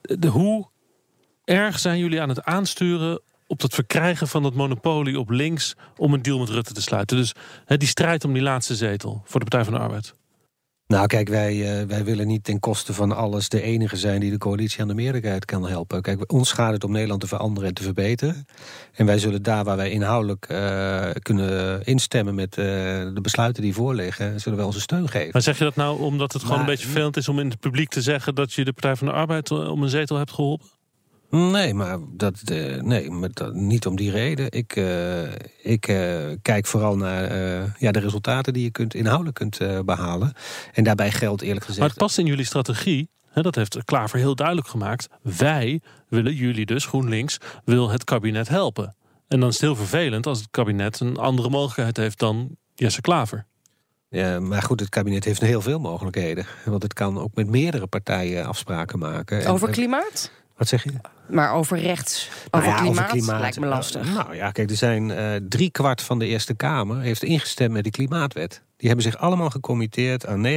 de, 0.01 0.29
hoe 0.29 0.67
erg 1.45 1.79
zijn 1.79 1.99
jullie 1.99 2.21
aan 2.21 2.29
het 2.29 2.43
aansturen 2.45 3.21
op 3.47 3.61
het 3.61 3.75
verkrijgen 3.75 4.29
van 4.29 4.43
dat 4.43 4.55
monopolie 4.55 5.19
op 5.19 5.31
links 5.31 5.75
om 5.97 6.15
een 6.15 6.23
deal 6.23 6.39
met 6.39 6.49
Rutte 6.49 6.73
te 6.73 6.83
sluiten? 6.83 7.17
Dus 7.17 7.35
die 7.67 7.89
strijd 7.89 8.25
om 8.25 8.33
die 8.33 8.43
laatste 8.43 8.75
zetel 8.75 9.23
voor 9.25 9.41
de 9.41 9.47
Partij 9.47 9.65
van 9.65 9.75
de 9.75 9.81
Arbeid. 9.81 10.15
Nou, 10.87 11.07
kijk, 11.07 11.29
wij, 11.29 11.81
eh, 11.81 11.87
wij 11.87 12.05
willen 12.05 12.27
niet 12.27 12.45
ten 12.45 12.61
koste 12.61 12.95
van 12.95 13.13
alles 13.17 13.49
de 13.49 13.63
enige 13.63 13.97
zijn 13.97 14.21
die 14.21 14.31
de 14.31 14.39
coalitie 14.39 14.81
aan 14.81 14.89
de 14.89 14.95
meerderheid 14.95 15.45
kan 15.45 15.69
helpen. 15.69 16.03
Kijk, 16.03 16.33
ons 16.33 16.53
gaat 16.53 16.73
het 16.73 16.85
om 16.85 16.93
Nederland 16.93 17.21
te 17.21 17.27
veranderen 17.27 17.69
en 17.69 17.75
te 17.75 17.83
verbeteren. 17.83 18.47
En 18.93 19.07
wij 19.07 19.19
zullen 19.19 19.43
daar 19.43 19.65
waar 19.65 19.77
wij 19.77 19.91
inhoudelijk 19.91 20.47
eh, 20.49 21.11
kunnen 21.23 21.85
instemmen 21.85 22.35
met 22.35 22.59
eh, 22.59 22.65
de 22.65 23.19
besluiten 23.23 23.63
die 23.63 23.75
voorliggen, 23.75 24.41
zullen 24.41 24.59
wij 24.59 24.67
onze 24.67 24.81
steun 24.81 25.09
geven. 25.09 25.29
Maar 25.33 25.43
zeg 25.43 25.59
je 25.59 25.65
dat 25.65 25.77
nou 25.77 26.01
omdat 26.01 26.33
het 26.33 26.43
gewoon 26.43 26.57
Maar- 26.59 26.67
een 26.67 26.73
beetje 26.73 26.87
vervelend 26.87 27.17
is 27.17 27.29
om 27.29 27.39
in 27.39 27.51
het 27.51 27.61
publiek 27.61 27.89
te 27.89 28.03
zeggen 28.03 28.35
dat 28.35 28.53
je 28.53 28.65
de 28.65 28.73
Partij 28.73 28.97
van 28.97 29.07
de 29.07 29.13
Arbeid 29.13 29.51
om 29.51 29.83
een 29.83 29.89
zetel 29.89 30.17
hebt 30.17 30.33
geholpen? 30.33 30.67
Nee, 31.37 31.75
maar, 31.75 31.99
dat, 32.09 32.41
eh, 32.45 32.81
nee, 32.83 33.11
maar 33.11 33.29
dat, 33.33 33.55
niet 33.55 33.87
om 33.87 33.97
die 33.97 34.11
reden. 34.11 34.51
Ik, 34.51 34.77
eh, 34.77 35.23
ik 35.63 35.89
eh, 35.89 36.17
kijk 36.43 36.67
vooral 36.67 36.97
naar 36.97 37.25
eh, 37.25 37.65
ja, 37.79 37.91
de 37.93 37.99
resultaten 37.99 38.53
die 38.53 38.63
je 38.63 38.71
kunt, 38.71 38.95
inhoudelijk 38.95 39.37
kunt 39.37 39.59
eh, 39.61 39.79
behalen. 39.85 40.33
En 40.73 40.85
daarbij 40.85 41.11
geldt 41.11 41.43
eerlijk 41.43 41.61
gezegd... 41.61 41.79
Maar 41.81 41.89
het 41.89 41.99
past 41.99 42.19
in 42.19 42.27
jullie 42.27 42.45
strategie. 42.45 43.11
Hè, 43.31 43.43
dat 43.43 43.55
heeft 43.55 43.85
Klaver 43.85 44.19
heel 44.19 44.35
duidelijk 44.35 44.69
gemaakt. 44.69 45.09
Wij 45.23 45.81
willen 46.09 46.35
jullie 46.35 46.67
dus, 46.67 46.87
GroenLinks, 46.87 47.39
wil 47.65 47.91
het 47.91 48.05
kabinet 48.05 48.49
helpen. 48.49 48.97
En 49.29 49.41
dan 49.41 49.49
is 49.49 49.55
het 49.55 49.63
heel 49.63 49.77
vervelend 49.77 50.27
als 50.27 50.39
het 50.39 50.49
kabinet 50.51 51.01
een 51.01 51.17
andere 51.17 51.49
mogelijkheid 51.51 51.97
heeft 51.97 52.19
dan 52.19 52.57
Jesse 52.75 53.01
Klaver. 53.01 53.47
Ja, 54.09 54.41
maar 54.41 54.63
goed, 54.63 54.81
het 54.81 54.89
kabinet 54.89 55.25
heeft 55.25 55.41
heel 55.41 55.61
veel 55.61 55.79
mogelijkheden. 55.79 56.47
Want 56.65 56.83
het 56.83 56.93
kan 56.93 57.19
ook 57.19 57.35
met 57.35 57.47
meerdere 57.51 57.87
partijen 57.87 58.47
afspraken 58.47 58.99
maken. 58.99 59.41
En- 59.45 59.51
Over 59.51 59.71
klimaat? 59.71 60.31
Wat 60.57 60.69
zeg 60.69 60.85
je? 60.85 60.93
Maar 61.29 61.53
over 61.53 61.79
rechts, 61.79 62.29
Nou 62.51 62.65
over, 62.65 62.85
ja, 62.95 63.03
klimaat, 63.03 63.41
lijkt 63.41 63.61
me 63.61 63.67
lastig. 63.67 64.07
Uh, 64.09 64.15
nou 64.15 64.35
ja, 64.35 64.51
kijk, 64.51 64.71
er 64.71 64.77
zijn 64.77 65.11
eh 65.11 65.35
drie 65.49 65.71
kwart 65.71 66.03
van 66.03 66.19
de 66.19 66.27
Eerste 66.27 66.55
Kamer 66.55 67.01
heeft 67.01 67.23
ingestemd 67.23 67.73
met 67.73 67.85
de 67.85 67.91
klimaatwet. 67.91 68.63
Die 68.77 68.91
hebben 68.91 69.11
zich 69.13 69.21
allemaal 69.21 69.51
gecommitteerd 69.51 70.27
aan 70.27 70.47
49% 70.47 70.49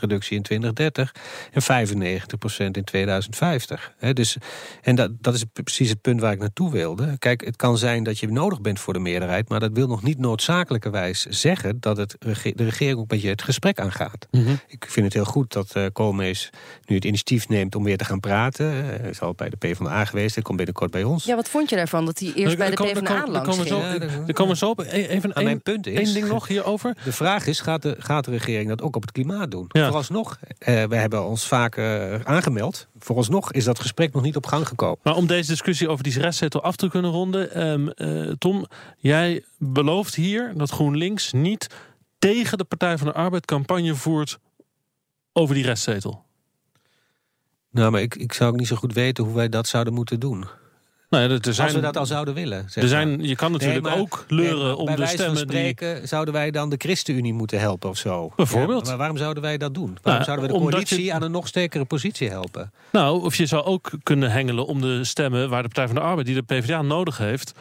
reductie 0.00 0.36
in 0.36 0.42
2030 0.42 1.14
en 1.52 1.62
95% 1.62 2.70
in 2.70 2.84
2050. 2.84 3.94
Hè, 3.98 4.12
dus, 4.12 4.36
en 4.82 4.94
dat, 4.94 5.10
dat 5.22 5.34
is 5.34 5.44
precies 5.52 5.88
het 5.90 6.00
punt 6.00 6.20
waar 6.20 6.32
ik 6.32 6.38
naartoe 6.38 6.70
wilde. 6.70 7.16
Kijk, 7.18 7.44
het 7.44 7.56
kan 7.56 7.78
zijn 7.78 8.02
dat 8.04 8.18
je 8.18 8.28
nodig 8.28 8.60
bent 8.60 8.80
voor 8.80 8.92
de 8.92 8.98
meerderheid, 8.98 9.48
maar 9.48 9.60
dat 9.60 9.70
wil 9.72 9.86
nog 9.86 10.02
niet 10.02 10.18
noodzakelijkerwijs 10.18 11.22
zeggen 11.26 11.80
dat 11.80 11.96
het 11.96 12.16
rege- 12.18 12.52
de 12.54 12.64
regering 12.64 12.98
ook 12.98 13.10
met 13.10 13.22
je 13.22 13.28
het 13.28 13.42
gesprek 13.42 13.80
aangaat. 13.80 14.26
Ik 14.66 14.84
vind 14.88 15.04
het 15.06 15.14
heel 15.14 15.24
goed 15.24 15.52
dat 15.52 15.72
eh 15.74 15.84
Koolmees 15.92 16.50
nu 16.86 16.94
het 16.94 17.04
initiatief 17.04 17.48
neemt 17.48 17.74
om 17.74 17.84
weer 17.84 17.96
te 17.96 18.04
gaan 18.04 18.20
praten. 18.20 18.66
Eh, 18.72 19.00
Hij 19.00 19.10
is 19.10 19.20
al 19.20 19.34
bij 19.34 19.48
de 19.48 19.56
PvdA 19.72 20.04
geweest, 20.04 20.34
hij 20.34 20.42
komt 20.44 20.56
binnenkort 20.56 20.90
bij 20.90 21.02
ons. 21.04 21.24
Ja, 21.24 21.34
wat 21.36 21.48
vond 21.48 21.70
je 21.70 21.76
daarvan 21.76 22.04
dat 22.04 22.18
hij 22.18 22.32
eerst 22.34 22.56
bij 22.58 22.70
de 22.70 22.76
PvdA 22.76 23.26
langs 23.26 23.32
ging? 23.32 23.42
komen 23.44 23.66
zo- 23.66 23.98
dat- 23.98 24.10
Daar 24.26 24.32
komen 24.32 24.52
we 24.52 24.58
zo 24.58 24.70
op. 24.70 24.78
E- 24.80 24.84
Even 25.06 25.32
één- 25.32 25.44
mijn 25.44 25.62
punt 25.62 25.86
is- 25.86 25.98
één 25.98 26.14
ding 26.14 26.28
nog 26.28 26.46
hierover. 26.48 26.96
De 27.04 27.12
vraag 27.12 27.46
is, 27.46 27.60
gaat 27.60 27.82
de, 27.82 27.96
gaat 27.98 28.24
de 28.24 28.30
regering 28.30 28.68
dat 28.68 28.82
ook 28.82 28.96
op 28.96 29.02
het 29.02 29.12
klimaat 29.12 29.50
doen? 29.50 29.64
Ja. 29.68 29.84
Vooralsnog, 29.86 30.38
eh, 30.58 30.84
we 30.84 30.96
hebben 30.96 31.24
ons 31.26 31.46
vaak 31.46 31.76
eh, 31.76 32.14
aangemeld. 32.24 32.86
Vooralsnog 32.98 33.52
is 33.52 33.64
dat 33.64 33.80
gesprek 33.80 34.12
nog 34.12 34.22
niet 34.22 34.36
op 34.36 34.46
gang 34.46 34.68
gekomen. 34.68 34.98
Maar 35.02 35.16
om 35.16 35.26
deze 35.26 35.50
discussie 35.50 35.88
over 35.88 36.04
die 36.04 36.18
restzetel 36.20 36.62
af 36.62 36.76
te 36.76 36.88
kunnen 36.88 37.10
ronden. 37.10 37.52
ehm, 37.54 37.88
eh, 37.88 38.32
Tom, 38.38 38.66
jij 38.98 39.44
belooft 39.58 40.14
hier 40.14 40.52
dat 40.56 40.70
GroenLinks 40.70 41.32
niet 41.32 41.66
tegen 42.18 42.58
de 42.58 42.64
Partij 42.64 42.98
van 42.98 43.06
de 43.06 43.12
Arbeid 43.12 43.44
campagne 43.44 43.94
voert 43.94 44.38
over 45.32 45.54
die 45.54 45.64
restzetel. 45.64 46.24
Nou, 47.70 47.90
maar 47.90 48.00
ik, 48.00 48.14
ik 48.14 48.32
zou 48.32 48.50
ook 48.50 48.56
niet 48.58 48.66
zo 48.66 48.76
goed 48.76 48.92
weten 48.94 49.24
hoe 49.24 49.34
wij 49.34 49.48
dat 49.48 49.66
zouden 49.66 49.94
moeten 49.94 50.20
doen. 50.20 50.44
Nou 51.10 51.22
ja, 51.30 51.38
er 51.42 51.54
zijn, 51.54 51.66
Als 51.66 51.76
we 51.76 51.82
dat 51.82 51.96
al 51.96 52.06
zouden 52.06 52.34
willen. 52.34 52.70
zeg 52.70 52.82
er 52.82 52.88
zijn, 52.88 53.22
je 53.22 53.36
kan 53.36 53.52
natuurlijk 53.52 53.82
Nee, 53.82 53.92
maar- 53.92 54.00
ook 54.00 54.24
leuren 54.28 54.64
Nee, 54.66 54.76
om 54.76 54.84
bij 54.84 54.94
de 54.94 55.00
van 55.00 55.10
stemmen 55.10 55.34
die... 55.46 55.56
spreken 55.56 56.08
zouden 56.08 56.34
wij 56.34 56.50
dan 56.50 56.70
de 56.70 56.74
ChristenUnie 56.78 57.32
moeten 57.32 57.60
helpen 57.60 57.88
of 57.90 57.96
zo. 57.98 58.32
Bijvoorbeeld. 58.36 58.82
Ja, 58.82 58.88
maar 58.88 58.98
waarom 58.98 59.16
zouden 59.16 59.42
wij 59.42 59.58
dat 59.58 59.74
doen? 59.74 59.86
Waarom 60.02 60.02
Nou, 60.12 60.24
zouden 60.24 60.46
we 60.46 60.52
de 60.52 60.58
coalitie 60.58 61.04
je- 61.04 61.12
aan 61.12 61.22
een 61.22 61.30
nog 61.30 61.46
sterkere 61.46 61.84
positie 61.84 62.28
helpen? 62.30 62.72
Nou, 62.92 63.22
of 63.24 63.34
je 63.36 63.46
zou 63.46 63.64
ook 63.64 63.90
kunnen 64.02 64.30
hengelen 64.30 64.66
om 64.66 64.80
de 64.80 65.04
stemmen 65.04 65.48
waar 65.48 65.62
de 65.62 65.68
Partij 65.68 65.86
van 65.86 65.94
de 65.94 66.00
Arbeid, 66.00 66.26
die 66.26 66.34
de 66.34 66.42
PvdA 66.42 66.82
nodig 66.82 67.18
heeft, 67.18 67.52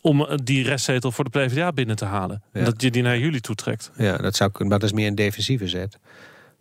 om 0.00 0.24
eh, 0.24 0.36
die 0.44 0.64
restzetel 0.64 1.12
voor 1.12 1.24
de 1.24 1.30
PvdA 1.30 1.72
binnen 1.72 1.96
te 1.96 2.04
halen. 2.04 2.42
Ja. 2.52 2.64
Dat 2.64 2.82
je 2.82 2.90
die 2.90 3.02
naar 3.02 3.18
jullie 3.18 3.40
toetrekt. 3.40 3.90
Ja, 3.96 4.16
dat 4.16 4.36
zou 4.36 4.50
kunnen, 4.50 4.68
maar 4.70 4.78
dat 4.78 4.88
is 4.90 4.94
meer 4.94 5.06
een 5.08 5.14
defensieve 5.14 5.68
zet. 5.68 5.98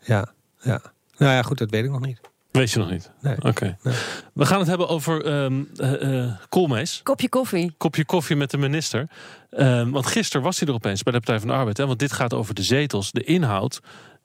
Ja, 0.02 0.34
ja. 0.62 0.82
Nou 1.18 1.32
ja, 1.34 1.42
goed, 1.42 1.58
dat 1.58 1.70
weet 1.70 1.84
ik 1.86 1.92
nog 1.92 2.06
niet. 2.06 2.20
Weet 2.56 2.72
je 2.72 2.80
nog 2.80 2.90
niet? 2.90 3.12
Nee. 3.22 3.36
Oké. 3.42 3.78
Nee. 3.84 3.96
We 4.34 4.46
gaan 4.46 4.60
het 4.60 4.68
hebben 4.68 4.88
over 4.88 5.26
ehm 5.26 5.64
eh, 5.76 6.24
eh, 6.24 6.34
Koolmees. 6.50 7.00
Kopje 7.04 7.30
koffie. 7.30 7.74
Kopje 7.78 8.06
koffie 8.06 8.36
met 8.36 8.52
de 8.52 8.58
minister. 8.58 9.08
Ehm, 9.50 9.90
want 9.90 10.06
gisteren 10.06 10.42
was 10.42 10.60
hij 10.60 10.68
er 10.68 10.74
opeens 10.74 11.04
bij 11.04 11.14
de 11.14 11.20
Partij 11.20 11.40
van 11.40 11.48
de 11.48 11.54
Arbeid. 11.54 11.78
Hè? 11.78 11.86
Want 11.86 12.00
dit 12.00 12.12
gaat 12.12 12.34
over 12.34 12.54
de 12.54 12.64
zetels. 12.64 13.12
De 13.12 13.24
inhoud 13.24 13.80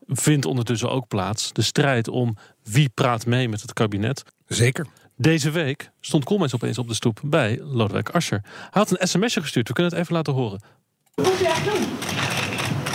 vindt 0.06 0.46
ondertussen 0.46 0.90
ook 0.90 1.08
plaats. 1.08 1.52
De 1.52 1.62
strijd 1.62 2.08
om 2.08 2.36
wie 2.62 2.88
praat 2.88 3.26
mee 3.26 3.48
met 3.48 3.60
het 3.60 3.72
kabinet. 3.72 4.22
Zeker. 4.46 4.86
Deze 5.16 5.50
week 5.50 5.90
stond 6.00 6.24
Koolmees 6.24 6.54
opeens 6.54 6.78
op 6.78 6.88
de 6.88 6.94
stoep 6.94 7.20
bij 7.24 7.60
Lodewijk 7.62 8.08
Asscher. 8.08 8.40
Hij 8.42 8.68
had 8.70 8.90
een 8.90 9.08
sms'je 9.08 9.40
gestuurd. 9.40 9.68
We 9.68 9.74
kunnen 9.74 9.92
het 9.92 10.00
even 10.00 10.14
laten 10.14 10.32
horen. 10.32 10.60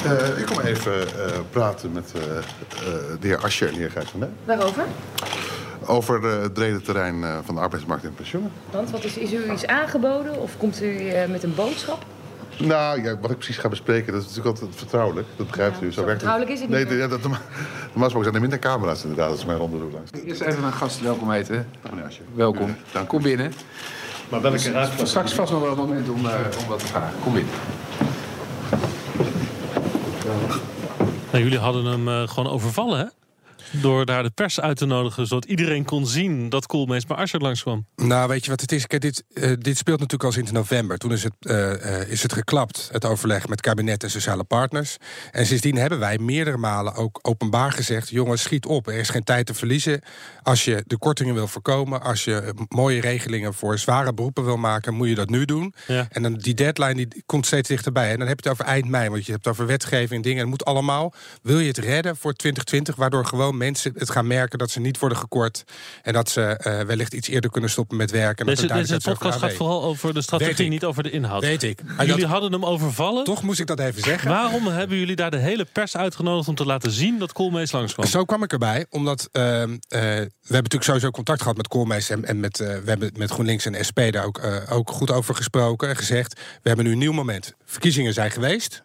Eh, 0.05 0.39
ik 0.39 0.45
kom 0.45 0.59
even 0.59 1.01
eh, 1.01 1.39
praten 1.49 1.91
met 1.91 2.11
eh, 2.15 2.37
eh, 2.37 2.43
de 3.19 3.27
heer 3.27 3.37
Ascher 3.37 3.67
en 3.67 3.73
de 3.73 3.79
heer 3.79 3.91
Gijs 3.91 4.09
van. 4.09 4.29
Waarover? 4.45 4.83
Over 5.85 6.25
eh, 6.25 6.41
het 6.41 6.53
brede 6.53 6.81
terrein 6.81 7.23
eh, 7.23 7.37
van 7.43 7.55
de 7.55 7.61
arbeidsmarkt 7.61 8.03
en 8.03 8.13
pensioenen. 8.13 8.51
Want 8.71 8.91
wat 8.91 9.03
is, 9.03 9.17
is 9.17 9.33
u 9.33 9.51
iets 9.51 9.67
aangeboden 9.67 10.41
of 10.41 10.57
komt 10.57 10.81
u 10.81 11.07
eh, 11.07 11.29
met 11.29 11.43
een 11.43 11.55
boodschap? 11.55 12.05
Nou, 12.57 13.03
ja, 13.03 13.17
wat 13.19 13.31
ik 13.31 13.37
precies 13.37 13.57
ga 13.57 13.69
bespreken, 13.69 14.13
dat 14.13 14.21
is 14.21 14.27
natuurlijk 14.27 14.55
altijd 14.59 14.75
vertrouwelijk. 14.75 15.27
Dat 15.35 15.47
begrijpt 15.47 15.81
u. 15.81 15.91
zo 15.91 16.05
werkt 16.05 16.21
vertrouwelijk 16.21 16.51
is 16.51 16.59
het 16.61 16.69
nee, 16.69 16.83
niet, 16.83 16.89
hè? 16.89 16.97
Ja, 16.97 17.07
dat, 17.07 17.21
normaal 17.21 17.39
gesproken 17.93 18.23
zijn 18.23 18.33
er 18.35 18.41
minder 18.41 18.59
camera's 18.59 19.01
inderdaad 19.01 19.31
als 19.31 19.45
mijn 19.45 19.57
ronde 19.57 19.77
langs. 19.77 20.11
Eerst 20.25 20.41
even 20.41 20.63
een 20.63 20.73
gast 20.73 21.01
welkom 21.01 21.31
heten. 21.31 21.67
Meneer 21.89 22.05
Ascher. 22.05 22.25
Welkom. 22.33 22.75
Dank 22.91 23.05
u. 23.05 23.07
Kom 23.09 23.21
binnen. 23.21 23.53
Maar 24.29 24.41
welke 24.41 24.57
Straks 25.03 25.33
vast 25.33 25.51
nog 25.51 25.61
wel 25.61 25.71
een 25.71 25.77
moment 25.77 26.09
om, 26.09 26.25
eh, 26.25 26.33
om 26.61 26.67
wat 26.67 26.79
te 26.79 26.85
vragen. 26.85 27.13
Kom 27.23 27.33
binnen. 27.33 27.53
Nou, 31.35 31.47
jullie 31.47 31.63
hadden 31.63 31.85
hem 31.85 32.07
eh, 32.07 32.27
gewoon 32.27 32.51
overvallen, 32.51 32.99
hè? 32.99 33.05
Door 33.81 34.05
daar 34.05 34.23
de 34.23 34.29
pers 34.29 34.59
uit 34.59 34.77
te 34.77 34.85
nodigen, 34.85 35.27
zodat 35.27 35.45
iedereen 35.45 35.85
kon 35.85 36.07
zien 36.07 36.49
dat 36.49 36.65
Koolmees 36.65 37.05
bij 37.05 37.17
Asscher 37.17 37.41
langskwam. 37.41 37.85
Nou, 37.95 38.27
weet 38.27 38.43
je 38.43 38.49
wat 38.49 38.61
het 38.61 38.71
is? 38.71 38.87
Kijk, 38.87 39.01
dit, 39.01 39.23
eh, 39.33 39.51
dit 39.59 39.77
speelt 39.77 39.99
natuurlijk 39.99 40.23
al 40.23 40.31
sinds 40.31 40.51
november. 40.51 40.97
Toen 40.97 41.11
is 41.11 41.23
het, 41.23 41.33
eh, 41.39 42.01
eh, 42.01 42.09
is 42.09 42.23
het 42.23 42.33
geklapt, 42.33 42.89
het 42.91 43.05
overleg 43.05 43.47
met 43.47 43.61
kabinet 43.61 44.03
en 44.03 44.09
sociale 44.09 44.43
partners. 44.43 44.97
En 45.31 45.45
sindsdien 45.45 45.75
hebben 45.75 45.99
wij 45.99 46.17
meerdere 46.17 46.57
malen 46.57 46.93
ook 46.95 47.19
openbaar 47.21 47.71
gezegd... 47.71 48.09
jongens, 48.09 48.41
schiet 48.41 48.65
op, 48.65 48.87
er 48.87 48.93
is 48.93 49.09
geen 49.09 49.23
tijd 49.23 49.45
te 49.45 49.53
verliezen. 49.53 50.01
Als 50.41 50.65
je 50.65 50.83
de 50.87 50.97
kortingen 50.97 51.33
wil 51.33 51.47
voorkomen... 51.47 52.01
als 52.01 52.23
je 52.23 52.53
mooie 52.67 53.01
regelingen 53.01 53.53
voor 53.53 53.79
zware 53.79 54.13
beroepen 54.13 54.45
wil 54.45 54.57
maken... 54.57 54.93
moet 54.93 55.07
je 55.07 55.15
dat 55.15 55.29
nu 55.29 55.45
doen. 55.45 55.73
Ja. 55.87 56.07
En 56.09 56.21
dan 56.21 56.33
die 56.33 56.53
deadline 56.53 56.93
die 56.93 57.23
komt 57.25 57.45
steeds 57.45 57.67
dichterbij. 57.67 58.11
En 58.11 58.17
dan 58.17 58.27
heb 58.27 58.39
je 58.39 58.49
het 58.49 58.59
over 58.59 58.73
eind 58.73 58.87
mei, 58.87 59.09
want 59.09 59.25
je 59.25 59.31
hebt 59.31 59.45
het 59.45 59.53
over 59.53 59.67
wetgeving 59.67 60.11
en 60.11 60.21
dingen. 60.21 60.39
Het 60.39 60.49
moet 60.49 60.65
allemaal. 60.65 61.13
Wil 61.41 61.59
je 61.59 61.67
het 61.67 61.77
redden 61.77 62.15
voor 62.15 62.33
2020, 62.33 62.95
waardoor 62.95 63.25
gewoon 63.25 63.57
mensen 63.65 63.93
het 63.97 64.09
gaan 64.09 64.27
merken 64.27 64.57
dat 64.59 64.69
ze 64.71 64.79
niet 64.79 64.99
worden 64.99 65.17
gekort 65.17 65.63
en 66.03 66.13
dat 66.13 66.29
ze 66.29 66.41
eh, 66.41 66.79
wellicht 66.81 67.13
iets 67.13 67.27
eerder 67.27 67.49
kunnen 67.51 67.69
stoppen 67.69 67.97
met 67.97 68.11
werken. 68.11 68.45
Deze, 68.45 68.67
deze 68.67 68.99
podcast 69.03 69.39
gaat 69.39 69.53
vooral 69.53 69.83
over 69.83 70.13
de 70.13 70.21
strategie, 70.21 70.69
niet 70.69 70.83
over 70.83 71.03
de 71.03 71.09
inhoud. 71.09 71.41
Weet 71.41 71.63
ik. 71.63 71.83
Maar 71.83 72.05
Jullie 72.05 72.21
dat- 72.21 72.29
hadden 72.31 72.51
hem 72.51 72.65
overvallen. 72.65 73.23
Toch 73.23 73.43
moest 73.43 73.59
ik 73.59 73.67
dat 73.67 73.79
even 73.79 74.01
zeggen. 74.01 74.29
Waarom 74.29 74.67
hebben 74.67 74.97
jullie 74.97 75.15
daar 75.15 75.31
de 75.31 75.37
hele 75.37 75.65
pers 75.71 75.97
uitgenodigd 75.97 76.47
om 76.47 76.55
te 76.55 76.65
laten 76.65 76.91
zien 76.91 77.19
dat 77.19 77.33
Koolmees 77.33 77.71
langskwam? 77.71 78.05
Zo 78.07 78.23
kwam 78.25 78.43
ik 78.43 78.51
erbij, 78.51 78.85
omdat 78.89 79.29
ehm, 79.31 79.71
eh, 79.71 79.77
we 79.87 80.07
hebben 80.07 80.29
natuurlijk 80.49 80.83
sowieso 80.83 81.09
contact 81.11 81.41
gehad 81.41 81.57
met 81.57 81.67
Koolmees 81.67 82.09
en, 82.09 82.25
en 82.25 82.39
met, 82.39 82.59
eh, 82.59 82.67
we 82.67 82.89
hebben 82.89 83.11
met 83.17 83.31
GroenLinks 83.31 83.65
en 83.65 83.85
SP 83.87 83.99
daar 84.11 84.25
ook, 84.25 84.41
ook 84.69 84.91
goed 84.91 85.11
over 85.11 85.35
gesproken 85.35 85.89
en 85.89 85.95
gezegd: 85.95 86.33
we 86.33 86.67
hebben 86.67 86.85
nu 86.85 86.91
een 86.91 86.97
nieuw 86.97 87.13
moment. 87.13 87.53
Verkiezingen 87.65 88.13
zijn 88.13 88.31
geweest. 88.31 88.83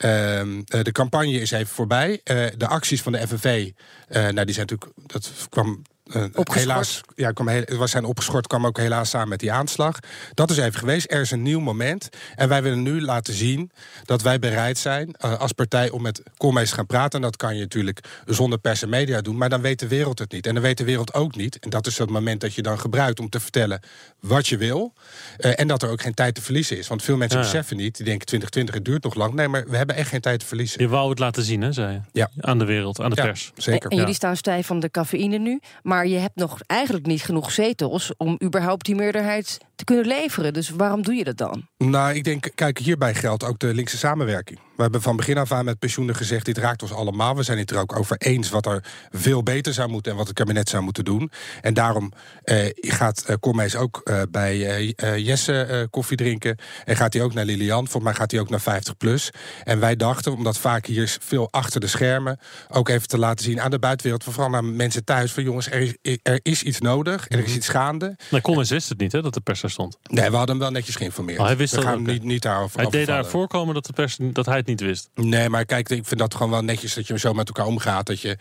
Ehm, 0.00 0.62
eh, 0.66 0.82
de 0.82 0.92
campagne 0.92 1.40
is 1.40 1.50
even 1.50 1.66
voorbij. 1.66 2.20
Eh, 2.24 2.46
de 2.56 2.66
acties 2.66 3.02
van 3.02 3.12
de 3.12 3.26
FNV, 3.26 3.70
eh, 4.08 4.28
nou, 4.28 4.44
die 4.44 4.54
zijn 4.54 4.66
natuurlijk. 4.66 4.92
Dat 5.06 5.32
kwam. 5.48 5.82
Eh, 6.12 6.22
Opgeschort. 6.22 6.54
helaas, 6.54 7.00
ja, 7.14 7.30
kwam 7.32 7.48
heel, 7.48 7.64
was 7.68 7.90
zijn 7.90 8.04
opgeschort, 8.04 8.46
kwam 8.46 8.66
ook 8.66 8.78
helaas 8.78 9.10
samen 9.10 9.28
met 9.28 9.38
die 9.40 9.52
aanslag. 9.52 9.98
Dat 10.34 10.50
is 10.50 10.56
even 10.56 10.78
geweest. 10.78 11.12
Er 11.12 11.20
is 11.20 11.30
een 11.30 11.42
nieuw 11.42 11.60
moment. 11.60 12.08
En 12.36 12.48
wij 12.48 12.62
willen 12.62 12.82
nu 12.82 13.00
laten 13.00 13.34
zien 13.34 13.70
dat 14.04 14.22
wij 14.22 14.38
bereid 14.38 14.78
zijn 14.78 15.12
eh, 15.18 15.38
als 15.38 15.52
partij 15.52 15.90
om 15.90 16.02
met 16.02 16.22
Koolmees 16.36 16.68
te 16.68 16.74
gaan 16.74 16.86
praten. 16.86 17.18
En 17.18 17.24
dat 17.24 17.36
kan 17.36 17.54
je 17.54 17.60
natuurlijk 17.60 18.00
zonder 18.26 18.58
pers 18.58 18.82
en 18.82 18.88
media 18.88 19.20
doen. 19.20 19.36
Maar 19.36 19.48
dan 19.48 19.60
weet 19.60 19.78
de 19.78 19.88
wereld 19.88 20.18
het 20.18 20.32
niet. 20.32 20.46
En 20.46 20.54
dan 20.54 20.62
weet 20.62 20.78
de 20.78 20.84
wereld 20.84 21.14
ook 21.14 21.36
niet. 21.36 21.58
En 21.58 21.70
dat 21.70 21.86
is 21.86 21.98
het 21.98 22.10
moment 22.10 22.40
dat 22.40 22.54
je 22.54 22.62
dan 22.62 22.78
gebruikt 22.80 23.20
om 23.20 23.28
te 23.28 23.40
vertellen 23.40 23.80
wat 24.20 24.48
je 24.48 24.56
wil. 24.56 24.92
Eh, 25.38 25.52
en 25.60 25.68
dat 25.68 25.82
er 25.82 25.90
ook 25.90 26.02
geen 26.02 26.14
tijd 26.14 26.34
te 26.34 26.42
verliezen 26.42 26.78
is. 26.78 26.88
Want 26.88 27.02
veel 27.02 27.16
mensen 27.16 27.38
Ja. 27.38 27.44
beseffen 27.44 27.76
niet. 27.76 27.96
Die 27.96 28.04
denken 28.04 28.26
2020, 28.26 28.74
het 28.74 28.84
duurt 28.84 29.02
nog 29.02 29.14
lang. 29.14 29.34
Nee, 29.34 29.48
maar 29.48 29.64
we 29.68 29.76
hebben 29.76 29.96
echt 29.96 30.08
geen 30.08 30.20
tijd 30.20 30.40
te 30.40 30.46
verliezen. 30.46 30.80
Je 30.82 30.88
wou 30.88 31.10
het 31.10 31.18
laten 31.18 31.42
zien, 31.42 31.60
hè, 31.62 31.72
zei 31.72 31.92
je? 31.92 32.00
Ja. 32.12 32.30
Aan 32.40 32.58
de 32.58 32.64
wereld, 32.64 33.00
aan 33.00 33.10
de 33.10 33.16
Ja, 33.16 33.22
pers. 33.26 33.52
zeker. 33.56 33.90
En 33.90 33.96
jullie 33.96 34.14
staan 34.14 34.36
stijf 34.36 34.66
van 34.66 34.80
de 34.80 34.90
cafeïne 34.90 35.38
nu. 35.38 35.60
Maar 35.82 35.99
je 36.06 36.16
hebt 36.16 36.36
nog 36.36 36.60
eigenlijk 36.66 37.06
niet 37.06 37.22
genoeg 37.22 37.52
zetels 37.52 38.12
om 38.16 38.38
überhaupt 38.42 38.84
die 38.84 38.94
meerderheid 38.94 39.58
te 39.80 39.84
kunnen 39.94 40.06
leveren. 40.06 40.52
Dus 40.52 40.70
waarom 40.70 41.02
doe 41.02 41.14
je 41.14 41.24
dat 41.24 41.36
dan? 41.36 41.68
Nou, 41.78 42.14
ik 42.14 42.24
denk, 42.24 42.50
kijk, 42.54 42.78
hierbij 42.78 43.14
geldt 43.14 43.44
ook 43.44 43.58
de 43.58 43.74
linkse 43.74 43.96
samenwerking. 43.96 44.58
We 44.76 44.86
hebben 44.86 45.02
van 45.02 45.16
begin 45.16 45.38
af 45.38 45.52
aan 45.52 45.64
met 45.64 45.78
pensioenen 45.78 46.14
gezegd: 46.14 46.44
dit 46.44 46.58
raakt 46.58 46.82
ons 46.82 46.92
allemaal. 46.92 47.36
We 47.36 47.42
zijn 47.42 47.58
het 47.58 47.70
er 47.70 47.78
ook 47.78 47.98
over 47.98 48.16
eens 48.16 48.50
wat 48.50 48.66
er 48.66 48.84
veel 49.10 49.42
beter 49.42 49.72
zou 49.72 49.88
moeten 49.88 50.12
en 50.12 50.18
wat 50.18 50.26
het 50.26 50.36
kabinet 50.36 50.68
zou 50.68 50.82
moeten 50.82 51.04
doen. 51.04 51.30
En 51.60 51.74
daarom 51.74 52.12
eh, 52.42 52.66
gaat 52.74 53.24
eh 53.26 53.36
Koolmees 53.40 53.76
ook 53.76 54.00
eh, 54.04 54.22
bij 54.30 54.66
eh, 54.66 54.92
eh, 54.96 55.26
Jesse 55.26 55.62
eh, 55.62 55.82
koffie 55.90 56.16
drinken. 56.16 56.58
En 56.84 56.96
gaat 56.96 57.12
hij 57.12 57.22
ook 57.22 57.34
naar 57.34 57.44
Lilian. 57.44 57.82
Volgens 57.82 58.04
mij 58.04 58.14
gaat 58.14 58.30
hij 58.30 58.40
ook 58.40 58.50
naar 58.50 58.60
50 58.60 58.96
plus. 58.96 59.30
En 59.64 59.80
wij 59.80 59.96
dachten, 59.96 60.32
omdat 60.32 60.58
vaak 60.58 60.86
hier 60.86 61.16
veel 61.20 61.48
achter 61.50 61.80
de 61.80 61.86
schermen, 61.86 62.38
ook 62.68 62.88
even 62.88 63.08
te 63.08 63.18
laten 63.18 63.44
zien 63.44 63.60
aan 63.60 63.70
de 63.70 63.78
buitenwereld, 63.78 64.24
vooral 64.24 64.50
naar 64.50 64.64
mensen 64.64 65.04
thuis: 65.04 65.32
van 65.32 65.42
jongens, 65.42 65.70
er 65.70 65.80
is, 66.02 66.18
er 66.22 66.40
is 66.42 66.62
iets 66.62 66.80
nodig, 66.80 67.26
er 67.28 67.44
is 67.44 67.54
iets 67.54 67.68
gaande. 67.68 68.16
Nee, 68.30 68.40
Koolmees 68.40 68.70
wist 68.70 68.88
het 68.88 68.98
niet, 68.98 69.12
hè, 69.12 69.22
dat 69.22 69.34
de 69.34 69.40
pers 69.40 69.60
stond. 69.70 69.98
Nee, 70.02 70.30
we 70.30 70.36
hadden 70.36 70.48
hem 70.54 70.58
wel 70.64 70.70
netjes 70.70 70.96
geïnformeerd. 70.96 71.38
Oh, 71.38 71.46
hij 71.46 71.56
wist 71.56 71.70
we 71.74 71.76
dat 71.80 71.86
gaan 71.86 71.98
ook, 71.98 72.06
niet, 72.06 72.22
niet 72.22 72.42
daarover 72.42 72.80
Hij 72.80 72.90
deed 72.90 73.06
daar 73.06 73.26
voorkomen 73.26 73.74
dat, 73.74 73.86
de 73.86 73.92
pers, 73.92 74.16
dat 74.20 74.46
hij 74.46 74.56
het 74.56 74.66
niet 74.66 74.80
wist. 74.80 75.08
Nee, 75.14 75.48
maar 75.48 75.64
kijk, 75.64 75.88
ik 75.88 76.06
vind 76.06 76.20
dat 76.20 76.34
gewoon 76.34 76.50
wel 76.50 76.62
netjes 76.62 76.94
dat 76.94 77.06
je 77.06 77.18
zo 77.18 77.32
met 77.32 77.46
elkaar 77.46 77.66
omgaat. 77.66 78.06
Dat 78.06 78.20
je, 78.20 78.38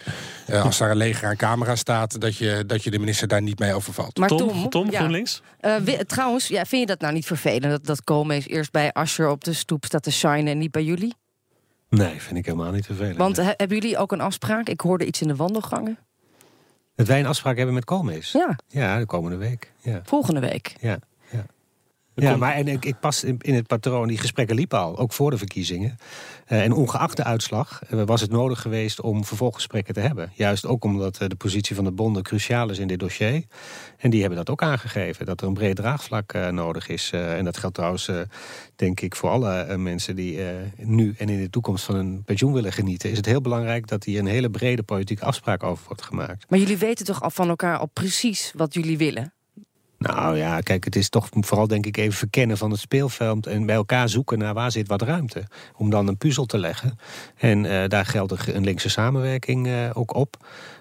eh, 0.47 0.63
als 0.65 0.77
daar 0.77 0.91
een 0.91 0.97
leger 0.97 1.27
aan 1.27 1.35
camera 1.35 1.75
staat, 1.75 2.21
dat 2.21 2.35
je, 2.37 2.63
dat 2.67 2.83
je 2.83 2.91
de 2.91 2.99
minister 2.99 3.27
daar 3.27 3.41
niet 3.41 3.59
mee 3.59 3.73
overvalt. 3.73 4.17
Maar 4.17 4.27
Tom, 4.29 4.37
Tom, 4.47 4.69
Tom, 4.69 4.91
ja. 4.91 4.97
GroenLinks? 4.99 5.41
Eh, 5.59 5.75
trouwens, 6.07 6.47
ja, 6.47 6.65
vind 6.65 6.81
je 6.81 6.87
dat 6.87 6.99
nou 6.99 7.13
niet 7.13 7.25
vervelend 7.25 7.63
dat, 7.71 7.85
dat 7.85 8.03
Koolmees 8.03 8.47
eerst 8.47 8.71
bij 8.71 8.91
Asscher 8.91 9.29
op 9.29 9.43
de 9.43 9.53
stoep 9.53 9.85
staat 9.85 10.03
te 10.03 10.11
shinen 10.11 10.47
en 10.47 10.57
niet 10.57 10.71
bij 10.71 10.83
jullie? 10.83 11.13
Nee, 11.89 12.21
vind 12.21 12.37
ik 12.37 12.45
helemaal 12.45 12.71
niet 12.71 12.85
vervelend. 12.85 13.17
Want 13.17 13.35
he- 13.37 13.43
hebben 13.57 13.77
jullie 13.79 13.97
ook 13.97 14.11
een 14.11 14.21
afspraak? 14.21 14.69
Ik 14.69 14.81
hoorde 14.81 15.05
iets 15.05 15.21
in 15.21 15.27
de 15.27 15.35
wandelgangen. 15.35 15.97
Dat 16.95 17.07
wij 17.07 17.19
een 17.19 17.25
afspraak 17.25 17.55
hebben 17.57 17.75
met 17.75 17.85
Koolmees. 17.85 18.31
Ja, 18.31 18.55
Ja, 18.67 18.99
de 18.99 19.05
komende 19.05 19.37
week. 19.37 19.71
Ja, 19.81 20.01
volgende 20.03 20.39
week. 20.39 20.75
ja, 20.81 20.99
ja. 22.15 22.35
Maar 22.35 22.53
en 22.53 22.67
ik, 22.67 22.85
ik 22.85 22.99
pas 22.99 23.23
in, 23.23 23.37
in 23.39 23.53
het 23.53 23.67
patroon, 23.67 24.07
die 24.07 24.17
gesprekken 24.17 24.55
liepen 24.55 24.79
al, 24.79 24.97
ook 24.97 25.13
voor 25.13 25.31
de 25.31 25.37
verkiezingen. 25.37 25.97
Eh, 26.45 26.63
en 26.63 26.73
ongeacht 26.73 27.17
de 27.17 27.23
uitslag 27.23 27.81
eh, 27.89 28.01
was 28.05 28.21
het 28.21 28.31
nodig 28.31 28.61
geweest 28.61 29.01
om 29.01 29.25
vervolggesprekken 29.25 29.93
te 29.93 29.99
hebben. 29.99 30.31
Juist 30.35 30.65
ook 30.65 30.83
omdat 30.83 31.17
eh, 31.17 31.27
de 31.27 31.35
positie 31.35 31.75
van 31.75 31.83
de 31.83 31.91
bonden 31.91 32.23
cruciaal 32.23 32.69
is 32.69 32.79
in 32.79 32.87
dit 32.87 32.99
dossier. 32.99 33.43
En 33.97 34.09
die 34.09 34.19
hebben 34.19 34.37
dat 34.37 34.49
ook 34.49 34.61
aangegeven, 34.61 35.25
dat 35.25 35.41
er 35.41 35.47
een 35.47 35.53
breed 35.53 35.75
draagvlak 35.75 36.51
nodig 36.51 36.87
is. 36.87 37.09
En 37.11 37.45
dat 37.45 37.57
geldt 37.57 37.75
trouwens, 37.75 38.11
denk 38.75 38.99
ik, 38.99 39.15
voor 39.15 39.29
alle 39.29 39.77
mensen 39.77 40.15
die 40.15 40.39
nu 40.75 41.13
en 41.17 41.29
in 41.29 41.41
de 41.41 41.49
toekomst 41.49 41.85
van 41.85 41.95
een 41.95 42.23
pensioen 42.23 42.53
willen 42.53 42.73
genieten. 42.73 43.09
Is 43.09 43.17
het 43.17 43.25
heel 43.25 43.41
belangrijk 43.41 43.87
dat 43.87 44.03
hier 44.03 44.19
een 44.19 44.25
hele 44.25 44.49
brede 44.49 44.83
politieke 44.83 45.25
afspraak 45.25 45.63
over 45.63 45.85
wordt 45.87 46.01
gemaakt. 46.01 46.49
Maar 46.49 46.59
jullie 46.59 46.77
weten 46.77 47.05
toch 47.05 47.21
al 47.21 47.29
van 47.29 47.49
elkaar 47.49 47.77
al 47.77 47.89
precies 47.93 48.53
wat 48.55 48.73
jullie 48.73 48.97
willen? 48.97 49.33
Nou 49.99 50.37
ja, 50.37 50.59
kijk, 50.59 50.83
het 50.83 50.95
is 50.95 51.09
toch 51.09 51.29
vooral 51.31 51.67
denk 51.67 51.85
ik 51.85 51.97
even 51.97 52.13
verkennen 52.17 52.57
van 52.57 52.71
het 52.71 52.79
speelveld... 52.79 53.47
en 53.47 53.65
bij 53.65 53.75
elkaar 53.75 54.09
zoeken 54.09 54.37
naar 54.37 54.53
waar 54.53 54.71
zit 54.71 54.87
wat 54.87 55.01
ruimte. 55.01 55.43
Om 55.75 55.89
dan 55.89 56.07
een 56.07 56.17
puzzel 56.17 56.45
te 56.45 56.57
leggen. 56.57 56.97
En 57.37 57.65
eh, 57.65 57.87
daar 57.87 58.05
geldt 58.05 58.47
een- 58.47 58.63
linkse 58.63 58.89
samenwerking 58.89 59.67
eh, 59.67 59.89
ook 59.93 60.15
op. 60.15 60.37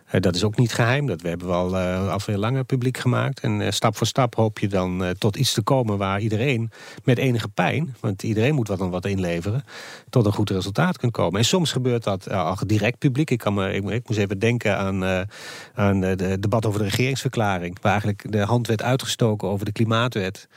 Eh, 0.08 0.20
dat 0.20 0.34
is 0.34 0.44
ook 0.44 0.56
niet 0.56 0.72
geheim, 0.72 1.06
dat 1.06 1.22
we 1.22 1.28
hebben 1.28 1.46
we 1.46 1.52
al, 1.52 1.76
eh, 1.76 2.10
al 2.12 2.20
veel 2.20 2.38
langer 2.38 2.64
publiek 2.64 2.98
gemaakt. 2.98 3.40
En 3.40 3.60
eh, 3.60 3.70
stap 3.70 3.96
voor 3.96 4.06
stap 4.06 4.34
hoop 4.34 4.58
je 4.58 4.68
dan 4.68 5.14
tot 5.18 5.36
iets 5.36 5.52
te 5.52 5.62
komen... 5.62 5.98
waar 5.98 6.20
iedereen 6.20 6.70
met 7.04 7.18
enige 7.18 7.48
pijn, 7.48 7.96
want 8.00 8.22
iedereen 8.22 8.54
moet 8.54 8.68
wat 8.68 8.78
dan 8.78 8.90
wat 8.90 9.06
inleveren... 9.06 9.64
tot 10.10 10.26
een 10.26 10.32
goed 10.32 10.50
resultaat 10.50 10.98
kunt 10.98 11.12
komen. 11.12 11.38
En 11.38 11.44
soms 11.44 11.72
gebeurt 11.72 12.04
dat 12.04 12.30
al 12.30 12.56
direct 12.66 12.98
publiek. 12.98 13.30
Ik, 13.30 13.38
kan 13.38 13.66
ik, 13.68 13.82
moest 13.82 14.18
even 14.18 14.38
denken 14.38 14.78
aan, 14.78 15.26
aan 15.74 16.00
de 16.00 16.36
debat 16.40 16.66
over 16.66 16.78
de 16.78 16.88
regeringsverklaring... 16.88 17.78
waar 17.80 17.92
eigenlijk 17.92 18.32
de 18.32 18.40
hand 18.40 18.66
werd 18.66 18.82
uitgestoken 18.82 19.48
over 19.48 19.64
de 19.64 19.72
klimaatwet... 19.72 20.48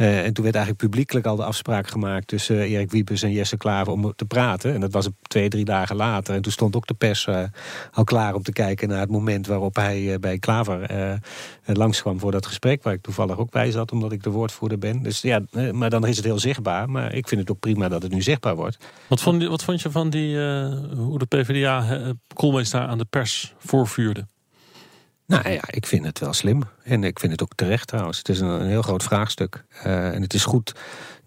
Eh, 0.00 0.24
en 0.24 0.32
toen 0.32 0.44
werd 0.44 0.56
eigenlijk 0.56 0.84
publiekelijk 0.84 1.26
al 1.26 1.36
de 1.36 1.44
afspraak 1.44 1.88
gemaakt 1.88 2.26
tussen 2.26 2.56
eh, 2.56 2.70
Erik 2.72 2.90
Wiepers 2.90 3.22
en 3.22 3.32
Jesse 3.32 3.56
Klaver 3.56 3.92
om 3.92 4.12
te 4.16 4.24
praten. 4.24 4.74
En 4.74 4.80
dat 4.80 4.92
was 4.92 5.08
twee, 5.22 5.48
drie 5.48 5.64
dagen 5.64 5.96
later. 5.96 6.34
En 6.34 6.42
toen 6.42 6.52
stond 6.52 6.76
ook 6.76 6.86
de 6.86 6.94
pers 6.94 7.26
eh, 7.26 7.42
al 7.92 8.04
klaar 8.04 8.34
om 8.34 8.42
te 8.42 8.52
kijken 8.52 8.88
naar 8.88 9.00
het 9.00 9.10
moment 9.10 9.46
waarop 9.46 9.76
hij 9.76 10.18
bij 10.20 10.38
Klaver 10.38 10.90
langskwam 11.64 12.18
voor 12.18 12.30
dat 12.32 12.46
gesprek. 12.46 12.82
Waar 12.82 12.92
ik 12.92 13.02
toevallig 13.02 13.38
ook 13.38 13.50
bij 13.50 13.70
zat, 13.70 13.92
omdat 13.92 14.12
ik 14.12 14.22
de 14.22 14.30
woordvoerder 14.30 14.78
ben. 14.78 15.02
Dus 15.02 15.20
ja, 15.20 15.40
maar 15.72 15.90
dan 15.90 16.06
is 16.06 16.16
het 16.16 16.24
heel 16.24 16.38
zichtbaar. 16.38 16.90
Maar 16.90 17.14
ik 17.14 17.28
vind 17.28 17.40
het 17.40 17.50
ook 17.50 17.60
prima 17.60 17.88
dat 17.88 18.02
het 18.02 18.12
nu 18.12 18.22
zichtbaar 18.22 18.56
wordt. 18.56 18.78
Wat 19.08 19.20
vond, 19.20 19.42
je- 19.42 19.48
wat 19.48 19.64
vond 19.64 19.82
je 19.82 19.90
van 19.90 20.10
die, 20.10 20.36
hoe 20.96 21.18
de 21.18 21.26
PvdA 21.26 21.98
uh, 22.00 22.08
Koolmees 22.34 22.70
daar 22.70 22.86
aan 22.86 22.98
de 22.98 23.04
pers 23.10 23.54
voorvuurde? 23.58 24.26
Nou 25.30 25.50
ja, 25.50 25.62
ik 25.66 25.86
vind 25.86 26.04
het 26.04 26.18
wel 26.18 26.32
slim. 26.32 26.62
En 26.82 27.04
ik 27.04 27.18
vind 27.18 27.32
het 27.32 27.42
ook 27.42 27.54
terecht 27.54 27.86
trouwens. 27.86 28.18
Het 28.18 28.28
is 28.28 28.40
een, 28.40 28.48
een 28.48 28.66
heel 28.66 28.82
groot 28.82 29.02
vraagstuk. 29.02 29.64
Eh, 29.82 30.14
en 30.14 30.22
het 30.22 30.34
is 30.34 30.44
goed 30.44 30.74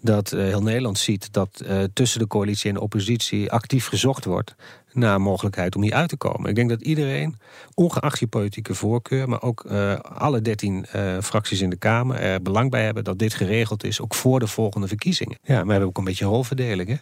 dat 0.01 0.31
eh, 0.31 0.43
heel 0.43 0.61
Nederland 0.61 0.97
ziet 0.97 1.33
dat 1.33 1.59
eh, 1.59 1.83
tussen 1.93 2.19
de 2.19 2.27
coalitie 2.27 2.69
en 2.69 2.75
de 2.75 2.81
oppositie 2.81 3.51
actief 3.51 3.87
gezocht 3.87 4.25
wordt 4.25 4.55
naar 4.93 5.21
mogelijkheid 5.21 5.75
om 5.75 5.81
hier 5.81 5.93
uit 5.93 6.09
te 6.09 6.17
komen. 6.17 6.49
Ik 6.49 6.55
denk 6.55 6.69
dat 6.69 6.81
iedereen, 6.81 7.39
ongeacht 7.73 8.19
je 8.19 8.27
politieke 8.27 8.75
voorkeur, 8.75 9.29
maar 9.29 9.41
ook 9.41 9.65
alle 10.01 10.41
dertien 10.41 10.85
fracties 11.21 11.61
in 11.61 11.69
de 11.69 11.75
Kamer 11.75 12.15
er 12.15 12.41
belang 12.41 12.71
bij 12.71 12.83
hebben 12.83 13.03
dat 13.03 13.19
dit 13.19 13.33
geregeld 13.33 13.83
is, 13.83 14.01
ook 14.01 14.13
voor 14.13 14.39
de 14.39 14.47
volgende 14.47 14.87
verkiezingen. 14.87 15.37
Ja, 15.43 15.55
maar 15.55 15.65
we 15.65 15.71
hebben 15.71 15.89
ook 15.89 15.97
een 15.97 16.03
beetje 16.03 16.25
rolverdeling. 16.25 16.89
Hè? 16.89 16.95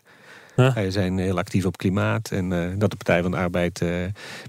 Ja. 0.62 0.74
Wij 0.74 0.92
zijn 0.92 1.18
heel 1.18 1.38
actief 1.38 1.66
op 1.66 1.78
klimaat. 1.78 2.32
En 2.32 2.54
eh, 2.54 2.70
dat 2.78 2.90
de 2.90 2.96
Partij 2.96 3.22
van 3.22 3.32
de 3.32 3.38
Arbeid 3.38 3.82
eh, 3.82 3.90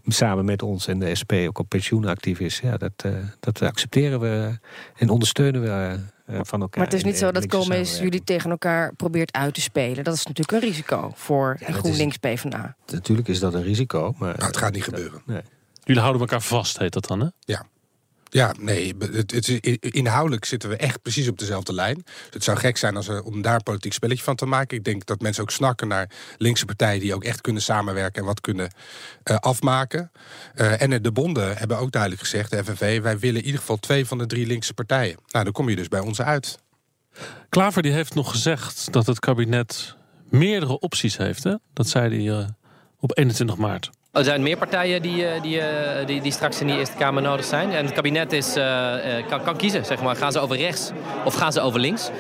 samen 0.07 0.45
met 0.45 0.63
ons 0.63 0.87
en 0.87 0.99
de 0.99 1.15
SP 1.21 1.33
ook 1.33 1.59
op 1.59 1.69
pensioen 1.69 2.05
actief 2.05 2.41
is. 2.41 2.61
Ja, 2.61 2.77
dat, 2.77 2.93
eh, 2.97 3.13
dat 3.41 3.63
accepteren 3.63 4.21
we 4.21 4.59
en 4.97 5.09
ondersteunen 5.09 5.63
we 5.63 5.99
eh, 6.27 6.41
van 6.43 6.61
elkaar. 6.61 6.79
Maar 6.79 6.91
het 6.91 6.95
is 6.95 7.05
niet 7.05 7.19
zo 7.19 7.33
dat 7.33 7.47
Koolmees 7.47 7.99
jullie 7.99 8.25
tegen 8.25 8.51
elkaar 8.51 8.95
probeert 8.95 9.33
uit 9.33 9.55
te 9.55 9.61
spelen. 9.61 10.05
Dat 10.05 10.15
is 10.15 10.27
natuurlijk 10.27 10.63
een 10.63 10.69
risico 10.69 11.13
voor 11.15 11.57
Ja, 11.61 11.73
GroenLinks 11.73 12.17
PvdA. 12.17 12.77
Natuurlijk 12.87 13.29
is 13.29 13.41
dat 13.41 13.55
een 13.55 13.63
risico. 13.63 14.15
Maar 14.19 14.35
Nou, 14.35 14.47
het 14.47 14.57
gaat 14.57 14.73
niet 14.73 14.85
gebeuren. 14.85 15.23
Nee. 15.27 15.43
Jullie 15.85 16.01
houden 16.01 16.21
elkaar 16.21 16.41
vast, 16.43 16.79
heet 16.79 16.93
dat 16.93 17.07
dan, 17.07 17.21
hè? 17.21 17.27
Ja, 17.39 17.67
nee, 18.59 18.95
het, 18.99 19.31
het, 19.31 19.49
inhoudelijk 19.81 20.45
zitten 20.45 20.69
we 20.69 20.77
echt 20.77 21.03
precies 21.03 21.29
op 21.29 21.39
dezelfde 21.39 21.73
lijn. 21.73 22.05
Het 22.31 22.45
zou 22.45 22.59
gek 22.59 22.77
zijn 22.77 22.97
als 22.97 23.09
er, 23.09 23.23
om 23.23 23.43
daar 23.43 23.55
een 23.55 23.63
politiek 23.63 23.93
spelletje 23.93 24.25
van 24.25 24.37
te 24.37 24.47
maken. 24.47 24.77
Ik 24.77 24.85
denk 24.85 25.07
dat 25.07 25.21
mensen 25.21 25.43
ook 25.43 25.51
snakken 25.51 25.89
naar 25.89 26.11
linkse 26.39 26.65
partijen 26.65 27.01
die 27.01 27.15
ook 27.15 27.25
echt 27.25 27.41
kunnen 27.41 27.63
samenwerken 27.63 28.21
en 28.21 28.27
wat 28.27 28.41
kunnen 28.41 28.71
eh, 29.23 29.37
afmaken. 29.37 30.11
Eh, 30.55 30.83
en 30.83 31.03
de 31.03 31.13
bonden 31.13 31.57
hebben 31.57 31.79
ook 31.79 31.93
duidelijk 31.93 32.23
gezegd, 32.23 32.51
de 32.51 32.65
FNV, 32.65 33.01
wij 33.03 33.19
willen 33.19 33.41
in 33.41 33.47
ieder 33.47 33.61
geval 33.61 33.77
twee 33.77 34.07
van 34.07 34.19
de 34.19 34.27
drie 34.27 34.47
linkse 34.47 34.75
partijen. 34.75 35.17
Nou, 35.27 35.45
dan 35.45 35.53
kom 35.53 35.69
je 35.69 35.77
dus 35.77 35.89
bij 35.89 36.01
ons 36.01 36.23
uit. 36.23 36.59
Klaver 37.49 37.83
die 37.83 37.93
heeft 37.93 38.15
nog 38.15 38.31
gezegd 38.31 38.93
dat 38.93 39.07
het 39.07 39.19
kabinet 39.19 39.97
meerdere 40.29 40.79
opties 40.79 41.17
heeft. 41.17 41.45
Hè? 41.45 41.55
Dat 41.73 41.89
zei 41.89 42.25
hij 42.25 42.55
op 42.99 43.19
21 43.19 43.57
maart. 43.57 43.91
Er 44.13 44.25
zijn 44.25 44.43
meer 44.43 44.57
partijen 44.57 45.03
die, 45.03 45.27
eh, 45.27 45.43
die, 45.43 45.61
eh, 45.61 46.07
die, 46.07 46.21
die 46.21 46.33
straks 46.33 46.61
in 46.61 46.67
die 46.67 46.77
Eerste 46.77 46.97
Kamer 46.97 47.23
nodig 47.23 47.45
zijn. 47.45 47.73
En 47.73 47.85
het 47.85 47.95
kabinet 47.95 48.33
is, 48.33 48.57
eh, 48.57 49.27
kan, 49.29 49.43
kan 49.43 49.57
kiezen, 49.57 49.85
zeg 49.85 50.03
maar. 50.03 50.17
Gaan 50.17 50.33
ze 50.33 50.39
over 50.39 50.57
rechts 50.57 50.91
of 51.25 51.35
gaan 51.35 51.53
ze 51.53 51.61
over 51.61 51.81
links? 51.81 52.11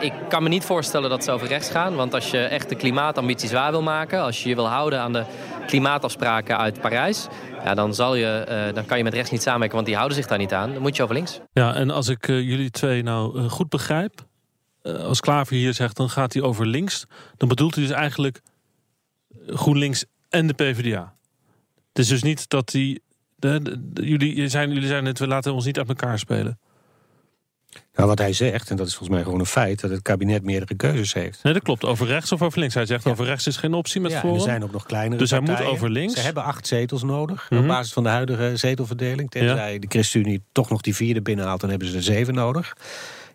Ik 0.00 0.12
kan 0.28 0.42
me 0.42 0.48
niet 0.48 0.64
voorstellen 0.64 1.10
dat 1.10 1.24
ze 1.24 1.30
over 1.30 1.46
rechts 1.46 1.70
gaan. 1.70 1.94
Want 1.94 2.14
als 2.14 2.30
je 2.30 2.38
echt 2.38 2.68
de 2.68 2.74
klimaatambities 2.74 3.52
waar 3.52 3.70
wil 3.70 3.82
maken... 3.82 4.22
als 4.22 4.42
je 4.42 4.48
je 4.48 4.54
wil 4.54 4.68
houden 4.68 5.00
aan 5.00 5.12
de 5.12 5.24
klimaatafspraken 5.66 6.58
uit 6.58 6.80
Parijs... 6.80 7.26
Ja, 7.64 7.74
dan, 7.74 7.94
zal 7.94 8.14
je, 8.14 8.70
dan 8.74 8.84
kan 8.86 8.98
je 8.98 9.04
met 9.04 9.14
rechts 9.14 9.30
niet 9.30 9.42
samenwerken, 9.42 9.76
want 9.76 9.86
die 9.86 9.96
houden 9.96 10.16
zich 10.16 10.26
daar 10.26 10.38
niet 10.38 10.52
aan. 10.52 10.72
Dan 10.72 10.82
moet 10.82 10.96
je 10.96 11.02
over 11.02 11.14
links. 11.14 11.40
Ja, 11.52 11.74
en 11.74 11.90
als 11.90 12.08
ik 12.08 12.26
jullie 12.26 12.70
twee 12.70 13.02
nou 13.02 13.48
goed 13.48 13.68
begrijp... 13.68 14.26
als 14.82 15.20
Klaver 15.20 15.56
hier 15.56 15.74
zegt, 15.74 15.96
dan 15.96 16.10
gaat 16.10 16.32
hij 16.32 16.42
over 16.42 16.66
links... 16.66 17.06
dan 17.36 17.48
bedoelt 17.48 17.74
hij 17.74 17.84
dus 17.84 17.92
eigenlijk 17.92 18.40
GroenLinks 19.46 20.04
en 20.32 20.46
de 20.46 20.52
PvdA. 20.54 21.14
Het 21.88 21.98
is 21.98 22.08
dus 22.08 22.22
niet 22.22 22.48
dat 22.48 22.68
die... 22.70 23.02
De, 23.36 23.62
de- 23.62 23.92
de- 23.92 24.06
jullie, 24.08 24.48
zijn, 24.48 24.72
jullie 24.72 24.88
zijn 24.88 25.04
het, 25.04 25.18
we 25.18 25.26
laten 25.26 25.52
ons 25.54 25.64
niet 25.64 25.78
uit 25.78 25.88
elkaar 25.88 26.18
spelen. 26.18 26.58
Nou, 27.94 28.08
wat 28.08 28.18
hij 28.18 28.32
zegt, 28.32 28.70
en 28.70 28.76
dat 28.76 28.86
is 28.86 28.94
volgens 28.94 29.16
mij 29.16 29.24
gewoon 29.24 29.40
een 29.40 29.46
feit, 29.46 29.80
dat 29.80 29.90
het 29.90 30.02
kabinet 30.02 30.42
meerdere 30.42 30.74
keuzes 30.74 31.12
heeft. 31.12 31.42
Nee, 31.42 31.52
dat 31.52 31.62
klopt. 31.62 31.84
Over 31.84 32.06
rechts 32.06 32.32
of 32.32 32.42
over 32.42 32.58
links. 32.58 32.74
Hij 32.74 32.86
zegt 32.86 33.06
over 33.06 33.24
rechts 33.24 33.46
is 33.46 33.56
geen 33.56 33.74
optie 33.74 34.00
met 34.00 34.10
Ja, 34.10 34.20
Forum. 34.20 34.34
er 34.36 34.42
zijn 34.42 34.62
ook 34.64 34.72
nog 34.72 34.84
kleinere 34.86 35.16
Dus 35.20 35.30
hij 35.30 35.40
moet 35.40 35.60
over 35.62 35.90
links. 35.90 36.14
Ze 36.14 36.20
hebben 36.20 36.44
acht 36.44 36.66
zetels 36.66 37.02
nodig 37.02 37.46
Mhm. 37.50 37.60
op 37.60 37.66
basis 37.66 37.92
van 37.92 38.02
de 38.02 38.08
huidige 38.08 38.52
zetelverdeling. 38.56 39.30
Tenzij 39.30 39.78
de 39.78 39.86
ChristenUnie 39.88 40.42
toch 40.52 40.70
nog 40.70 40.80
die 40.80 40.94
vierde 40.94 41.22
binnenhaalt, 41.22 41.60
dan 41.60 41.70
hebben 41.70 41.88
ze 41.88 41.96
er 41.96 42.02
zeven 42.02 42.34
nodig. 42.34 42.76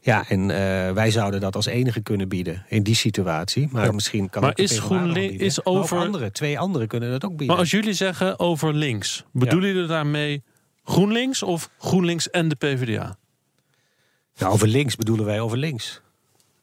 Ja, 0.07 0.29
en 0.29 0.51
eh, 0.51 0.91
wij 0.91 1.11
zouden 1.11 1.39
dat 1.39 1.55
als 1.55 1.65
enige 1.65 2.01
kunnen 2.01 2.27
bieden 2.27 2.65
in 2.67 2.83
die 2.83 2.95
situatie. 2.95 3.67
Maar 3.71 3.93
misschien 3.93 4.29
kan 4.29 4.41
Maar 4.41 4.49
ook 4.49 4.55
de 4.57 4.63
is 4.63 4.79
GroenLinks- 4.79 5.43
is 5.43 5.65
over- 5.65 5.97
andere, 5.97 6.31
twee 6.31 6.59
anderen 6.59 6.87
kunnen 6.87 7.11
dat 7.11 7.23
ook 7.23 7.29
bieden. 7.29 7.47
Maar 7.47 7.57
als 7.57 7.71
jullie 7.71 7.93
zeggen 7.93 8.39
over 8.39 8.73
links, 8.73 9.23
bedoelen 9.31 9.69
jullie 9.73 9.87
daarmee 9.87 10.43
GroenLinks 10.83 11.43
of 11.43 11.69
GroenLinks 11.79 12.29
en 12.29 12.47
de 12.47 12.55
PvdA? 12.55 13.17
Nou, 14.37 14.53
over 14.53 14.67
links 14.67 14.95
bedoelen 14.95 15.25
wij 15.25 15.39
over 15.39 15.57
links. 15.57 16.01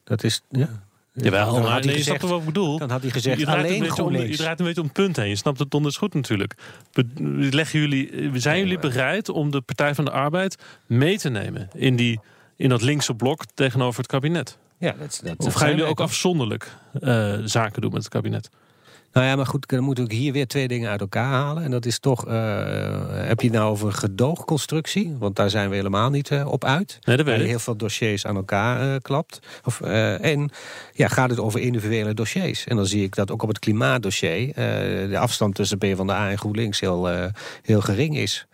Dat 0.03 0.23
is, 0.23 0.41
ja. 0.49 0.83
Jawel, 1.13 1.53
Dan 1.53 1.61
had 1.61 1.71
hij 1.71 1.79
nee, 1.85 1.97
je 1.97 2.03
snapt 2.03 2.21
wat 2.21 2.39
ik 2.39 2.45
bedoel. 2.45 2.77
Dan 2.77 2.89
had 2.89 3.01
hij 3.01 3.11
gezegd 3.11 3.39
je 3.39 3.45
draait, 3.45 3.59
een 3.59 3.65
alleen 3.65 3.79
beetje 3.79 4.01
om, 4.03 4.07
je 4.09 4.11
GroenLinks. 4.15 4.37
draait 4.41 4.59
een 4.59 4.65
beetje 4.65 4.81
om 4.81 4.87
het 4.87 4.95
punt 4.95 5.15
heen. 5.15 5.29
Je 5.29 5.35
snapt 5.35 5.59
het 5.59 5.71
donders 5.71 5.97
goed 5.97 6.13
natuurlijk. 6.13 6.53
Be- 6.93 7.05
leggen 7.51 7.79
jullie, 7.79 8.29
zijn 8.39 8.59
jullie 8.59 8.79
bereid 8.79 9.29
om 9.29 9.51
de 9.51 9.61
Partij 9.61 9.95
van 9.95 10.05
de 10.05 10.11
Arbeid 10.11 10.55
mee 10.85 11.17
te 11.17 11.29
nemen 11.29 11.69
in, 11.73 11.95
die, 11.95 12.19
in 12.55 12.69
dat 12.69 12.81
linkse 12.81 13.13
blok 13.13 13.43
tegenover 13.53 13.97
het 13.99 14.07
kabinet? 14.07 14.57
Ja, 14.77 14.95
dat, 14.99 15.21
dat, 15.23 15.45
Of 15.47 15.53
gaan 15.53 15.69
jullie 15.69 15.83
ook 15.85 15.99
afzonderlijk 15.99 16.71
eh, 17.01 17.33
zaken 17.43 17.81
doen 17.81 17.91
met 17.91 18.03
het 18.03 18.11
kabinet? 18.11 18.49
Nou 19.13 19.27
ja, 19.27 19.35
maar 19.35 19.45
goed, 19.45 19.67
dan 19.69 19.83
moet 19.83 19.99
ik 19.99 20.11
hier 20.11 20.33
weer 20.33 20.47
twee 20.47 20.67
dingen 20.67 20.89
uit 20.89 20.99
elkaar 21.01 21.31
halen. 21.31 21.63
En 21.63 21.71
dat 21.71 21.85
is 21.85 21.99
toch, 21.99 22.27
eh, 22.27 22.33
heb 23.09 23.41
je 23.41 23.47
het 23.47 23.55
nou 23.55 23.69
over 23.71 23.91
gedoogconstructie? 23.93 25.15
Want 25.19 25.35
daar 25.35 25.49
zijn 25.49 25.69
we 25.69 25.75
helemaal 25.75 26.09
niet 26.09 26.31
eh, 26.31 26.47
op 26.51 26.65
uit. 26.65 26.99
Nee, 27.03 27.17
dat 27.17 27.25
weet 27.25 27.39
ik. 27.41 27.47
heel 27.47 27.59
veel 27.59 27.75
dossiers 27.75 28.25
aan 28.25 28.35
elkaar 28.35 28.93
eh, 28.93 28.99
klapt. 29.01 29.39
Of, 29.63 29.81
eh, 29.81 30.23
en 30.25 30.49
ja, 30.93 31.07
gaat 31.07 31.29
het 31.29 31.39
over 31.39 31.59
individuele 31.59 32.13
dossiers? 32.13 32.65
En 32.65 32.75
dan 32.75 32.85
zie 32.85 33.03
ik 33.03 33.15
dat 33.15 33.31
ook 33.31 33.41
op 33.41 33.47
het 33.49 33.59
klimaatdossier... 33.59 34.47
eh, 34.47 34.55
de 35.09 35.17
afstand 35.17 35.55
tussen 35.55 35.77
PvdA 35.77 36.29
en 36.29 36.37
GroenLinks 36.37 36.79
heel, 36.79 37.09
eh, 37.09 37.25
heel 37.61 37.81
gering 37.81 38.17
is. 38.17 38.45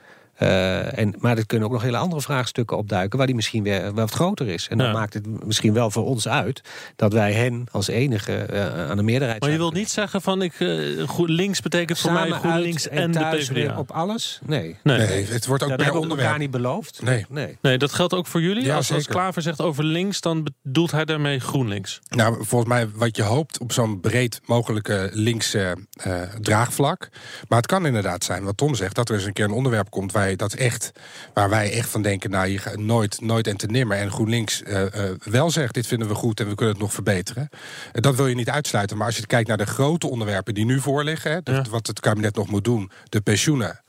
Uh, 0.44 0.98
en, 0.98 1.16
maar 1.20 1.38
er 1.38 1.46
kunnen 1.46 1.68
ook 1.68 1.74
nog 1.74 1.82
hele 1.82 1.98
andere 1.98 2.22
vraagstukken 2.22 2.78
opduiken... 2.78 3.18
waar 3.18 3.28
die 3.28 3.36
misschien 3.36 3.64
weer 3.64 3.82
wel 3.82 3.94
wat 3.94 4.12
groter 4.12 4.48
is. 4.48 4.68
En 4.68 4.78
dan 4.78 4.88
Ja. 4.88 4.94
maakt 4.94 5.14
het 5.14 5.46
misschien 5.46 5.74
wel 5.74 5.92
voor 5.92 6.06
ons 6.06 6.28
uit... 6.28 6.62
dat 6.96 7.14
wij 7.14 7.34
hen 7.34 7.66
als 7.72 7.88
enige 7.88 8.34
eh, 8.34 8.90
aan 8.90 8.98
de 8.98 9.04
meerderheid 9.04 9.42
Maar 9.42 9.52
je 9.52 9.58
wilt 9.58 9.74
niet 9.74 9.90
zeggen 9.90 10.22
van 10.22 10.42
ik, 10.42 10.54
eh, 10.60 11.08
goed, 11.08 11.30
links 11.30 11.62
betekent 11.62 12.00
voor 12.00 12.12
mij 12.12 12.30
GroenLinks 12.32 12.88
en 12.88 13.12
de 13.12 13.20
thuis 13.20 13.44
PvdA. 13.46 13.54
weer 13.54 13.78
op 13.78 13.92
alles? 13.92 14.40
Nee. 14.46 14.78
Nee. 14.84 14.98
Nee, 14.98 15.26
het 15.26 15.46
wordt 15.46 15.64
ook 15.64 15.70
dat 15.70 15.78
per 15.78 15.94
onderwerp. 15.94 16.22
elkaar 16.22 16.40
niet 16.40 16.52
beloofd. 16.52 17.02
Nee. 17.04 17.26
nee. 17.30 17.58
Nee, 17.62 17.78
dat 17.78 17.94
geldt 17.94 18.14
ook 18.14 18.28
voor 18.28 18.42
jullie. 18.42 18.64
Ja, 18.64 18.76
als, 18.76 18.92
als. 18.94 19.08
Klaver 19.08 19.42
zegt 19.42 19.62
over 19.62 19.84
links, 19.84 20.22
dan 20.22 20.48
bedoelt 20.62 20.92
hij 20.92 21.06
daarmee 21.06 21.40
GroenLinks. 21.40 22.00
Nou, 22.10 22.36
volgens 22.46 22.70
mij 22.70 22.90
wat 22.96 23.16
je 23.16 23.24
hoopt 23.24 23.60
op 23.60 23.72
zo'n 23.72 24.00
breed 24.00 24.42
mogelijke 24.46 25.10
linkse 25.14 25.76
eh, 25.94 26.22
draagvlak. 26.42 27.10
Maar 27.48 27.58
het 27.58 27.68
kan 27.68 27.86
inderdaad 27.86 28.24
zijn, 28.24 28.44
wat 28.44 28.58
Tom 28.58 28.76
zegt, 28.76 28.96
dat 28.96 29.10
er 29.10 29.16
eens 29.16 29.26
een 29.26 29.34
keer 29.34 29.46
een 29.46 29.52
onderwerp 29.52 29.90
komt 29.90 30.12
waar, 30.12 30.30
je 30.32 30.38
dat 30.38 30.54
echt, 30.54 30.92
waar 31.34 31.50
wij 31.50 31.72
echt 31.72 31.90
van 31.90 32.02
denken, 32.02 32.30
nou, 32.30 32.48
je 32.48 32.58
gaat 32.58 32.78
nooit, 32.78 33.22
nooit 33.22 33.48
en 33.48 33.58
te 33.58 33.66
nimmer. 33.68 33.98
En 33.98 34.12
GroenLinks 34.12 34.64
eh, 34.64 35.10
eh, 35.10 35.16
wel 35.24 35.52
zegt, 35.52 35.74
dit 35.74 35.88
vinden 35.88 36.08
we 36.08 36.14
goed 36.14 36.40
en 36.40 36.48
we 36.50 36.56
kunnen 36.56 36.74
het 36.74 36.84
nog 36.84 36.94
verbeteren. 36.94 37.50
Eh, 37.92 38.02
dat 38.02 38.16
wil 38.16 38.28
je 38.28 38.36
niet 38.36 38.50
uitsluiten. 38.50 38.98
Maar 38.98 39.08
als 39.08 39.18
je 39.18 39.26
kijkt 39.26 39.48
naar 39.48 39.58
de 39.58 39.66
grote 39.66 40.08
onderwerpen 40.08 40.54
die 40.54 40.66
nu 40.66 40.80
voorliggen, 40.80 41.32
hè, 41.32 41.54
Ja. 41.54 41.66
wat 41.70 41.88
het 41.88 42.00
kabinet 42.00 42.36
nog 42.36 42.50
moet 42.50 42.64
doen, 42.64 42.92
de 43.10 43.22
pensioenen. 43.22 43.80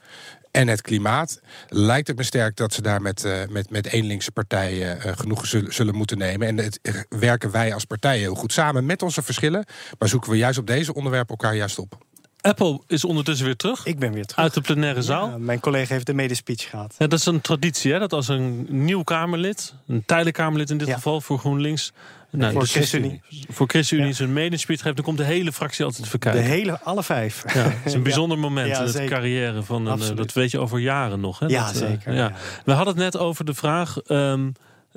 En 0.52 0.68
het 0.68 0.80
klimaat 0.82 1.40
lijkt 1.68 2.06
het 2.08 2.16
me 2.16 2.22
sterk 2.22 2.56
dat 2.56 2.72
ze 2.72 2.82
daar 2.82 3.02
met, 3.02 3.24
eh, 3.24 3.40
met, 3.48 3.70
met 3.70 3.86
één 3.86 4.04
linkse 4.04 4.32
partij 4.32 4.96
eh, 4.96 5.12
genoegen 5.16 5.48
zullen, 5.48 5.74
zullen 5.74 5.94
moeten 5.94 6.18
nemen. 6.18 6.46
En 6.46 6.56
het, 6.58 7.06
werken 7.08 7.50
wij 7.50 7.74
als 7.74 7.84
partij 7.84 8.18
heel 8.18 8.34
goed 8.34 8.52
samen 8.52 8.86
met 8.86 9.02
onze 9.02 9.22
verschillen. 9.22 9.64
Maar 9.98 10.08
zoeken 10.08 10.30
we 10.30 10.36
juist 10.36 10.58
op 10.58 10.66
deze 10.66 10.94
onderwerpen 10.94 11.36
elkaar 11.36 11.56
juist 11.56 11.78
op. 11.78 11.98
Apple 12.42 12.80
is 12.86 13.04
ondertussen 13.04 13.46
weer 13.46 13.56
terug. 13.56 13.86
Ik 13.86 13.98
ben 13.98 14.12
weer 14.12 14.24
terug. 14.24 14.44
Uit 14.44 14.54
de 14.54 14.60
plenaire 14.60 15.02
zaal. 15.02 15.28
Ja, 15.28 15.38
mijn 15.38 15.60
collega 15.60 15.92
heeft 15.94 16.06
de 16.06 16.14
medespeech 16.14 16.70
gehad. 16.70 16.94
Ja, 16.98 17.06
dat 17.06 17.18
is 17.18 17.26
een 17.26 17.40
traditie, 17.40 17.92
hè? 17.92 17.98
dat 17.98 18.12
als 18.12 18.28
een 18.28 18.66
nieuw 18.68 19.02
Kamerlid, 19.02 19.74
een 19.86 20.02
tijdelijk 20.06 20.36
Kamerlid 20.36 20.70
in 20.70 20.78
dit 20.78 20.86
Ja. 20.88 20.94
geval 20.94 21.20
voor 21.20 21.38
GroenLinks, 21.38 21.92
nou, 22.30 22.52
voor 22.52 22.66
ChristenUnie. 22.66 23.20
voor 23.48 23.66
ChristenUnie 23.68 24.12
zijn 24.12 24.32
medespeech 24.32 24.80
geeft, 24.80 24.96
dan 24.96 25.04
komt 25.04 25.18
de 25.18 25.24
hele 25.24 25.52
fractie 25.52 25.84
altijd 25.84 26.06
even 26.06 26.20
De 26.20 26.28
hele, 26.38 26.80
alle 26.80 27.02
vijf. 27.02 27.42
Ja, 27.54 27.62
het 27.62 27.74
is 27.84 27.92
een 27.92 28.02
bijzonder 28.12 28.38
moment 28.38 28.78
in 28.78 28.92
de 29.02 29.04
carrière 29.08 29.62
van 29.62 29.86
een, 29.86 30.00
eh, 30.00 30.16
dat 30.16 30.32
weet 30.32 30.50
je 30.50 30.58
over 30.58 30.78
jaren 30.78 31.20
nog. 31.20 31.38
Hè? 31.38 31.46
Ja, 31.46 31.64
Dat, 31.72 31.82
eh, 31.82 31.88
zeker. 31.88 32.32
We 32.64 32.72
hadden 32.72 32.94
het 32.94 33.02
net 33.02 33.16
over 33.18 33.44
de 33.44 33.54
vraag. 33.54 33.98
ehm, 34.00 34.50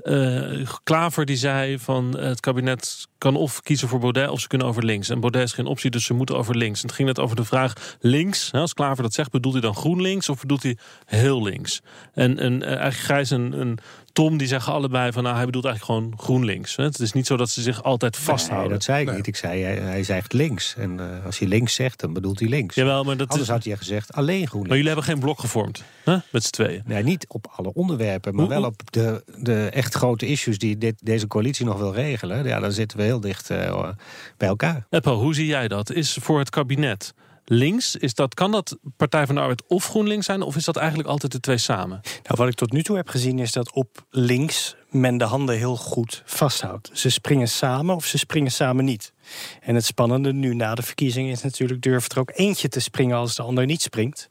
eh, 0.04 0.68
Klaver 0.84 1.26
die 1.26 1.36
zei 1.36 1.80
van 1.80 2.18
eh, 2.18 2.26
het 2.26 2.40
kabinet 2.40 3.08
kan 3.18 3.36
of 3.36 3.62
kiezen 3.62 3.88
voor 3.88 4.00
Baudet 4.00 4.30
of 4.30 4.40
ze 4.40 4.48
kunnen 4.48 4.68
over 4.68 4.86
links. 4.86 5.10
En 5.10 5.20
Baudet 5.20 5.44
is 5.44 5.54
geen 5.54 5.66
optie, 5.66 5.90
dus 5.90 6.06
ze 6.06 6.14
moeten 6.14 6.38
over 6.38 6.58
links. 6.58 6.82
En 6.82 6.88
het 6.88 6.96
ging 6.96 7.08
net 7.08 7.20
over 7.20 7.36
de 7.36 7.46
vraag 7.46 7.98
links. 8.00 8.52
Als 8.52 8.74
Klaver 8.74 9.04
dat 9.04 9.14
zegt, 9.14 9.32
bedoelt 9.32 9.54
hij 9.54 9.64
dan 9.64 9.76
GroenLinks 9.76 10.30
of 10.30 10.40
bedoelt 10.40 10.64
hij 10.64 10.78
heel 11.06 11.44
links? 11.44 11.82
En, 12.14 12.40
en 12.40 12.62
eh, 12.62 12.68
eigenlijk 12.68 12.96
Gijs 12.96 13.32
en, 13.32 13.54
en 13.54 13.78
Tom 14.16 14.38
die 14.38 14.48
zeggen 14.48 14.74
allebei 14.74 15.12
van 15.12 15.24
nou 15.24 15.36
hij 15.36 15.46
bedoelt 15.46 15.66
eigenlijk 15.66 16.00
gewoon 16.00 16.20
GroenLinks. 16.20 16.76
Hè. 16.76 16.84
Het 16.84 17.00
is 17.00 17.12
niet 17.12 17.28
zo 17.28 17.38
dat 17.38 17.50
ze 17.50 17.62
zich 17.62 17.84
altijd 17.84 18.14
Nee, 18.16 18.22
vasthouden. 18.26 18.70
dat 18.72 18.84
zei 18.84 19.08
ik 19.10 19.16
niet. 19.16 19.28
Ik 19.28 19.36
zei, 19.36 19.64
hij, 19.64 19.76
hij 19.76 20.04
zegt 20.04 20.34
links. 20.34 20.76
En 20.78 21.00
eh, 21.00 21.26
als 21.26 21.40
hij 21.40 21.48
links 21.48 21.74
zegt, 21.74 22.00
dan 22.00 22.14
bedoelt 22.14 22.40
hij 22.40 22.50
links. 22.50 22.76
Jawel, 22.76 23.04
maar 23.04 23.18
dat 23.18 23.30
Anders 23.30 23.48
is, 23.48 23.54
had 23.56 23.64
hij 23.64 23.78
gezegd 23.78 24.14
alleen 24.14 24.36
GroenLinks. 24.48 24.68
maar 24.68 24.78
jullie 24.78 24.88
hebben 24.94 25.04
geen 25.06 25.20
blok 25.20 25.40
gevormd 25.40 25.84
hè, 26.04 26.18
met 26.32 26.44
z'n 26.44 26.50
tweeën. 26.52 26.82
Nee, 26.86 27.04
niet 27.04 27.26
op 27.28 27.48
alle 27.56 27.74
onderwerpen, 27.74 28.36
maar 28.36 28.46
Hoe- 28.46 28.54
wel 28.54 28.64
op 28.64 28.92
de, 28.92 29.24
de 29.38 29.70
echt 29.74 29.94
grote 29.94 30.26
issues 30.28 30.58
die 30.58 30.78
dit, 30.78 30.96
deze 31.04 31.28
coalitie 31.28 31.66
nog 31.66 31.78
wil 31.78 31.94
regelen. 31.94 32.46
Ja, 32.48 32.60
dan 32.60 32.72
zitten 32.72 32.98
we 32.98 33.04
heel 33.04 33.20
dicht 33.20 33.50
eh, 33.50 33.90
bij 34.38 34.48
elkaar. 34.48 34.86
Eppo, 34.90 35.16
hoe 35.20 35.36
zie 35.36 35.46
jij 35.46 35.68
dat? 35.68 35.92
Is 35.92 36.18
voor 36.22 36.40
het 36.40 36.50
kabinet 36.50 37.14
links, 37.46 37.96
is 37.96 38.14
dat, 38.14 38.34
kan 38.34 38.52
dat 38.52 38.78
Partij 38.98 39.26
van 39.26 39.36
de 39.36 39.42
Arbeid 39.42 39.64
of 39.68 39.86
GroenLinks 39.88 40.26
zijn? 40.26 40.42
Of 40.42 40.56
is 40.56 40.66
dat 40.66 40.76
eigenlijk 40.76 41.10
altijd 41.10 41.32
de 41.32 41.40
twee 41.40 41.58
samen? 41.58 42.02
Nou, 42.04 42.36
wat 42.38 42.48
ik 42.48 42.54
tot 42.54 42.72
nu 42.72 42.84
toe 42.84 42.96
heb 42.96 43.10
gezien 43.10 43.40
is 43.40 43.52
dat 43.52 43.72
op 43.74 44.06
links 44.10 44.76
men 44.90 45.18
de 45.18 45.24
handen 45.24 45.58
heel 45.58 45.76
goed 45.76 46.22
vasthoudt. 46.26 46.90
Ze 46.94 47.10
springen 47.10 47.48
samen 47.48 47.96
of 47.96 48.06
ze 48.06 48.18
springen 48.18 48.52
samen 48.52 48.86
niet. 48.86 49.14
En 49.62 49.76
het 49.76 49.86
spannende 49.86 50.34
nu 50.34 50.54
na 50.56 50.76
de 50.76 50.82
verkiezingen 50.82 51.32
is 51.32 51.42
natuurlijk... 51.42 51.82
durft 51.82 52.12
er 52.12 52.20
ook 52.20 52.32
eentje 52.36 52.68
te 52.70 52.80
springen 52.80 53.18
als 53.18 53.36
de 53.36 53.42
ander 53.44 53.66
niet 53.66 53.82
springt. 53.82 54.30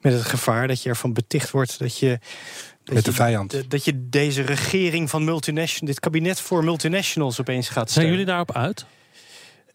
Met 0.00 0.12
het 0.12 0.22
gevaar 0.24 0.68
dat 0.68 0.82
je 0.82 0.88
ervan 0.88 1.12
beticht 1.12 1.50
wordt 1.50 1.78
dat 1.78 1.98
je... 1.98 2.18
dat 2.84 2.94
Met 2.94 3.04
de 3.04 3.12
vijand. 3.12 3.50
dat- 3.50 3.70
Dat 3.70 3.84
je 3.84 4.08
deze 4.08 4.42
regering 4.42 5.10
van 5.10 5.24
multinationals... 5.24 5.90
dit 5.94 6.00
kabinet 6.00 6.40
voor 6.40 6.64
multinationals 6.64 7.40
opeens 7.40 7.66
gaat 7.66 7.74
Zijn 7.74 7.88
steunen. 7.90 8.10
jullie 8.12 8.26
daarop 8.26 8.52
uit? 8.52 8.86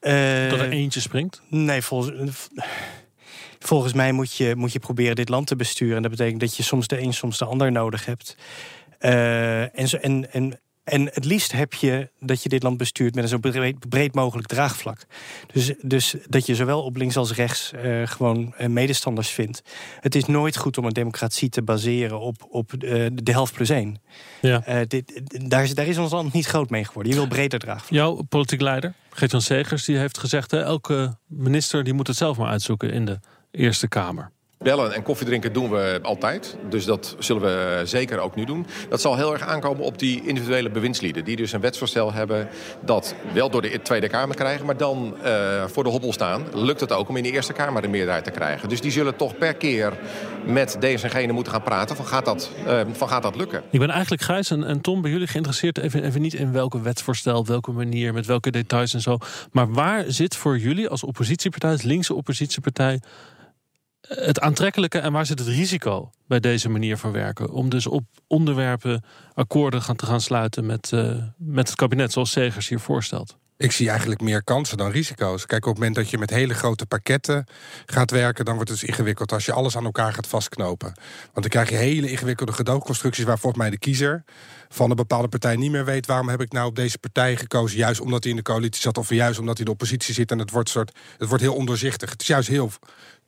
Eh, 0.02 0.50
Dat 0.50 0.60
er 0.60 0.70
eentje 0.70 1.00
springt? 1.00 1.42
Nee, 1.50 1.82
volgens, 1.82 2.50
volgens 3.60 3.94
mij 3.94 4.12
moet 4.12 4.36
je, 4.36 4.56
moet 4.56 4.74
je 4.74 4.80
proberen 4.80 5.16
dit 5.16 5.30
land 5.30 5.48
te 5.48 5.56
besturen. 5.56 5.96
En 5.96 6.02
dat 6.02 6.12
betekent 6.12 6.40
dat 6.40 6.56
je 6.56 6.64
soms 6.64 6.88
de 6.88 7.02
een, 7.02 7.14
soms 7.14 7.38
de 7.38 7.46
ander 7.46 7.72
nodig 7.72 8.06
hebt. 8.06 8.38
Eh, 9.00 9.62
en, 9.62 10.02
en, 10.02 10.34
en, 10.34 10.60
en 10.84 11.06
het 11.06 11.26
liefst 11.26 11.52
heb 11.52 11.74
je 11.74 12.10
dat 12.20 12.44
je 12.44 12.50
dit 12.50 12.64
land 12.64 12.78
bestuurt 12.78 13.16
met 13.16 13.24
een 13.24 13.30
zo 13.30 13.38
breed, 13.38 13.90
breed 13.90 14.16
mogelijk 14.16 14.48
draagvlak. 14.48 15.06
Dus, 15.54 15.74
dus 15.82 16.16
dat 16.28 16.46
je 16.46 16.56
zowel 16.56 16.84
op 16.84 16.96
links 16.96 17.18
als 17.18 17.34
rechts 17.34 17.72
eh, 17.72 18.02
gewoon 18.08 18.54
eh, 18.58 18.68
medestanders 18.68 19.30
vindt. 19.30 19.62
Het 20.00 20.16
is 20.16 20.26
nooit 20.26 20.58
goed 20.58 20.78
om 20.78 20.86
een 20.86 20.94
democratie 20.94 21.50
te 21.50 21.62
baseren 21.62 22.20
op, 22.20 22.48
op 22.50 22.74
eh, 22.74 23.06
de 23.14 23.32
helft 23.32 23.54
plus 23.54 23.70
één. 23.70 24.02
Ja. 24.42 24.86
Dit, 24.86 25.22
daar, 25.50 25.64
is, 25.64 25.76
daar 25.76 25.88
is 25.88 25.98
ons 25.98 26.12
land 26.12 26.34
niet 26.34 26.46
groot 26.46 26.70
mee 26.70 26.86
geworden. 26.86 27.12
Je 27.12 27.18
wil 27.18 27.28
breder 27.28 27.60
draagvlak. 27.60 27.92
Jouw 27.92 28.22
politiek 28.30 28.62
leider, 28.62 28.94
Geert-Jan 29.10 29.42
Segers, 29.42 29.86
die 29.86 29.98
heeft 29.98 30.18
gezegd... 30.18 30.52
Hè, 30.52 30.64
elke 30.64 31.18
minister 31.28 31.84
die 31.84 31.94
moet 31.94 32.08
het 32.08 32.18
zelf 32.18 32.38
maar 32.38 32.50
uitzoeken 32.50 32.92
in 32.92 33.06
de 33.06 33.20
Eerste 33.52 33.88
Kamer. 33.88 34.32
Bellen 34.64 34.94
en 34.94 35.04
koffiedrinken 35.04 35.54
doen 35.54 35.70
we 35.70 36.00
altijd. 36.02 36.58
Dus 36.70 36.86
dat 36.86 37.16
zullen 37.20 37.42
we 37.42 37.82
zeker 37.84 38.20
ook 38.20 38.36
nu 38.36 38.46
doen. 38.46 38.66
Dat 38.90 39.02
zal 39.02 39.16
heel 39.16 39.34
erg 39.34 39.42
aankomen 39.42 39.84
op 39.84 40.00
die 40.00 40.28
individuele 40.28 40.70
bewindslieden. 40.70 41.24
Die 41.24 41.36
dus 41.36 41.52
een 41.52 41.62
wetsvoorstel 41.62 42.14
hebben 42.14 42.48
dat 42.86 43.16
wel 43.34 43.50
door 43.50 43.62
de 43.62 43.82
Tweede 43.82 44.08
Kamer 44.08 44.36
krijgen. 44.36 44.66
Maar 44.66 44.78
dan 44.78 45.16
eh, 45.24 45.64
voor 45.66 45.84
de 45.84 45.90
hobbel 45.90 46.14
staan. 46.14 46.44
Lukt 46.54 46.80
het 46.80 46.92
ook 46.92 47.10
om 47.10 47.18
in 47.18 47.24
de 47.24 47.32
Eerste 47.32 47.54
Kamer 47.54 47.84
een 47.84 47.90
meerderheid 47.90 48.24
te 48.24 48.32
krijgen. 48.32 48.70
Dus 48.70 48.82
die 48.82 48.92
zullen 48.92 49.16
toch 49.16 49.38
per 49.38 49.54
keer 49.54 49.94
met 50.46 50.78
deze 50.80 51.04
en 51.04 51.12
gene 51.12 51.34
moeten 51.34 51.54
gaan 51.54 51.64
praten. 51.64 51.96
Van 51.96 52.06
gaat 52.06 52.26
dat, 52.26 52.52
eh, 52.66 52.82
van 52.92 53.08
gaat 53.08 53.24
dat 53.24 53.36
lukken? 53.36 53.64
Ik 53.70 53.80
ben 53.80 53.90
eigenlijk 53.90 54.22
Gijs 54.22 54.52
en, 54.52 54.82
Tom 54.82 55.02
bij 55.02 55.12
jullie 55.12 55.28
geïnteresseerd... 55.28 55.78
Even, 55.78 56.04
even 56.04 56.22
niet 56.22 56.34
in 56.34 56.52
welke 56.52 56.82
wetsvoorstel, 56.82 57.46
welke 57.46 57.72
manier... 57.72 58.14
met 58.14 58.26
welke 58.26 58.52
details 58.52 58.94
en 58.94 59.02
zo. 59.02 59.18
Maar 59.52 59.72
waar 59.72 60.04
zit 60.08 60.36
voor 60.36 60.58
jullie 60.58 60.90
als 60.90 61.04
oppositiepartij... 61.04 61.72
als 61.72 61.82
linkse 61.82 62.14
oppositiepartij... 62.14 63.00
het 64.16 64.40
aantrekkelijke 64.40 65.00
en 65.00 65.12
waar 65.12 65.26
zit 65.26 65.40
het 65.40 65.48
risico 65.48 66.12
bij 66.28 66.40
deze 66.40 66.70
manier 66.70 66.98
van 66.98 67.12
werken? 67.12 67.52
Om 67.52 67.70
dus 67.70 67.88
op 67.88 68.04
onderwerpen 68.28 69.04
akkoorden 69.34 69.82
gaan, 69.82 69.96
te 69.96 70.06
gaan 70.06 70.22
sluiten 70.22 70.66
met, 70.66 70.92
eh, 70.94 71.16
met 71.38 71.68
het 71.68 71.78
kabinet, 71.78 72.12
zoals 72.12 72.32
Segers 72.32 72.70
hier 72.70 72.80
voorstelt. 72.80 73.40
Ik 73.62 73.72
zie 73.72 73.90
eigenlijk 73.90 74.22
meer 74.22 74.44
kansen 74.44 74.78
dan 74.78 74.92
risico's. 74.92 75.46
Kijk, 75.46 75.66
op 75.66 75.70
het 75.70 75.78
moment 75.78 75.96
dat 75.96 76.10
je 76.10 76.18
met 76.18 76.30
hele 76.30 76.54
grote 76.54 76.86
pakketten 76.86 77.46
gaat 77.86 78.12
werken, 78.12 78.46
dan 78.46 78.56
wordt 78.56 78.70
het 78.70 78.80
dus 78.80 78.90
ingewikkeld 78.90 79.32
als 79.32 79.46
je 79.46 79.54
alles 79.54 79.78
aan 79.78 79.86
elkaar 79.86 80.14
gaat 80.14 80.28
vastknopen. 80.28 80.94
Want 81.22 81.34
dan 81.34 81.50
krijg 81.50 81.70
je 81.70 81.76
hele 81.76 82.10
ingewikkelde 82.10 82.52
gedoogconstructies 82.52 83.24
waar 83.24 83.40
volgens 83.40 83.62
mij 83.62 83.72
de 83.72 83.78
kiezer 83.78 84.24
van 84.70 84.90
een 84.90 84.96
bepaalde 84.96 85.28
partij 85.28 85.56
niet 85.56 85.72
meer 85.72 85.86
weet 85.86 86.06
waarom 86.06 86.30
heb 86.30 86.42
ik 86.42 86.52
nou 86.52 86.68
op 86.68 86.76
deze 86.76 86.98
partij 86.98 87.36
gekozen, 87.36 87.78
juist 87.78 88.02
omdat 88.02 88.24
hij 88.24 88.32
in 88.32 88.38
de 88.38 88.44
coalitie 88.44 88.82
zat 88.82 88.98
of 88.98 89.10
juist 89.10 89.40
omdat 89.40 89.58
hij 89.58 89.66
in 89.66 89.72
de 89.72 89.78
oppositie 89.78 90.14
zit. 90.14 90.32
En 90.32 90.40
het 90.40 90.52
wordt, 90.52 90.70
soort, 90.70 90.92
het 91.18 91.28
wordt 91.28 91.44
heel 91.44 91.56
ondoorzichtig. 91.56 92.10
Het 92.10 92.22
is 92.22 92.28
juist 92.28 92.48
heel 92.48 92.72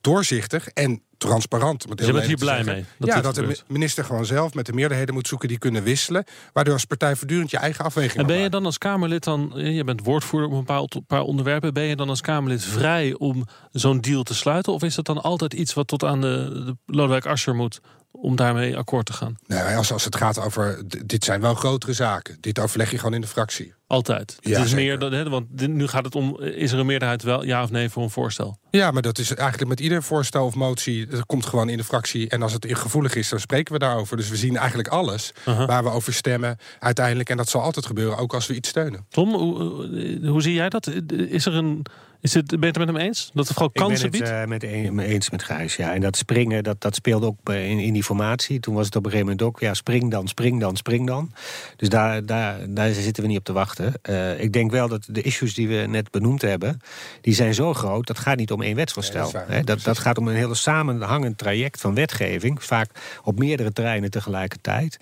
doorzichtig 0.04 0.68
en 0.74 1.02
transparant. 1.28 1.86
je 1.88 2.04
heel 2.04 2.14
bent 2.14 2.26
hier 2.26 2.38
blij 2.38 2.56
zeggen. 2.56 2.74
mee? 2.74 2.86
dat 2.98 3.10
ja, 3.10 3.22
dat 3.22 3.36
de 3.36 3.60
minister 3.68 4.06
gewoon 4.06 4.26
zelf 4.26 4.54
met 4.54 4.66
de 4.66 4.74
meerderheden 4.74 5.14
moet 5.14 5.28
zoeken 5.28 5.48
die 5.48 5.58
kunnen 5.58 5.84
wisselen. 5.84 6.24
Waardoor 6.54 6.74
als 6.74 6.86
partij 6.86 7.16
voortdurend 7.16 7.52
je 7.52 7.58
eigen 7.58 7.86
afweging 7.86 8.20
En 8.20 8.28
ben 8.28 8.38
je 8.38 8.50
dan 8.50 8.66
als 8.66 8.78
Kamerlid 8.78 9.24
dan, 9.24 9.52
je 9.56 9.84
bent 9.84 10.04
woordvoerder 10.04 10.50
op 10.50 10.56
een 10.56 10.64
paar, 10.64 11.02
paar 11.08 11.22
onderwerpen, 11.22 11.74
ben 11.74 11.84
je 11.84 11.96
dan 11.96 12.10
als 12.10 12.22
Kamerlid 12.22 12.64
vrij 12.64 13.16
om 13.18 13.46
zo'n 13.72 14.02
deal 14.02 14.24
te 14.24 14.36
sluiten? 14.36 14.74
Of 14.74 14.84
is 14.84 14.96
dat 14.96 15.06
dan 15.06 15.22
altijd 15.22 15.54
iets 15.54 15.74
wat 15.74 15.88
tot 15.88 16.04
aan 16.04 16.22
de, 16.22 16.64
de 16.66 16.94
Lodewijk 16.94 17.26
Asscher 17.26 17.56
moet 17.56 17.80
om 18.12 18.36
daarmee 18.36 18.78
akkoord 18.78 19.06
te 19.06 19.14
gaan? 19.14 19.36
Nee, 19.48 19.62
als, 19.62 19.92
als 19.92 20.06
het 20.06 20.16
gaat 20.16 20.40
over. 20.40 20.82
Dit 21.06 21.24
zijn 21.24 21.42
wel 21.42 21.56
grotere 21.56 21.94
zaken. 21.94 22.38
Dit 22.40 22.60
overleg 22.60 22.92
je 22.92 22.98
gewoon 22.98 23.14
in 23.14 23.22
de 23.22 23.28
fractie. 23.28 23.74
Altijd. 23.88 24.38
Ja, 24.40 24.50
het 24.50 24.60
is 24.64 24.70
zeker. 24.70 24.86
meer 24.86 25.00
dan, 25.00 25.12
hè, 25.12 25.30
want 25.30 25.68
nu 25.68 25.88
gaat 25.88 26.06
het 26.06 26.16
om, 26.16 26.40
is 26.40 26.72
er 26.72 26.80
een 26.80 26.86
meerderheid 26.86 27.24
wel 27.24 27.44
ja 27.44 27.64
of 27.64 27.72
nee 27.72 27.90
voor 27.90 28.04
een 28.04 28.10
voorstel? 28.10 28.58
Ja, 28.70 28.92
maar 28.92 29.02
dat 29.02 29.18
is 29.18 29.34
eigenlijk 29.36 29.70
met 29.70 29.80
ieder 29.80 30.04
voorstel 30.04 30.46
of 30.46 30.56
motie. 30.56 31.08
Dat 31.18 31.26
komt 31.26 31.46
gewoon 31.46 31.70
in 31.70 31.78
de 31.78 31.84
fractie. 31.84 32.30
En 32.30 32.42
als 32.42 32.54
het 32.54 32.66
gevoelig 32.70 33.16
is, 33.16 33.30
dan 33.30 33.40
spreken 33.40 33.74
we 33.74 33.80
daarover. 33.80 34.18
Dus 34.18 34.30
we 34.30 34.36
zien 34.36 34.58
eigenlijk 34.58 34.88
alles 34.88 35.34
waar 35.46 35.84
we 35.84 35.90
over 35.90 36.14
stemmen 36.14 36.58
uiteindelijk. 36.80 37.30
En 37.30 37.38
dat 37.38 37.50
zal 37.50 37.62
altijd 37.62 37.86
gebeuren, 37.86 38.18
ook 38.18 38.34
als 38.34 38.48
we 38.48 38.56
iets 38.56 38.70
steunen. 38.70 39.06
Tom, 39.10 39.34
hoe, 39.34 40.28
hoe 40.28 40.42
zie 40.42 40.54
jij 40.54 40.70
dat? 40.70 40.88
Is 41.12 41.46
er 41.46 41.54
een, 41.54 41.86
Is 42.24 42.34
het, 42.34 42.48
ben 42.48 42.60
je 42.60 42.66
het 42.66 42.78
met 42.78 42.88
hem 42.88 42.98
eens? 42.98 43.32
Dat 43.34 43.48
het 43.48 43.54
vooral 43.58 43.72
kansen 43.72 44.12
biedt? 44.12 44.28
Ik 44.28 44.32
ben 44.32 44.40
het 44.40 44.50
met 44.50 44.64
een, 44.64 45.00
eens 45.00 45.30
met 45.30 45.44
Gijs, 45.44 45.76
ja. 45.76 45.94
En 45.94 46.02
dat 46.02 46.18
springen, 46.18 46.64
dat, 46.64 46.82
dat 46.82 46.96
speelde 46.96 47.26
ook 47.26 47.50
in, 47.50 47.80
in 47.80 47.94
die 47.94 48.04
formatie. 48.04 48.60
Toen 48.60 48.76
was 48.76 48.86
het 48.86 48.96
op 48.96 49.06
een 49.06 49.12
gegeven 49.12 49.32
moment 49.32 49.48
ook, 49.48 49.60
ja, 49.60 49.74
spring 49.74 50.12
dan, 50.12 50.28
spring 50.28 50.60
dan, 50.60 50.76
spring 50.76 51.08
dan. 51.08 51.32
Dus 51.76 51.90
daar, 51.90 52.26
daar, 52.26 52.58
daar 52.70 52.94
zitten 52.94 53.24
we 53.24 53.30
niet 53.30 53.38
op 53.38 53.44
te 53.44 53.54
wachten. 53.54 53.94
Uh, 54.10 54.40
ik 54.40 54.54
denk 54.54 54.72
wel 54.72 54.88
dat 54.88 55.08
de 55.08 55.22
issues 55.22 55.54
die 55.54 55.68
we 55.68 55.76
net 55.76 56.12
benoemd 56.12 56.42
hebben... 56.42 56.82
die 57.22 57.34
zijn 57.34 57.54
zo 57.54 57.74
groot, 57.74 58.08
dat 58.08 58.20
gaat 58.20 58.38
niet 58.38 58.52
om 58.52 58.62
één 58.62 58.76
wetsvoorstel. 58.76 59.32
Dat, 59.64 59.82
dat, 59.82 60.00
gaat 60.00 60.18
om 60.18 60.28
een 60.28 60.36
hele 60.36 60.56
samenhangend 60.56 61.38
traject 61.38 61.82
van 61.82 61.96
wetgeving. 61.96 62.64
Vaak 62.64 62.90
op 63.24 63.40
meerdere 63.40 63.74
terreinen 63.74 64.12
tegelijkertijd. 64.12 64.98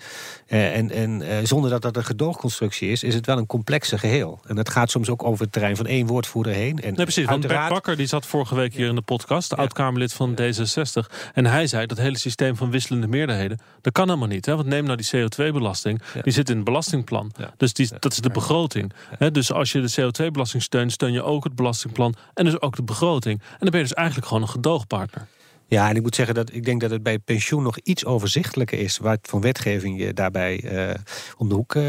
Uh, 0.48 0.76
en 0.76 0.90
en 0.90 1.22
uh, 1.22 1.36
zonder 1.42 1.70
dat 1.70 1.82
dat 1.82 1.96
een 1.96 2.04
gedoogconstructie 2.04 2.90
is... 2.90 3.02
is 3.02 3.14
het 3.14 3.26
wel 3.26 3.38
een 3.38 3.46
complexe 3.46 3.98
geheel. 3.98 4.40
En 4.46 4.54
dat 4.54 4.68
gaat 4.68 4.90
soms 4.90 5.08
ook 5.08 5.22
over 5.24 5.42
het 5.42 5.52
terrein 5.52 5.76
van 5.76 5.86
één 5.86 6.06
woordvoerder 6.06 6.52
heen. 6.52 6.80
En 6.80 6.94
nee, 6.94 7.10
precies, 7.12 7.30
want 7.30 7.46
Bert 7.46 7.68
Bakker 7.68 7.96
die 7.96 8.06
zat 8.06 8.26
vorige 8.26 8.54
week 8.54 8.74
hier 8.74 8.88
in 8.88 8.94
de 8.94 9.02
podcast... 9.02 9.50
de 9.50 9.56
oud-Kamerlid 9.56 10.12
van 10.12 10.38
D66. 10.40 11.32
En 11.32 11.46
hij 11.46 11.66
zei 11.66 11.86
dat 11.86 11.98
hele 11.98 12.18
systeem 12.18 12.56
van 12.56 12.70
wisselende 12.70 13.06
meerderheden... 13.06 13.58
dat 13.80 13.92
kan 13.92 14.06
helemaal 14.06 14.28
niet. 14.28 14.46
Hè? 14.46 14.56
Want 14.56 14.66
neem 14.68 14.84
nou 14.84 14.96
die 14.96 15.06
CO2-belasting. 15.06 16.02
Die 16.22 16.32
zit 16.32 16.48
in 16.48 16.56
het 16.56 16.64
belastingplan. 16.64 17.32
Dus 17.56 17.72
die, 17.72 17.88
dat 17.98 18.12
is 18.12 18.18
de 18.18 18.30
begroting. 18.30 18.92
Dus 19.32 19.52
als 19.52 19.72
je 19.72 19.80
de 19.80 20.00
CO2-belasting 20.00 20.62
steunt... 20.62 20.92
steun 20.92 21.12
je 21.12 21.22
ook 21.22 21.44
het 21.44 21.54
belastingplan 21.54 22.14
en 22.34 22.44
dus 22.44 22.60
ook 22.60 22.76
de 22.76 22.82
begroting. 22.82 23.40
En 23.40 23.56
dan 23.58 23.70
ben 23.70 23.80
je 23.80 23.86
dus 23.86 23.94
eigenlijk 23.94 24.26
gewoon 24.26 24.42
een 24.42 24.48
gedoogpartner. 24.48 25.26
Ja, 25.72 25.88
en 25.88 25.96
ik 25.96 26.02
moet 26.02 26.14
zeggen 26.14 26.34
dat 26.34 26.52
ik 26.52 26.64
denk 26.64 26.80
dat 26.80 26.90
het 26.90 27.02
bij 27.02 27.18
pensioen 27.18 27.62
nog 27.62 27.78
iets 27.78 28.04
overzichtelijker 28.04 28.78
is. 28.78 28.98
Wat 28.98 29.18
voor 29.22 29.40
wetgeving 29.40 30.00
je 30.00 30.12
daarbij 30.12 30.62
uh, 30.64 30.90
om 31.36 31.48
de 31.48 31.54
hoek 31.54 31.74
uh, 31.74 31.84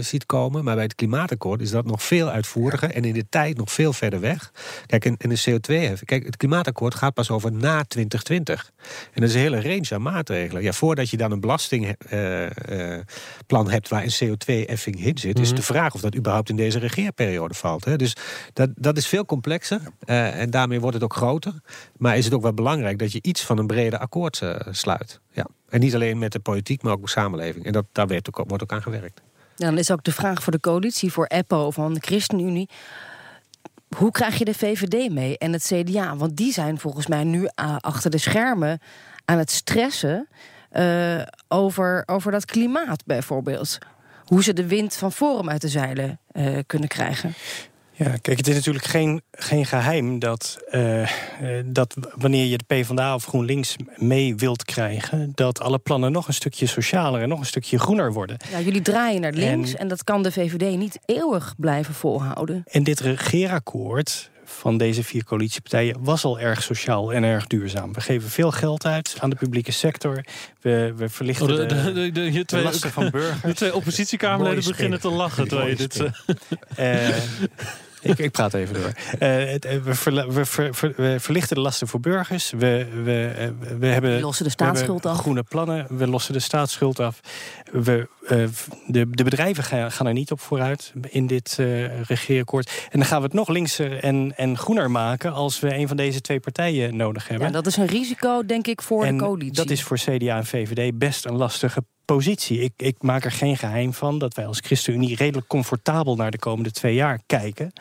ziet 0.00 0.26
komen. 0.26 0.64
Maar 0.64 0.74
bij 0.74 0.84
het 0.84 0.94
klimaatakkoord 0.94 1.60
is 1.60 1.70
dat 1.70 1.84
nog 1.84 2.02
veel 2.02 2.28
uitvoeriger. 2.28 2.90
En 2.90 3.04
in 3.04 3.12
de 3.12 3.26
tijd 3.28 3.56
nog 3.56 3.72
veel 3.72 3.92
verder 3.92 4.20
weg. 4.20 4.52
Kijk, 4.86 5.04
in, 5.04 5.14
in 5.18 5.28
de 5.28 5.40
CO2-heffing. 5.40 6.04
Kijk, 6.04 6.26
het 6.26 6.36
klimaatakkoord 6.36 6.94
gaat 6.94 7.14
pas 7.14 7.30
over 7.30 7.52
na 7.52 7.84
2020. 7.84 8.72
En 9.12 9.20
dat 9.20 9.28
is 9.28 9.34
een 9.34 9.40
hele 9.40 9.62
range 9.62 9.88
aan 9.90 10.02
maatregelen. 10.02 10.62
Ja, 10.62 10.72
voordat 10.72 11.10
je 11.10 11.16
dan 11.16 11.32
een 11.32 11.40
belastingplan 11.40 13.66
uh, 13.66 13.72
hebt 13.72 13.88
waar 13.88 14.04
een 14.04 14.14
CO2-heffing 14.24 15.04
in 15.04 15.18
zit, 15.18 15.24
mm 15.24 15.32
-hmm. 15.32 15.42
is 15.42 15.52
de 15.52 15.62
vraag 15.62 15.94
of 15.94 16.00
dat 16.00 16.16
überhaupt 16.16 16.48
in 16.48 16.56
deze 16.56 16.78
regeerperiode 16.78 17.54
valt. 17.54 17.84
Hè. 17.84 17.96
Dus 17.96 18.16
dat, 18.52 18.70
dat 18.74 18.96
is 18.96 19.06
veel 19.06 19.24
complexer. 19.24 19.80
en 20.06 20.50
daarmee 20.50 20.80
wordt 20.80 20.94
het 20.94 21.04
ook 21.04 21.14
groter. 21.14 21.54
Maar 21.98 22.16
is 22.16 22.24
het 22.24 22.34
ook 22.34 22.42
wel 22.42 22.54
belangrijk 22.54 22.98
dat 22.98 23.12
je 23.12 23.18
iets 23.22 23.44
van 23.44 23.58
een 23.58 23.66
breder 23.66 23.98
akkoord 23.98 24.40
uh, 24.40 24.56
sluit. 24.70 25.20
Ja. 25.30 25.46
En 25.68 25.80
niet 25.80 25.94
alleen 25.94 26.18
met 26.18 26.32
de 26.32 26.38
politiek, 26.38 26.82
maar 26.82 26.92
ook 26.92 27.02
de 27.02 27.08
samenleving. 27.08 27.64
En 27.64 27.72
dat, 27.72 27.84
daar 27.92 28.06
werd 28.06 28.28
ook, 28.28 28.48
wordt 28.48 28.62
ook 28.62 28.72
aan 28.72 28.82
gewerkt. 28.82 29.20
Dan 29.56 29.78
is 29.78 29.90
ook 29.90 30.04
de 30.04 30.12
vraag 30.12 30.42
voor 30.42 30.52
de 30.52 30.60
coalitie, 30.60 31.12
voor 31.12 31.26
EPPO 31.26 31.70
van 31.70 31.94
de 31.94 32.00
ChristenUnie. 32.00 32.68
Hoe 33.96 34.10
krijg 34.10 34.38
je 34.38 34.44
de 34.44 34.54
VVD 34.54 35.12
mee 35.12 35.38
en 35.38 35.52
het 35.52 35.72
CDA? 35.72 36.16
Want 36.16 36.36
die 36.36 36.52
zijn 36.52 36.78
volgens 36.78 37.06
mij 37.06 37.24
nu 37.24 37.42
uh, 37.42 37.76
achter 37.80 38.10
de 38.10 38.18
schermen 38.18 38.80
aan 39.24 39.38
het 39.38 39.50
stressen 39.50 40.28
uh, 40.72 41.22
over, 41.48 42.02
over 42.06 42.32
dat 42.32 42.44
klimaat 42.44 43.04
bijvoorbeeld. 43.04 43.78
Hoe 44.24 44.42
ze 44.42 44.52
de 44.52 44.66
wind 44.66 44.94
van 44.94 45.12
Forum 45.12 45.50
uit 45.50 45.60
de 45.60 45.68
zeilen 45.68 46.18
kunnen 46.66 46.88
krijgen. 46.88 47.34
Ja, 47.98 48.16
kijk, 48.20 48.36
het 48.36 48.48
is 48.48 48.54
natuurlijk 48.54 48.84
geen, 48.84 49.22
geen 49.30 49.66
geheim 49.66 50.18
dat, 50.18 50.58
uh, 50.70 51.08
dat 51.64 51.96
wanneer 52.14 52.44
je 52.44 52.58
de 52.58 52.64
PvdA 52.66 53.14
of 53.14 53.24
GroenLinks 53.24 53.76
mee 53.96 54.36
wilt 54.36 54.64
krijgen, 54.64 55.32
dat 55.34 55.60
alle 55.60 55.78
plannen 55.78 56.12
nog 56.12 56.28
een 56.28 56.34
stukje 56.34 56.66
socialer 56.66 57.22
en 57.22 57.28
nog 57.28 57.38
een 57.40 57.46
stukje 57.46 57.78
groener 57.78 58.12
worden. 58.12 58.36
Ja, 58.50 58.60
jullie 58.60 58.82
draaien 58.82 59.20
naar 59.20 59.32
links 59.32 59.72
en, 59.72 59.78
en 59.78 59.88
dat 59.88 60.04
kan 60.04 60.22
de 60.22 60.32
VVD 60.32 60.76
niet 60.76 60.98
eeuwig 61.04 61.54
blijven 61.56 61.94
volhouden. 61.94 62.62
En 62.66 62.82
dit 62.82 63.00
regeerakkoord 63.00 64.30
van 64.44 64.76
deze 64.76 65.04
vier 65.04 65.24
coalitiepartijen 65.24 65.96
was 66.00 66.24
al 66.24 66.40
erg 66.40 66.62
sociaal 66.62 67.12
en 67.12 67.24
erg 67.24 67.46
duurzaam. 67.46 67.92
We 67.92 68.00
geven 68.00 68.30
veel 68.30 68.50
geld 68.50 68.86
uit 68.86 69.16
aan 69.18 69.30
de 69.30 69.36
publieke 69.36 69.72
sector. 69.72 70.24
We, 70.60 70.92
we 70.96 71.08
verlichten 71.08 71.50
oh, 71.50 71.56
de, 71.56 71.66
de, 71.66 71.92
de, 71.92 72.12
de, 72.12 72.30
de, 72.30 72.44
twee, 72.44 72.62
lasten 72.62 72.90
van 72.90 73.10
burgers. 73.10 73.42
De 73.42 73.54
twee 73.54 73.74
oppositiekamerleden 73.74 74.64
beginnen 74.64 75.00
te 75.00 75.10
lachen. 75.10 75.48
Terwijl 75.48 75.68
je 75.68 75.76
dit, 75.76 76.00
uh... 76.78 77.08
ik, 78.10 78.18
ik, 78.18 78.30
praat 78.30 78.54
even 78.54 78.74
door. 78.74 78.92
Uh, 79.16 79.20
we, 79.84 79.94
ver, 79.94 80.32
we, 80.32 80.44
ver, 80.44 80.92
we, 80.96 81.16
verlichten 81.20 81.56
de 81.56 81.62
lasten 81.62 81.88
voor 81.88 82.00
burgers. 82.00 82.50
We, 82.50 82.86
we, 83.04 83.52
we 83.78 83.86
hebben, 83.86 84.14
we 84.14 84.20
lossen 84.20 84.44
de 84.44 84.50
staatsschuld 84.50 85.06
af. 85.06 85.18
Groene 85.18 85.42
plannen. 85.42 85.86
We 85.90 86.06
lossen 86.06 86.32
de 86.32 86.40
staatsschuld 86.40 87.00
af. 87.00 87.20
We, 87.72 88.08
de, 88.26 88.50
de, 88.86 89.24
bedrijven 89.24 89.64
gaan, 89.64 89.92
gaan, 89.92 90.06
er 90.06 90.12
niet 90.12 90.30
op 90.30 90.40
vooruit 90.40 90.92
in 91.08 91.26
dit 91.26 91.56
uh, 91.60 92.00
regeerakkoord. 92.02 92.86
En 92.90 92.98
dan 92.98 93.08
gaan 93.08 93.18
we 93.18 93.24
het 93.24 93.34
nog 93.34 93.48
linkser 93.48 94.02
en, 94.02 94.32
en 94.36 94.58
groener 94.58 94.90
maken 94.90 95.32
als 95.32 95.60
we 95.60 95.74
een 95.74 95.88
van 95.88 95.96
deze 95.96 96.20
twee 96.20 96.40
partijen 96.40 96.96
nodig 96.96 97.28
hebben. 97.28 97.46
Ja, 97.46 97.52
dat 97.52 97.66
is 97.66 97.76
een 97.76 97.86
risico, 97.86 98.46
denk 98.46 98.66
ik, 98.66 98.82
voor 98.82 99.04
en 99.04 99.16
de 99.16 99.24
coalitie. 99.24 99.52
Dat 99.52 99.70
is 99.70 99.82
voor 99.82 99.96
CDA 99.96 100.36
en 100.36 100.46
VVD 100.46 100.98
best 100.98 101.24
een 101.24 101.36
lastige 101.36 101.84
positie. 102.04 102.60
Ik, 102.60 102.72
ik, 102.76 102.96
maak 103.00 103.24
er 103.24 103.32
geen 103.32 103.56
geheim 103.56 103.92
van 103.92 104.18
dat 104.18 104.34
wij 104.34 104.46
als 104.46 104.60
ChristenUnie 104.60 105.16
redelijk 105.16 105.46
comfortabel 105.46 106.16
naar 106.16 106.30
de 106.30 106.38
komende 106.38 106.70
twee 106.70 106.94
jaar 106.94 107.20
kijken. 107.26 107.72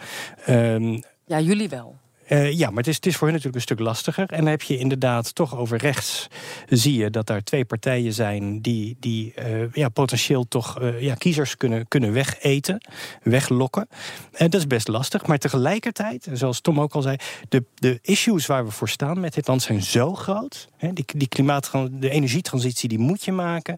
Um, 0.49 1.03
ja, 1.25 1.39
jullie 1.39 1.69
wel. 1.69 1.95
Uh, 2.29 2.51
ja, 2.51 2.69
maar 2.69 2.77
het 2.77 2.87
is, 2.87 2.95
het 2.95 3.05
is 3.05 3.15
voor 3.15 3.27
hen 3.27 3.35
natuurlijk 3.35 3.55
een 3.55 3.75
stuk 3.75 3.79
lastiger. 3.79 4.29
En 4.29 4.37
dan 4.37 4.47
heb 4.47 4.61
je 4.61 4.77
inderdaad 4.77 5.35
toch 5.35 5.57
over 5.57 5.77
rechts 5.77 6.27
zie 6.69 6.97
je 6.97 7.09
dat 7.09 7.27
daar 7.27 7.43
twee 7.43 7.65
partijen 7.65 8.13
zijn 8.13 8.61
die, 8.61 8.97
die 8.99 9.33
uh, 9.39 9.73
ja, 9.73 9.89
potentieel 9.89 10.47
toch 10.47 10.81
uh, 10.81 11.01
ja, 11.01 11.15
kiezers 11.15 11.57
kunnen, 11.57 11.87
kunnen 11.87 12.13
wegeten, 12.13 12.85
weglokken. 13.23 13.87
En 14.31 14.49
dat 14.49 14.59
is 14.59 14.67
best 14.67 14.87
lastig. 14.87 15.25
Maar 15.25 15.37
tegelijkertijd, 15.37 16.27
zoals 16.33 16.61
Tom 16.61 16.79
ook 16.79 16.93
al 16.93 17.01
zei, 17.01 17.15
de, 17.49 17.63
de 17.75 17.99
issues 18.01 18.45
waar 18.45 18.65
we 18.65 18.71
voor 18.71 18.89
staan 18.89 19.19
met 19.19 19.33
dit 19.33 19.47
land 19.47 19.61
zijn 19.61 19.83
zo 19.83 20.13
groot. 20.13 20.67
Hè, 20.77 20.93
die, 20.93 21.05
die 21.15 21.27
klimaat, 21.27 21.71
de 21.91 22.09
energietransitie 22.09 22.89
die 22.89 22.99
moet 22.99 23.25
je 23.25 23.31
maken. 23.31 23.77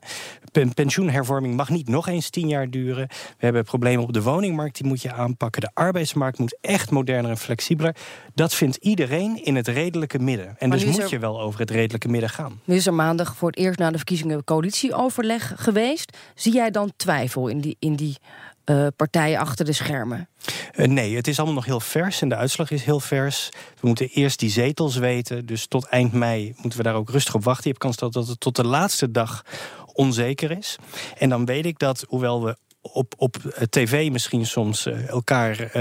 Pen, 0.51 0.73
pensioenhervorming 0.73 1.55
mag 1.55 1.69
niet 1.69 1.87
nog 1.87 2.07
eens 2.07 2.29
tien 2.29 2.47
jaar 2.47 2.69
duren. 2.69 3.07
We 3.07 3.45
hebben 3.45 3.63
problemen 3.63 4.03
op 4.03 4.13
de 4.13 4.21
woningmarkt, 4.21 4.77
die 4.77 4.87
moet 4.87 5.01
je 5.01 5.13
aanpakken. 5.13 5.61
De 5.61 5.71
arbeidsmarkt 5.73 6.39
moet 6.39 6.57
echt 6.61 6.91
moderner 6.91 7.31
en 7.31 7.37
flexibeler. 7.37 7.95
Dat 8.37 8.53
vindt 8.53 8.75
iedereen 8.75 9.43
in 9.45 9.55
het 9.55 9.67
redelijke 9.67 10.19
midden. 10.19 10.55
En 10.57 10.69
maar 10.69 10.77
dus 10.77 10.87
moet 10.87 10.99
er, 10.99 11.09
je 11.09 11.19
wel 11.19 11.41
over 11.41 11.59
het 11.59 11.71
redelijke 11.71 12.07
midden 12.07 12.29
gaan. 12.29 12.61
Nu 12.63 12.75
is 12.75 12.87
er 12.87 12.93
maandag 12.93 13.35
voor 13.35 13.49
het 13.49 13.57
eerst 13.57 13.79
na 13.79 13.91
de 13.91 13.97
verkiezingen 13.97 14.43
coalitieoverleg 14.43 15.53
geweest. 15.55 16.17
Zie 16.35 16.53
jij 16.53 16.71
dan 16.71 16.93
twijfel 16.95 17.47
in 17.47 17.61
die, 17.61 17.75
in 17.79 17.95
die 17.95 18.17
uh, 18.65 18.87
partijen 18.95 19.39
achter 19.39 19.65
de 19.65 19.73
schermen? 19.73 20.29
Uh, 20.75 20.87
nee, 20.87 21.15
het 21.15 21.27
is 21.27 21.37
allemaal 21.37 21.55
nog 21.55 21.65
heel 21.65 21.79
vers 21.79 22.21
en 22.21 22.29
de 22.29 22.35
uitslag 22.35 22.71
is 22.71 22.83
heel 22.83 22.99
vers. 22.99 23.49
We 23.79 23.87
moeten 23.87 24.09
eerst 24.09 24.39
die 24.39 24.49
zetels 24.49 24.95
weten. 24.95 25.45
Dus 25.45 25.67
tot 25.67 25.85
eind 25.85 26.13
mei 26.13 26.53
moeten 26.57 26.79
we 26.79 26.85
daar 26.85 26.95
ook 26.95 27.09
rustig 27.09 27.35
op 27.35 27.43
wachten. 27.43 27.63
Je 27.63 27.69
hebt 27.69 27.81
kans 27.81 27.97
dat, 27.97 28.13
dat 28.13 28.27
het 28.27 28.39
tot 28.39 28.55
de 28.55 28.65
laatste 28.65 29.11
dag 29.11 29.45
onzeker 29.93 30.51
is. 30.51 30.75
En 31.17 31.29
dan 31.29 31.45
weet 31.45 31.65
ik 31.65 31.79
dat, 31.79 32.05
hoewel 32.07 32.43
we 32.43 32.57
op, 32.93 33.13
op 33.17 33.35
tv 33.69 34.11
misschien 34.11 34.45
soms 34.45 34.85
elkaar 34.85 35.59
uh, 35.59 35.71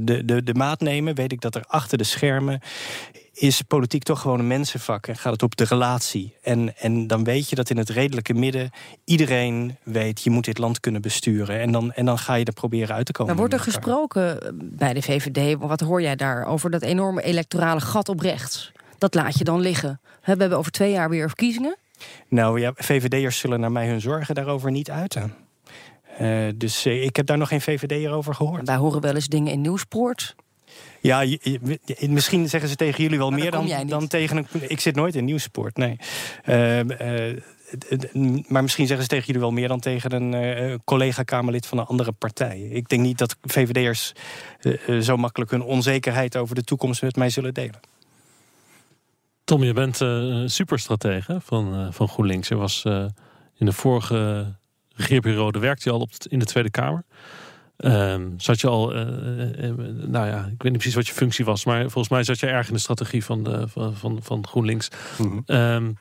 de, 0.00 0.22
de, 0.24 0.42
de 0.42 0.54
maat 0.54 0.80
nemen, 0.80 1.14
weet 1.14 1.32
ik 1.32 1.40
dat 1.40 1.54
er 1.54 1.64
achter 1.66 1.98
de 1.98 2.04
schermen 2.04 2.60
is 3.40 3.62
politiek 3.62 4.02
toch 4.02 4.20
gewoon 4.20 4.38
een 4.38 4.46
mensenvak 4.46 5.06
en 5.06 5.16
gaat 5.16 5.32
het 5.32 5.42
op 5.42 5.56
de 5.56 5.64
relatie. 5.64 6.34
En, 6.42 6.76
en 6.76 7.06
dan 7.06 7.24
weet 7.24 7.48
je 7.48 7.56
dat 7.56 7.70
in 7.70 7.76
het 7.76 7.88
redelijke 7.88 8.34
midden 8.34 8.70
iedereen 9.04 9.76
weet, 9.82 10.22
je 10.22 10.30
moet 10.30 10.44
dit 10.44 10.58
land 10.58 10.80
kunnen 10.80 11.02
besturen. 11.02 11.60
En 11.60 11.72
dan, 11.72 11.92
en 11.92 12.04
dan 12.04 12.18
ga 12.18 12.34
je 12.34 12.44
er 12.44 12.52
proberen 12.52 12.94
uit 12.94 13.06
te 13.06 13.12
komen. 13.12 13.32
Maar 13.32 13.40
wordt 13.40 13.54
er 13.54 13.72
gesproken 13.72 14.54
bij 14.62 14.92
de 14.92 15.02
VVD, 15.02 15.56
wat 15.58 15.80
hoor 15.80 16.02
jij 16.02 16.16
daar, 16.16 16.44
over 16.44 16.70
dat 16.70 16.82
enorme 16.82 17.22
electorale 17.22 17.80
gat 17.80 18.08
op 18.08 18.20
rechts? 18.20 18.72
Dat 18.98 19.14
laat 19.14 19.38
je 19.38 19.44
dan 19.44 19.60
liggen. 19.60 20.00
We 20.02 20.26
hebben 20.26 20.58
over 20.58 20.72
twee 20.72 20.92
jaar 20.92 21.08
weer 21.08 21.26
verkiezingen. 21.26 21.76
Nou 22.28 22.60
ja, 22.60 22.72
VVD'ers 22.74 23.38
zullen 23.38 23.60
naar 23.60 23.72
mij 23.72 23.88
hun 23.88 24.00
zorgen 24.00 24.34
daarover 24.34 24.70
niet 24.70 24.90
uiten. 24.90 25.34
Uh, 26.20 26.48
dus 26.54 26.86
uh, 26.86 27.04
ik 27.04 27.16
heb 27.16 27.26
daar 27.26 27.38
nog 27.38 27.48
geen 27.48 27.60
VVD 27.60 28.08
over 28.08 28.34
gehoord. 28.34 28.66
Wij 28.66 28.76
horen 28.76 29.00
wel 29.00 29.14
eens 29.14 29.26
dingen 29.26 29.52
in 29.52 29.60
Nieuwspoort. 29.60 30.34
Ja, 31.00 31.20
je, 31.20 31.58
je, 31.84 32.08
misschien 32.08 32.48
zeggen 32.48 32.70
ze 32.70 32.76
tegen 32.76 33.02
jullie 33.02 33.18
wel 33.18 33.30
maar 33.30 33.38
meer 33.38 33.50
dan, 33.50 33.86
dan 33.86 34.06
tegen 34.06 34.36
een. 34.36 34.46
Ik 34.68 34.80
zit 34.80 34.94
nooit 34.94 35.14
in 35.14 35.24
Nieuwspoort, 35.24 35.76
nee. 35.76 35.96
Uh, 36.44 36.80
maar 38.48 38.62
misschien 38.62 38.86
zeggen 38.86 39.02
ze 39.02 39.08
tegen 39.08 39.26
jullie 39.26 39.40
wel 39.40 39.50
meer 39.50 39.68
dan 39.68 39.80
tegen 39.80 40.12
een 40.12 40.80
collega-Kamerlid 40.84 41.66
van 41.66 41.78
een 41.78 41.86
andere 41.86 42.12
partij. 42.12 42.60
Ik 42.60 42.88
denk 42.88 43.02
niet 43.02 43.18
dat 43.18 43.36
VVD'ers 43.42 44.12
zo 45.00 45.16
makkelijk 45.16 45.50
hun 45.50 45.62
onzekerheid 45.62 46.36
over 46.36 46.54
de 46.54 46.64
toekomst 46.64 47.02
met 47.02 47.16
mij 47.16 47.30
zullen 47.30 47.54
delen. 47.54 47.80
Tom, 49.44 49.62
je 49.62 49.72
bent 49.72 50.00
een 50.00 50.50
superstratege 50.50 51.40
van, 51.40 51.92
van 51.92 52.08
GroenLinks. 52.08 52.48
Je 52.48 52.56
was 52.56 52.84
in 53.56 53.66
de 53.66 53.72
vorige 53.72 54.54
regeerperiode 55.00 55.58
werkte 55.58 55.88
je 55.88 55.94
al 55.94 56.00
op 56.00 56.10
in 56.28 56.38
de 56.38 56.44
Tweede 56.44 56.70
Kamer. 56.70 57.04
Um, 57.76 58.34
zat 58.36 58.60
je 58.60 58.66
al, 58.66 58.96
uh, 58.96 59.00
uh, 59.00 59.72
nou 60.06 60.26
ja, 60.26 60.38
ik 60.38 60.62
weet 60.62 60.62
niet 60.62 60.72
precies 60.72 60.94
wat 60.94 61.06
je 61.06 61.12
functie 61.12 61.44
was, 61.44 61.64
maar 61.64 61.80
volgens 61.80 62.08
mij 62.08 62.24
zat 62.24 62.38
je 62.38 62.46
erg 62.46 62.68
in 62.68 62.74
de 62.74 62.80
strategie 62.80 63.24
van, 63.24 63.42
de, 63.42 63.68
van, 63.68 63.96
van, 63.96 64.18
van 64.22 64.46
GroenLinks. 64.46 64.88
Mm 65.18 65.44
-hmm. 65.46 65.56
um, 65.56 65.98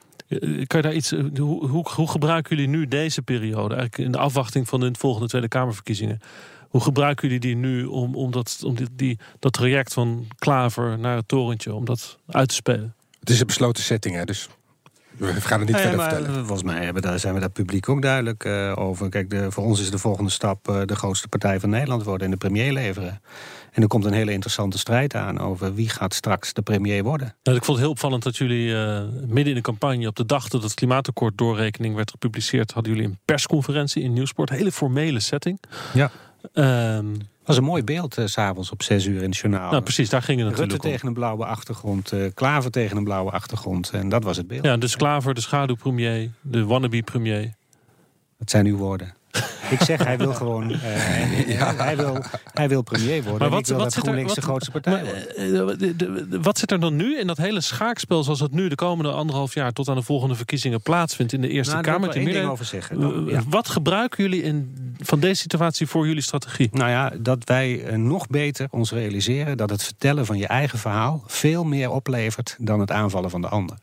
kan 0.67 0.81
je 0.81 0.81
daar 0.81 0.93
iets, 0.93 1.09
hoe, 1.11 1.67
hoe, 1.67 1.89
hoe, 1.89 2.09
gebruiken 2.09 2.55
jullie 2.55 2.71
nu 2.71 2.87
deze 2.87 3.21
periode, 3.21 3.75
eigenlijk 3.75 3.97
in 3.97 4.11
de 4.11 4.17
afwachting 4.17 4.67
van 4.67 4.79
de 4.79 4.91
volgende 4.97 5.27
Tweede 5.27 5.47
Kamerverkiezingen? 5.47 6.19
Hoe 6.69 6.81
gebruiken 6.81 7.27
jullie 7.27 7.39
die 7.39 7.55
nu 7.55 7.85
om, 7.85 8.15
om, 8.15 8.31
dat, 8.31 8.61
om 8.65 8.75
die, 8.75 8.87
die, 8.93 9.19
dat 9.39 9.53
traject 9.53 9.93
van 9.93 10.27
Klaver 10.39 10.99
naar 10.99 11.15
het 11.15 11.27
torentje, 11.27 11.73
om 11.73 11.85
dat 11.85 12.17
uit 12.27 12.49
te 12.49 12.55
spelen? 12.55 12.95
Het 13.19 13.29
is 13.29 13.39
een 13.39 13.47
besloten 13.47 13.83
setting, 13.83 14.15
hè, 14.15 14.23
dus 14.23 14.49
we 15.19 15.41
gaan 15.41 15.59
het 15.59 15.67
niet 15.67 15.77
verder 15.77 15.97
maar 15.97 16.13
vertellen. 16.13 16.45
Volgens 16.45 16.63
mij 16.63 16.83
hebben 16.83 17.01
daar, 17.01 17.19
zijn 17.19 17.33
we 17.33 17.39
daar 17.39 17.49
publiek 17.49 17.89
ook 17.89 18.01
duidelijk 18.01 18.43
eh, 18.43 18.73
over. 18.75 19.09
Kijk, 19.09 19.29
de, 19.29 19.51
voor 19.51 19.63
ons 19.63 19.79
is 19.79 19.91
de 19.91 19.97
volgende 19.97 20.29
stap 20.29 20.67
eh, 20.67 20.81
de 20.85 20.95
grootste 20.95 21.27
partij 21.27 21.59
van 21.59 21.69
Nederland 21.69 22.03
worden 22.03 22.25
en 22.25 22.31
de 22.31 22.37
premier 22.37 22.73
leveren. 22.73 23.21
En 23.71 23.81
er 23.81 23.87
komt 23.87 24.05
een 24.05 24.13
hele 24.13 24.31
interessante 24.31 24.77
strijd 24.77 25.15
aan 25.15 25.39
over 25.39 25.73
wie 25.73 25.89
gaat 25.89 26.13
straks 26.13 26.53
de 26.53 26.61
premier 26.61 27.03
worden. 27.03 27.35
Nou, 27.43 27.57
ik 27.57 27.63
vond 27.63 27.77
het 27.77 27.85
heel 27.85 27.95
opvallend 27.95 28.23
dat 28.23 28.37
jullie 28.37 28.75
eh, 28.75 29.01
midden 29.27 29.47
in 29.47 29.55
de 29.55 29.61
campagne, 29.61 30.07
op 30.07 30.15
de 30.15 30.25
dag 30.25 30.47
dat 30.47 30.63
het 30.63 30.73
klimaatakkoord 30.73 31.37
doorrekening 31.37 31.95
werd 31.95 32.11
gepubliceerd, 32.11 32.71
hadden 32.71 32.93
jullie 32.93 33.07
een 33.07 33.19
persconferentie 33.25 34.03
in 34.03 34.13
Nieuwsport. 34.13 34.49
Hele 34.49 34.71
formele 34.71 35.19
setting. 35.19 35.59
Ja. 35.93 36.11
Ehm, 36.53 37.05
was 37.49 37.57
een 37.57 37.63
mooi 37.63 37.83
beeld 37.83 38.17
s 38.25 38.31
s'avonds 38.31 38.71
op 38.71 38.83
6 38.83 39.05
uur 39.05 39.21
in 39.21 39.29
het 39.29 39.37
journaal. 39.37 39.71
nou, 39.71 39.83
precies, 39.83 40.09
daar 40.09 40.21
ging 40.21 40.37
het 40.39 40.47
Rutte 40.47 40.61
natuurlijk 40.61 40.85
om. 40.87 40.91
tegen 40.91 41.07
een 41.07 41.13
blauwe 41.13 41.45
achtergrond, 41.45 42.11
eh, 42.11 42.25
Klaver 42.33 42.71
tegen 42.71 42.97
een 42.97 43.03
blauwe 43.03 43.31
achtergrond. 43.31 43.89
En 43.89 44.09
dat 44.09 44.23
was 44.23 44.37
het 44.37 44.47
beeld. 44.47 44.65
Ja, 44.65 44.77
dus 44.77 44.95
Klaver, 44.95 45.33
de 45.33 45.41
schaduwpremier, 45.41 46.29
de 46.41 46.65
wannabe-premier. 46.65 47.53
Dat 48.37 48.49
zijn 48.49 48.65
uw 48.65 48.77
woorden. 48.77 49.13
Ik 49.69 49.81
zeg, 49.81 50.03
hij 50.03 50.17
wil 50.17 50.33
gewoon. 50.33 50.71
eh, 50.71 50.77
hij, 50.81 51.73
hij 51.77 51.97
wil, 51.97 52.23
hij 52.53 52.69
wil 52.69 52.81
premier 52.81 53.23
worden. 53.23 53.51
en 53.51 53.57
ik 53.57 53.65
wil 53.65 53.77
dat 53.77 53.85
zit 53.93 53.95
er- 53.95 54.01
GroenLinks 54.01 54.33
de 54.33 54.41
wat- 54.41 54.49
grootste 54.49 54.71
partij 54.71 54.93
maar, 54.93 55.03
wordt. 55.03 55.35
eh, 55.35 55.45
de- 55.87 55.95
de- 55.95 56.27
de- 56.29 56.39
wat 56.41 56.57
zit 56.57 56.71
er 56.71 56.79
dan 56.79 56.95
nu 56.95 57.19
in 57.19 57.27
dat 57.27 57.37
hele 57.37 57.61
schaakspel 57.61 58.23
zoals 58.23 58.39
het 58.39 58.51
nu 58.51 58.67
de 58.67 58.75
komende 58.75 59.11
anderhalf 59.11 59.53
jaar 59.53 59.73
tot 59.73 59.87
aan 59.89 59.95
de 59.95 60.01
volgende 60.01 60.35
verkiezingen 60.35 60.81
plaatsvindt 60.81 61.33
in 61.33 61.41
de 61.41 61.49
Eerste 61.49 61.73
Nou, 61.73 61.85
daar 61.85 61.99
wil 61.99 62.09
Kamer? 62.09 62.27
ik 62.27 62.33
ding 62.33 62.47
over 62.49 62.65
zeggen. 62.65 62.99
Dan, 62.99 63.27
Eh, 63.27 63.33
ja. 63.33 63.41
Wat 63.49 63.69
gebruiken 63.69 64.23
jullie 64.23 64.41
in, 64.43 64.75
van 64.99 65.19
deze 65.19 65.41
situatie 65.41 65.87
voor 65.87 66.07
jullie 66.07 66.21
strategie? 66.21 66.69
Nou 66.71 66.89
ja, 66.89 67.11
dat 67.19 67.43
wij 67.43 67.83
nog 67.95 68.27
beter 68.27 68.67
ons 68.71 68.91
realiseren 68.91 69.57
dat 69.57 69.69
het 69.69 69.83
vertellen 69.83 70.25
van 70.25 70.37
je 70.37 70.47
eigen 70.47 70.79
verhaal 70.79 71.23
veel 71.27 71.63
meer 71.63 71.89
oplevert 71.91 72.55
dan 72.59 72.79
het 72.79 72.91
aanvallen 72.91 73.29
van 73.29 73.41
de 73.41 73.47
ander. 73.47 73.77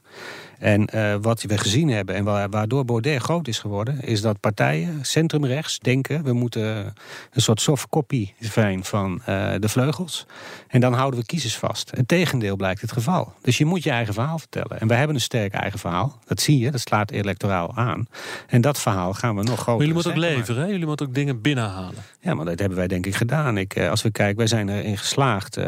En 0.59 0.87
eh, 0.87 1.15
wat 1.21 1.43
we 1.43 1.59
gezien 1.59 1.89
hebben 1.89 2.15
en 2.15 2.25
wa- 2.25 2.49
waardoor 2.49 2.85
Baudet 2.85 3.23
groot 3.23 3.49
is 3.49 3.59
geworden, 3.59 4.01
is 4.03 4.21
dat 4.21 4.41
partijen 4.41 4.99
centrumrechts 5.05 5.79
denken 5.79 6.25
we 6.25 6.33
moeten 6.33 6.95
een 7.33 7.41
soort 7.41 7.61
soft 7.61 7.89
copy 7.89 8.31
zijn 8.39 8.85
van 8.85 9.21
eh, 9.25 9.53
de 9.59 9.69
vleugels. 9.69 10.27
En 10.69 10.81
dan 10.81 10.93
houden 10.93 11.21
we 11.21 11.27
kiezers 11.27 11.57
vast. 11.57 11.91
Het 11.97 12.09
tegendeel 12.09 12.57
blijkt 12.57 12.81
het 12.81 12.93
geval. 12.93 13.33
Dus 13.43 13.59
je 13.59 13.65
moet 13.65 13.83
je 13.83 13.91
eigen 13.91 14.15
verhaal 14.15 14.39
vertellen. 14.39 14.81
En 14.81 14.87
wij 14.89 14.97
hebben 14.99 15.17
een 15.17 15.23
sterk 15.23 15.53
eigen 15.53 15.79
verhaal. 15.79 16.19
Dat 16.25 16.41
zie 16.41 16.59
je, 16.59 16.71
dat 16.71 16.81
slaat 16.81 17.11
electoraal 17.11 17.77
aan. 17.77 18.07
En 18.47 18.61
dat 18.61 18.79
verhaal 18.79 19.15
gaan 19.15 19.37
we 19.37 19.43
nog 19.43 19.61
groter 19.61 19.73
Maar 19.73 19.79
jullie 19.87 19.93
moeten 19.95 20.13
ook 20.13 20.19
leveren, 20.37 20.63
hè? 20.63 20.69
jullie 20.71 20.87
moeten 20.87 21.07
ook 21.07 21.15
dingen 21.15 21.41
binnenhalen. 21.41 22.03
Ja, 22.21 22.35
maar 22.35 22.45
dat 22.45 22.59
hebben 22.59 22.79
wij 22.79 22.87
denk 22.87 23.07
ik 23.07 23.15
gedaan. 23.15 23.57
Ik, 23.59 23.75
eh, 23.75 23.91
als 23.91 24.03
we 24.03 24.11
kijken, 24.11 24.37
wij 24.37 24.47
zijn 24.47 24.69
erin 24.69 24.99
geslaagd 24.99 25.59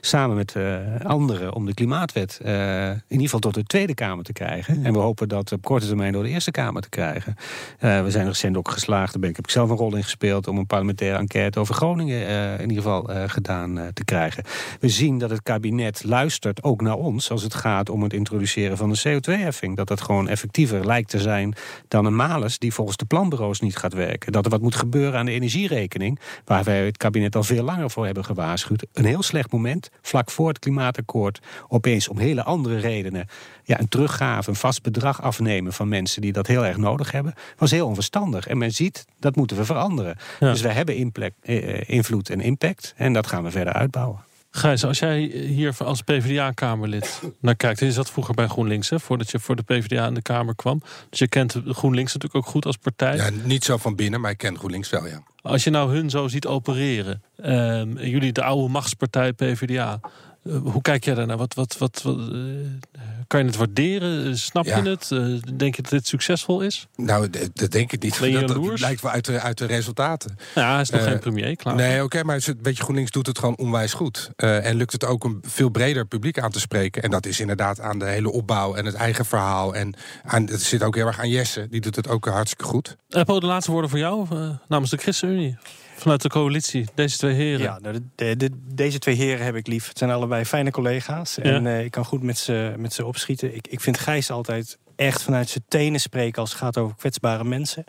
samen 0.00 0.36
met 0.36 0.54
anderen 1.02 1.52
om 1.54 1.66
de 1.66 1.74
klimaatwet 1.74 2.40
in 2.42 3.02
ieder 3.08 3.24
geval 3.24 3.40
tot 3.40 3.54
de 3.54 3.64
Tweede 3.64 3.94
Kamer 3.94 4.21
te 4.22 4.32
krijgen. 4.32 4.84
En 4.84 4.92
we 4.92 4.98
hopen 4.98 5.28
dat 5.28 5.52
op 5.52 5.64
korte 5.64 5.86
termijn 5.86 6.12
door 6.12 6.22
de 6.22 6.28
Eerste 6.28 6.50
Kamer 6.50 6.82
te 6.82 6.88
krijgen. 6.88 7.36
Eh, 7.78 8.02
we 8.02 8.10
zijn 8.10 8.26
recent 8.26 8.56
ook 8.56 8.70
geslaagd, 8.70 9.12
daar 9.12 9.20
ben 9.20 9.30
ik, 9.30 9.36
heb 9.36 9.44
ik 9.44 9.50
zelf 9.50 9.70
een 9.70 9.76
rol 9.76 9.96
in 9.96 10.02
gespeeld, 10.02 10.48
om 10.48 10.58
een 10.58 10.66
parlementaire 10.66 11.18
enquête 11.18 11.60
over 11.60 11.74
Groningen 11.74 12.26
eh, 12.26 12.52
in 12.52 12.68
ieder 12.68 12.82
geval 12.82 13.08
eh, 13.08 13.22
gedaan 13.26 13.90
te 13.94 14.04
krijgen. 14.04 14.44
We 14.80 14.88
zien 14.88 15.18
dat 15.18 15.30
het 15.30 15.42
kabinet 15.42 16.04
luistert 16.04 16.62
ook 16.62 16.80
naar 16.80 16.96
ons 16.96 17.30
als 17.30 17.42
het 17.42 17.54
gaat 17.54 17.90
om 17.90 18.02
het 18.02 18.12
introduceren 18.12 18.76
van 18.76 18.90
een 18.90 19.20
CO2-heffing. 19.20 19.76
Dat 19.76 19.88
dat 19.88 20.00
gewoon 20.00 20.28
effectiever 20.28 20.86
lijkt 20.86 21.10
te 21.10 21.18
zijn 21.18 21.54
dan 21.88 22.04
een 22.04 22.16
malus 22.16 22.58
die 22.58 22.72
volgens 22.72 22.96
de 22.96 23.04
planbureaus 23.04 23.60
niet 23.60 23.76
gaat 23.76 23.92
werken. 23.92 24.32
Dat 24.32 24.44
er 24.44 24.50
wat 24.50 24.60
moet 24.60 24.74
gebeuren 24.74 25.18
aan 25.18 25.26
de 25.26 25.32
energierekening, 25.32 26.18
waar 26.44 26.64
wij 26.64 26.84
het 26.84 26.96
kabinet 26.96 27.36
al 27.36 27.42
veel 27.42 27.64
langer 27.64 27.90
voor 27.90 28.04
hebben 28.04 28.24
gewaarschuwd. 28.24 28.86
Een 28.92 29.04
heel 29.04 29.22
slecht 29.22 29.52
moment, 29.52 29.90
vlak 30.02 30.30
voor 30.30 30.48
het 30.48 30.58
klimaatakkoord, 30.58 31.40
opeens 31.68 32.08
om 32.08 32.18
hele 32.18 32.42
andere 32.42 32.78
redenen 32.78 33.26
ja, 33.64 33.80
een 33.80 33.88
teruggave, 34.12 34.50
een 34.50 34.56
vast 34.56 34.82
bedrag 34.82 35.22
afnemen 35.22 35.72
van 35.72 35.88
mensen 35.88 36.20
die 36.20 36.32
dat 36.32 36.46
heel 36.46 36.66
erg 36.66 36.76
nodig 36.76 37.12
hebben, 37.12 37.34
was 37.56 37.70
heel 37.70 37.86
onverstandig. 37.86 38.46
En 38.46 38.58
men 38.58 38.72
ziet, 38.72 39.04
dat 39.20 39.36
moeten 39.36 39.56
we 39.56 39.64
veranderen. 39.64 40.16
Ja. 40.40 40.50
Dus 40.50 40.60
wij 40.60 40.72
hebben 40.72 40.96
inplek- 40.96 41.34
eh, 41.42 41.74
eh, 41.74 41.82
invloed 41.86 42.30
en 42.30 42.40
impact 42.40 42.94
en 42.96 43.12
dat 43.12 43.26
gaan 43.26 43.42
we 43.42 43.50
verder 43.50 43.72
uitbouwen. 43.72 44.20
Gijs, 44.50 44.84
als 44.84 44.98
jij 44.98 45.20
hier 45.32 45.74
als 45.78 46.02
PvdA-kamerlid 46.02 47.22
naar 47.40 47.56
kijkt... 47.56 47.80
en 47.80 47.86
je 47.86 47.92
zat 47.92 48.10
vroeger 48.10 48.34
bij 48.34 48.46
GroenLinks, 48.46 48.90
hè, 48.90 49.00
voordat 49.00 49.30
je 49.30 49.38
voor 49.38 49.56
de 49.56 49.62
PvdA 49.62 50.06
in 50.06 50.14
de 50.14 50.22
Kamer 50.22 50.54
kwam. 50.54 50.82
Dus 51.10 51.18
je 51.18 51.28
kent 51.28 51.56
GroenLinks 51.66 52.12
natuurlijk 52.12 52.44
ook 52.44 52.52
goed 52.52 52.66
als 52.66 52.76
partij. 52.76 53.16
Ja, 53.16 53.30
niet 53.44 53.64
zo 53.64 53.76
van 53.76 53.94
binnen, 53.94 54.20
maar 54.20 54.30
ik 54.30 54.38
ken 54.38 54.58
GroenLinks 54.58 54.90
wel, 54.90 55.06
ja. 55.06 55.22
Als 55.42 55.64
je 55.64 55.70
nou 55.70 55.94
hun 55.94 56.10
zo 56.10 56.28
ziet 56.28 56.46
opereren, 56.46 57.22
ehm, 57.36 57.98
jullie 57.98 58.32
de 58.32 58.42
oude 58.42 58.68
machtspartij 58.68 59.32
PvdA... 59.32 60.00
eh, 60.44 60.56
hoe 60.62 60.82
kijk 60.82 61.04
jij 61.04 61.14
daarnaar? 61.14 61.36
Wat, 61.36 61.54
wat, 61.54 61.78
wat, 61.78 62.02
wat, 62.02 62.18
eh, 62.18 63.02
kan 63.32 63.40
je 63.40 63.46
het 63.46 63.56
waarderen? 63.56 64.26
Eh, 64.26 64.34
Snap 64.34 64.64
Ja. 64.64 64.76
je 64.76 64.88
het? 64.88 65.10
Eh, 65.10 65.54
denk 65.56 65.76
je 65.76 65.82
dat 65.82 65.90
dit 65.90 66.06
succesvol 66.06 66.60
is? 66.60 66.86
Nou, 66.96 67.28
dat 67.52 67.70
denk 67.70 67.92
ik 67.92 68.02
niet. 68.02 68.18
Dat, 68.32 68.48
dat 68.48 68.74
blijkt 68.74 69.00
wel 69.00 69.10
uit 69.12 69.24
de, 69.24 69.40
uit 69.40 69.58
de 69.58 69.66
resultaten. 69.66 70.36
Ja, 70.54 70.72
hij 70.72 70.80
is 70.80 70.90
nog 70.90 71.00
Eh, 71.00 71.06
geen 71.06 71.18
premier, 71.18 71.56
klaar. 71.56 71.74
Nee, 71.74 72.02
oké, 72.02 72.22
maar 72.24 72.34
het 72.36 72.48
is- 72.48 72.54
weet 72.62 72.76
je, 72.76 72.82
GroenLinks 72.82 73.10
doet 73.10 73.26
het 73.26 73.38
gewoon 73.38 73.56
onwijs 73.56 73.92
goed. 73.92 74.30
En 74.36 74.74
lukt 74.74 74.92
het 74.92 75.04
ook 75.04 75.24
een 75.24 75.38
veel 75.42 75.68
breder 75.68 76.06
publiek 76.06 76.38
aan 76.38 76.50
te 76.50 76.60
spreken. 76.60 77.02
En 77.02 77.10
dat 77.10 77.26
is 77.26 77.40
inderdaad 77.40 77.80
aan 77.80 77.98
de 77.98 78.04
hele 78.06 78.30
opbouw 78.32 78.74
en 78.74 78.84
het 78.86 78.94
eigen 78.94 79.24
verhaal. 79.24 79.74
En 79.74 79.94
aan, 80.24 80.46
het 80.46 80.62
zit 80.62 80.82
ook 80.82 80.94
heel 80.94 81.06
erg 81.06 81.18
aan 81.18 81.28
Jesse. 81.28 81.66
Die 81.70 81.80
doet 81.80 81.96
het 81.96 82.08
ook 82.08 82.26
hartstikke 82.26 82.64
goed. 82.64 82.96
Eppo, 83.08 83.40
de 83.40 83.46
laatste 83.46 83.70
woorden 83.70 83.90
voor 83.90 83.98
jou 83.98 84.26
namens 84.68 84.90
de 84.90 84.96
ChristenUnie. 84.96 85.56
Vanuit 85.96 86.22
de 86.22 86.28
coalitie, 86.28 86.86
deze 86.94 87.16
twee 87.16 87.34
heren. 87.34 87.60
Ja, 87.60 87.78
nou, 87.78 87.94
de, 87.94 88.02
de- 88.14 88.36
de- 88.36 88.74
deze 88.74 88.98
twee 88.98 89.14
heren 89.14 89.44
heb 89.44 89.54
ik 89.56 89.66
lief. 89.66 89.88
Het 89.88 89.98
zijn 89.98 90.10
allebei 90.10 90.44
fijne 90.44 90.70
collega's. 90.70 91.38
En 91.38 91.66
eh, 91.66 91.84
ik 91.84 91.90
kan 91.90 92.04
goed 92.04 92.22
met 92.22 92.38
ze, 92.38 92.74
met 92.78 92.92
ze 92.92 93.04
opschieten. 93.06 93.54
Ik, 93.54 93.66
ik 93.66 93.80
vind 93.80 93.98
Gijs 93.98 94.30
altijd 94.30 94.78
echt 94.96 95.22
vanuit 95.22 95.48
zijn 95.48 95.64
tenen 95.68 96.00
spreken 96.00 96.40
als 96.40 96.50
het 96.50 96.58
gaat 96.58 96.78
over 96.78 96.96
kwetsbare 96.96 97.44
mensen. 97.44 97.84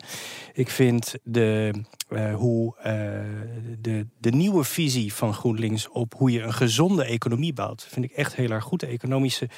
Ik 0.52 0.70
vind 0.70 1.14
de, 1.22 1.74
eh, 2.08 2.34
hoe, 2.34 2.76
eh, 2.78 2.92
de, 3.80 4.06
de 4.20 4.30
nieuwe 4.30 4.64
visie 4.64 5.14
van 5.14 5.34
GroenLinks 5.34 5.88
op 5.88 6.14
hoe 6.16 6.30
je 6.30 6.42
een 6.42 6.54
gezonde 6.54 7.04
economie 7.04 7.52
bouwt, 7.52 7.86
vind 7.90 8.04
ik 8.04 8.12
echt 8.12 8.34
heel 8.34 8.50
erg 8.50 8.64
goed. 8.64 8.80
De 8.80 8.86
economische 8.86 9.48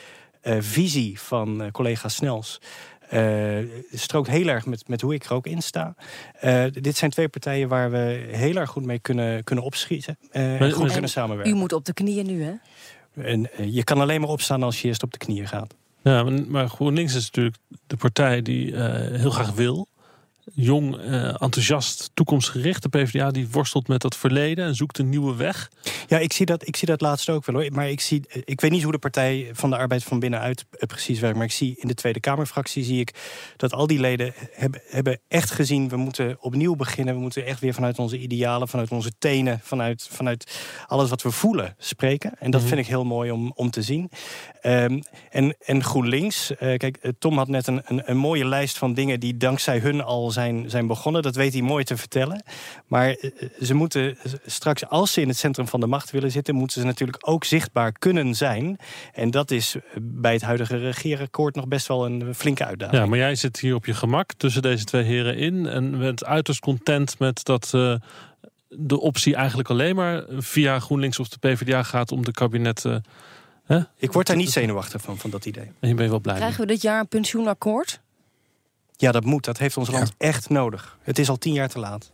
visie 0.59 1.21
van 1.21 1.69
collega 1.73 2.09
Snels. 2.09 2.61
Eh, 3.09 3.59
strookt 3.93 4.29
heel 4.29 4.47
erg 4.49 4.67
met, 4.67 4.89
met 4.89 5.01
hoe 5.01 5.15
ik 5.15 5.25
er 5.25 5.33
ook 5.33 5.47
in 5.47 5.63
sta. 5.63 5.95
Eh, 6.41 6.65
dit 6.73 6.97
zijn 6.97 7.11
twee 7.11 7.29
partijen 7.29 7.69
waar 7.69 7.91
we 7.91 8.27
heel 8.31 8.57
erg 8.57 8.71
goed 8.71 8.85
mee 8.85 8.99
kunnen, 8.99 9.45
kunnen 9.45 9.65
opschieten. 9.65 10.17
eh, 10.31 10.53
en 10.53 10.59
Maar- 10.59 10.73
goed 10.73 10.93
kunnen 10.93 11.11
samenwerken. 11.11 11.55
U 11.55 11.57
moet 11.59 11.73
op 11.73 11.85
de 11.85 11.93
knieën 11.93 12.27
nu, 12.27 12.43
hè? 12.43 12.53
En 13.23 13.49
je 13.71 13.85
kan 13.85 14.01
alleen 14.01 14.21
maar 14.21 14.31
opstaan 14.31 14.63
als 14.63 14.83
je 14.83 14.89
eerst 14.89 15.03
op 15.03 15.13
de 15.13 15.19
knieën 15.19 15.49
gaat. 15.49 15.75
Ja, 16.03 16.23
maar- 16.23 16.43
maar 16.49 16.69
GroenLinks 16.69 17.15
is 17.15 17.25
natuurlijk 17.25 17.57
de 17.87 17.97
partij 17.97 18.43
die 18.43 18.75
eh, 18.77 19.19
heel 19.21 19.31
graag 19.31 19.53
wil. 19.55 19.89
Jong, 20.55 20.97
eh, 20.97 21.25
enthousiast, 21.43 22.11
toekomstgericht. 22.15 22.83
De 22.83 22.89
PvdA 22.89 23.31
die 23.31 23.49
worstelt 23.51 23.89
met 23.89 24.01
dat 24.01 24.17
verleden 24.17 24.65
en 24.65 24.75
zoekt 24.75 24.99
een 24.99 25.09
nieuwe 25.09 25.35
weg. 25.37 25.71
Ja, 26.09 26.19
ik 26.19 26.33
zie 26.33 26.47
dat, 26.47 26.67
ik 26.67 26.77
zie 26.77 26.89
dat 26.89 27.01
laatste 27.01 27.33
ook 27.33 27.47
wel 27.47 27.61
hoor. 27.63 27.73
Maar 27.73 27.91
ik, 27.91 28.01
zie, 28.01 28.25
eh, 28.29 28.43
ik 28.45 28.61
weet 28.61 28.71
niet 28.71 28.83
hoe 28.83 28.93
de 28.93 28.99
Partij 28.99 29.51
van 29.53 29.71
de 29.71 29.77
Arbeid 29.77 30.05
van 30.05 30.19
binnenuit 30.19 30.65
eh, 30.71 30.87
precies 30.87 31.21
werkt. 31.21 31.37
Maar 31.37 31.45
ik 31.47 31.53
zie 31.53 31.75
in 31.79 31.89
de 31.89 31.95
Tweede 31.95 32.21
Kamerfractie 32.21 32.85
zie 32.85 33.01
ik 33.01 33.15
dat 33.57 33.73
al 33.73 33.87
die 33.87 34.01
leden 34.01 34.33
hebben, 34.53 34.81
hebben 34.89 35.21
echt 35.29 35.51
gezien... 35.51 35.89
we 35.89 35.97
moeten 35.97 36.37
opnieuw 36.41 36.75
beginnen. 36.77 37.15
We 37.15 37.21
moeten 37.21 37.47
echt 37.47 37.61
weer 37.61 37.75
vanuit 37.75 37.99
onze 37.99 38.19
idealen, 38.19 38.69
vanuit 38.69 38.91
onze 38.91 39.13
tenen... 39.19 39.61
vanuit, 39.63 40.09
vanuit 40.11 40.61
alles 40.87 41.11
wat 41.11 41.23
we 41.23 41.31
voelen 41.31 41.75
spreken. 41.79 42.33
En 42.39 42.51
dat 42.51 42.61
Mhm. 42.61 42.69
vind 42.69 42.81
ik 42.81 42.87
heel 42.87 43.05
mooi 43.05 43.31
om, 43.31 43.53
om 43.55 43.71
te 43.71 43.83
zien. 43.83 44.11
Ehm, 44.61 45.01
en, 45.31 45.57
en 45.65 45.85
GroenLinks, 45.85 46.57
eh, 46.57 46.77
kijk, 46.77 47.13
Tom 47.19 47.37
had 47.39 47.49
net 47.49 47.67
een, 47.67 47.83
een, 47.85 48.03
een 48.11 48.17
mooie 48.17 48.45
lijst 48.45 48.79
van 48.79 48.95
dingen... 48.95 49.21
die 49.21 49.37
dankzij 49.37 49.79
hun 49.79 50.03
al 50.03 50.31
zijn, 50.37 50.71
zijn 50.71 50.87
begonnen. 50.87 51.23
Dat 51.23 51.35
weet 51.35 51.53
hij 51.53 51.63
mooi 51.63 51.85
te 51.85 51.97
vertellen. 51.97 52.43
Maar 52.87 53.09
eh, 53.09 53.31
ze 53.61 53.75
moeten 53.75 54.17
straks, 54.47 54.87
als 54.87 55.13
ze 55.13 55.21
in 55.21 55.29
het 55.29 55.37
centrum 55.37 55.69
van 55.69 55.81
de 55.81 55.87
macht 55.87 56.11
willen 56.11 56.31
zitten... 56.31 56.55
moeten 56.55 56.81
ze 56.81 56.87
natuurlijk 56.87 57.19
ook 57.29 57.45
zichtbaar 57.45 57.93
kunnen 57.93 58.35
zijn. 58.35 58.79
En 59.13 59.31
dat 59.31 59.51
is 59.51 59.77
bij 60.01 60.33
het 60.33 60.43
huidige 60.43 60.77
regeerakkoord 60.77 61.55
nog 61.55 61.69
best 61.69 61.87
wel 61.87 62.07
een 62.07 62.35
flinke 62.35 62.65
uitdaging. 62.65 63.03
Ja, 63.03 63.07
maar 63.07 63.19
jij 63.19 63.35
zit 63.35 63.61
hier 63.61 63.75
op 63.75 63.87
je 63.87 63.95
gemak 63.95 64.33
tussen 64.33 64.63
deze 64.63 64.85
twee 64.85 65.03
heren 65.03 65.37
in. 65.37 65.67
En 65.67 65.99
bent 65.99 66.25
uiterst 66.25 66.61
content 66.61 67.19
met 67.19 67.45
dat 67.45 67.71
eh, 67.75 67.95
de 68.69 69.01
optie 69.01 69.35
eigenlijk 69.35 69.71
alleen 69.71 69.97
maar 69.97 70.25
via 70.29 70.79
GroenLinks 70.79 71.19
of 71.19 71.29
de 71.29 71.39
PvdA 71.39 71.83
gaat 71.83 72.13
om 72.13 72.25
de 72.25 72.33
kabinetten. 72.33 73.05
hè? 73.65 73.81
Ik 73.97 74.13
word 74.13 74.27
daar 74.27 74.37
niet 74.37 74.51
zenuwachtig 74.51 75.03
van, 75.03 75.19
van 75.19 75.31
dat 75.31 75.45
idee. 75.47 75.71
En 75.81 75.89
je 75.89 75.95
wel 75.95 76.21
blij 76.21 76.35
mee. 76.35 76.43
Krijgen 76.43 76.61
we 76.61 76.67
dit 76.67 76.83
jaar 76.83 77.01
een 77.01 77.09
pensioenakkoord? 77.09 78.01
Ja, 78.97 79.13
dat 79.13 79.25
moet. 79.25 79.45
Dat 79.45 79.59
heeft 79.59 79.77
ons 79.77 79.91
land 79.91 80.13
echt 80.19 80.49
nodig. 80.49 80.99
Het 81.03 81.19
is 81.19 81.29
al 81.29 81.37
tien 81.37 81.53
jaar 81.53 81.69
te 81.69 81.79
laat. 81.79 82.11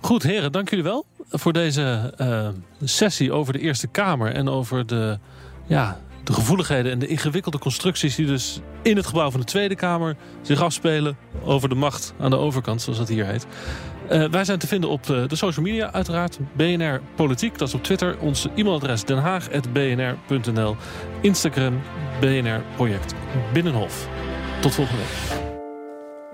Goed, 0.00 0.22
heren, 0.22 0.52
dank 0.52 0.70
jullie 0.70 0.84
wel 0.84 1.04
voor 1.30 1.52
deze 1.52 2.12
eh, 2.16 2.48
sessie 2.82 3.32
over 3.32 3.52
de 3.52 3.58
Eerste 3.58 3.86
Kamer 3.86 4.32
en 4.32 4.48
over 4.48 4.86
de, 4.86 5.18
ja, 5.66 6.00
de 6.24 6.32
gevoeligheden 6.32 6.92
en 6.92 6.98
de 6.98 7.06
ingewikkelde 7.06 7.58
constructies... 7.58 8.14
die 8.14 8.26
dus 8.26 8.60
in 8.82 8.96
het 8.96 9.06
gebouw 9.06 9.30
van 9.30 9.40
de 9.40 9.46
Tweede 9.46 9.74
Kamer 9.74 10.16
zich 10.42 10.62
afspelen... 10.62 11.16
over 11.44 11.68
de 11.68 11.74
macht 11.74 12.14
aan 12.18 12.30
de 12.30 12.36
overkant, 12.36 12.82
zoals 12.82 12.98
dat 12.98 13.08
hier 13.08 13.26
heet. 13.26 13.46
Uh, 14.10 14.28
wij 14.30 14.44
zijn 14.44 14.58
te 14.58 14.66
vinden 14.66 14.90
op 14.90 15.06
de, 15.06 15.24
de, 15.28 15.36
social 15.36 15.64
media 15.64 15.92
uiteraard. 15.92 16.38
BNR 16.56 17.00
Politiek, 17.14 17.58
dat 17.58 17.68
is 17.68 17.74
op 17.74 17.82
Twitter. 17.82 18.18
Ons 18.18 18.46
e-mailadres 18.54 19.04
denhaag.bnr.nl. 19.04 20.76
Instagram 21.20 21.80
BNR 22.20 22.62
Project 22.76 23.14
Binnenhof. 23.52 24.08
Tot 24.60 24.74
volgende 24.74 25.00
week. 25.02 25.53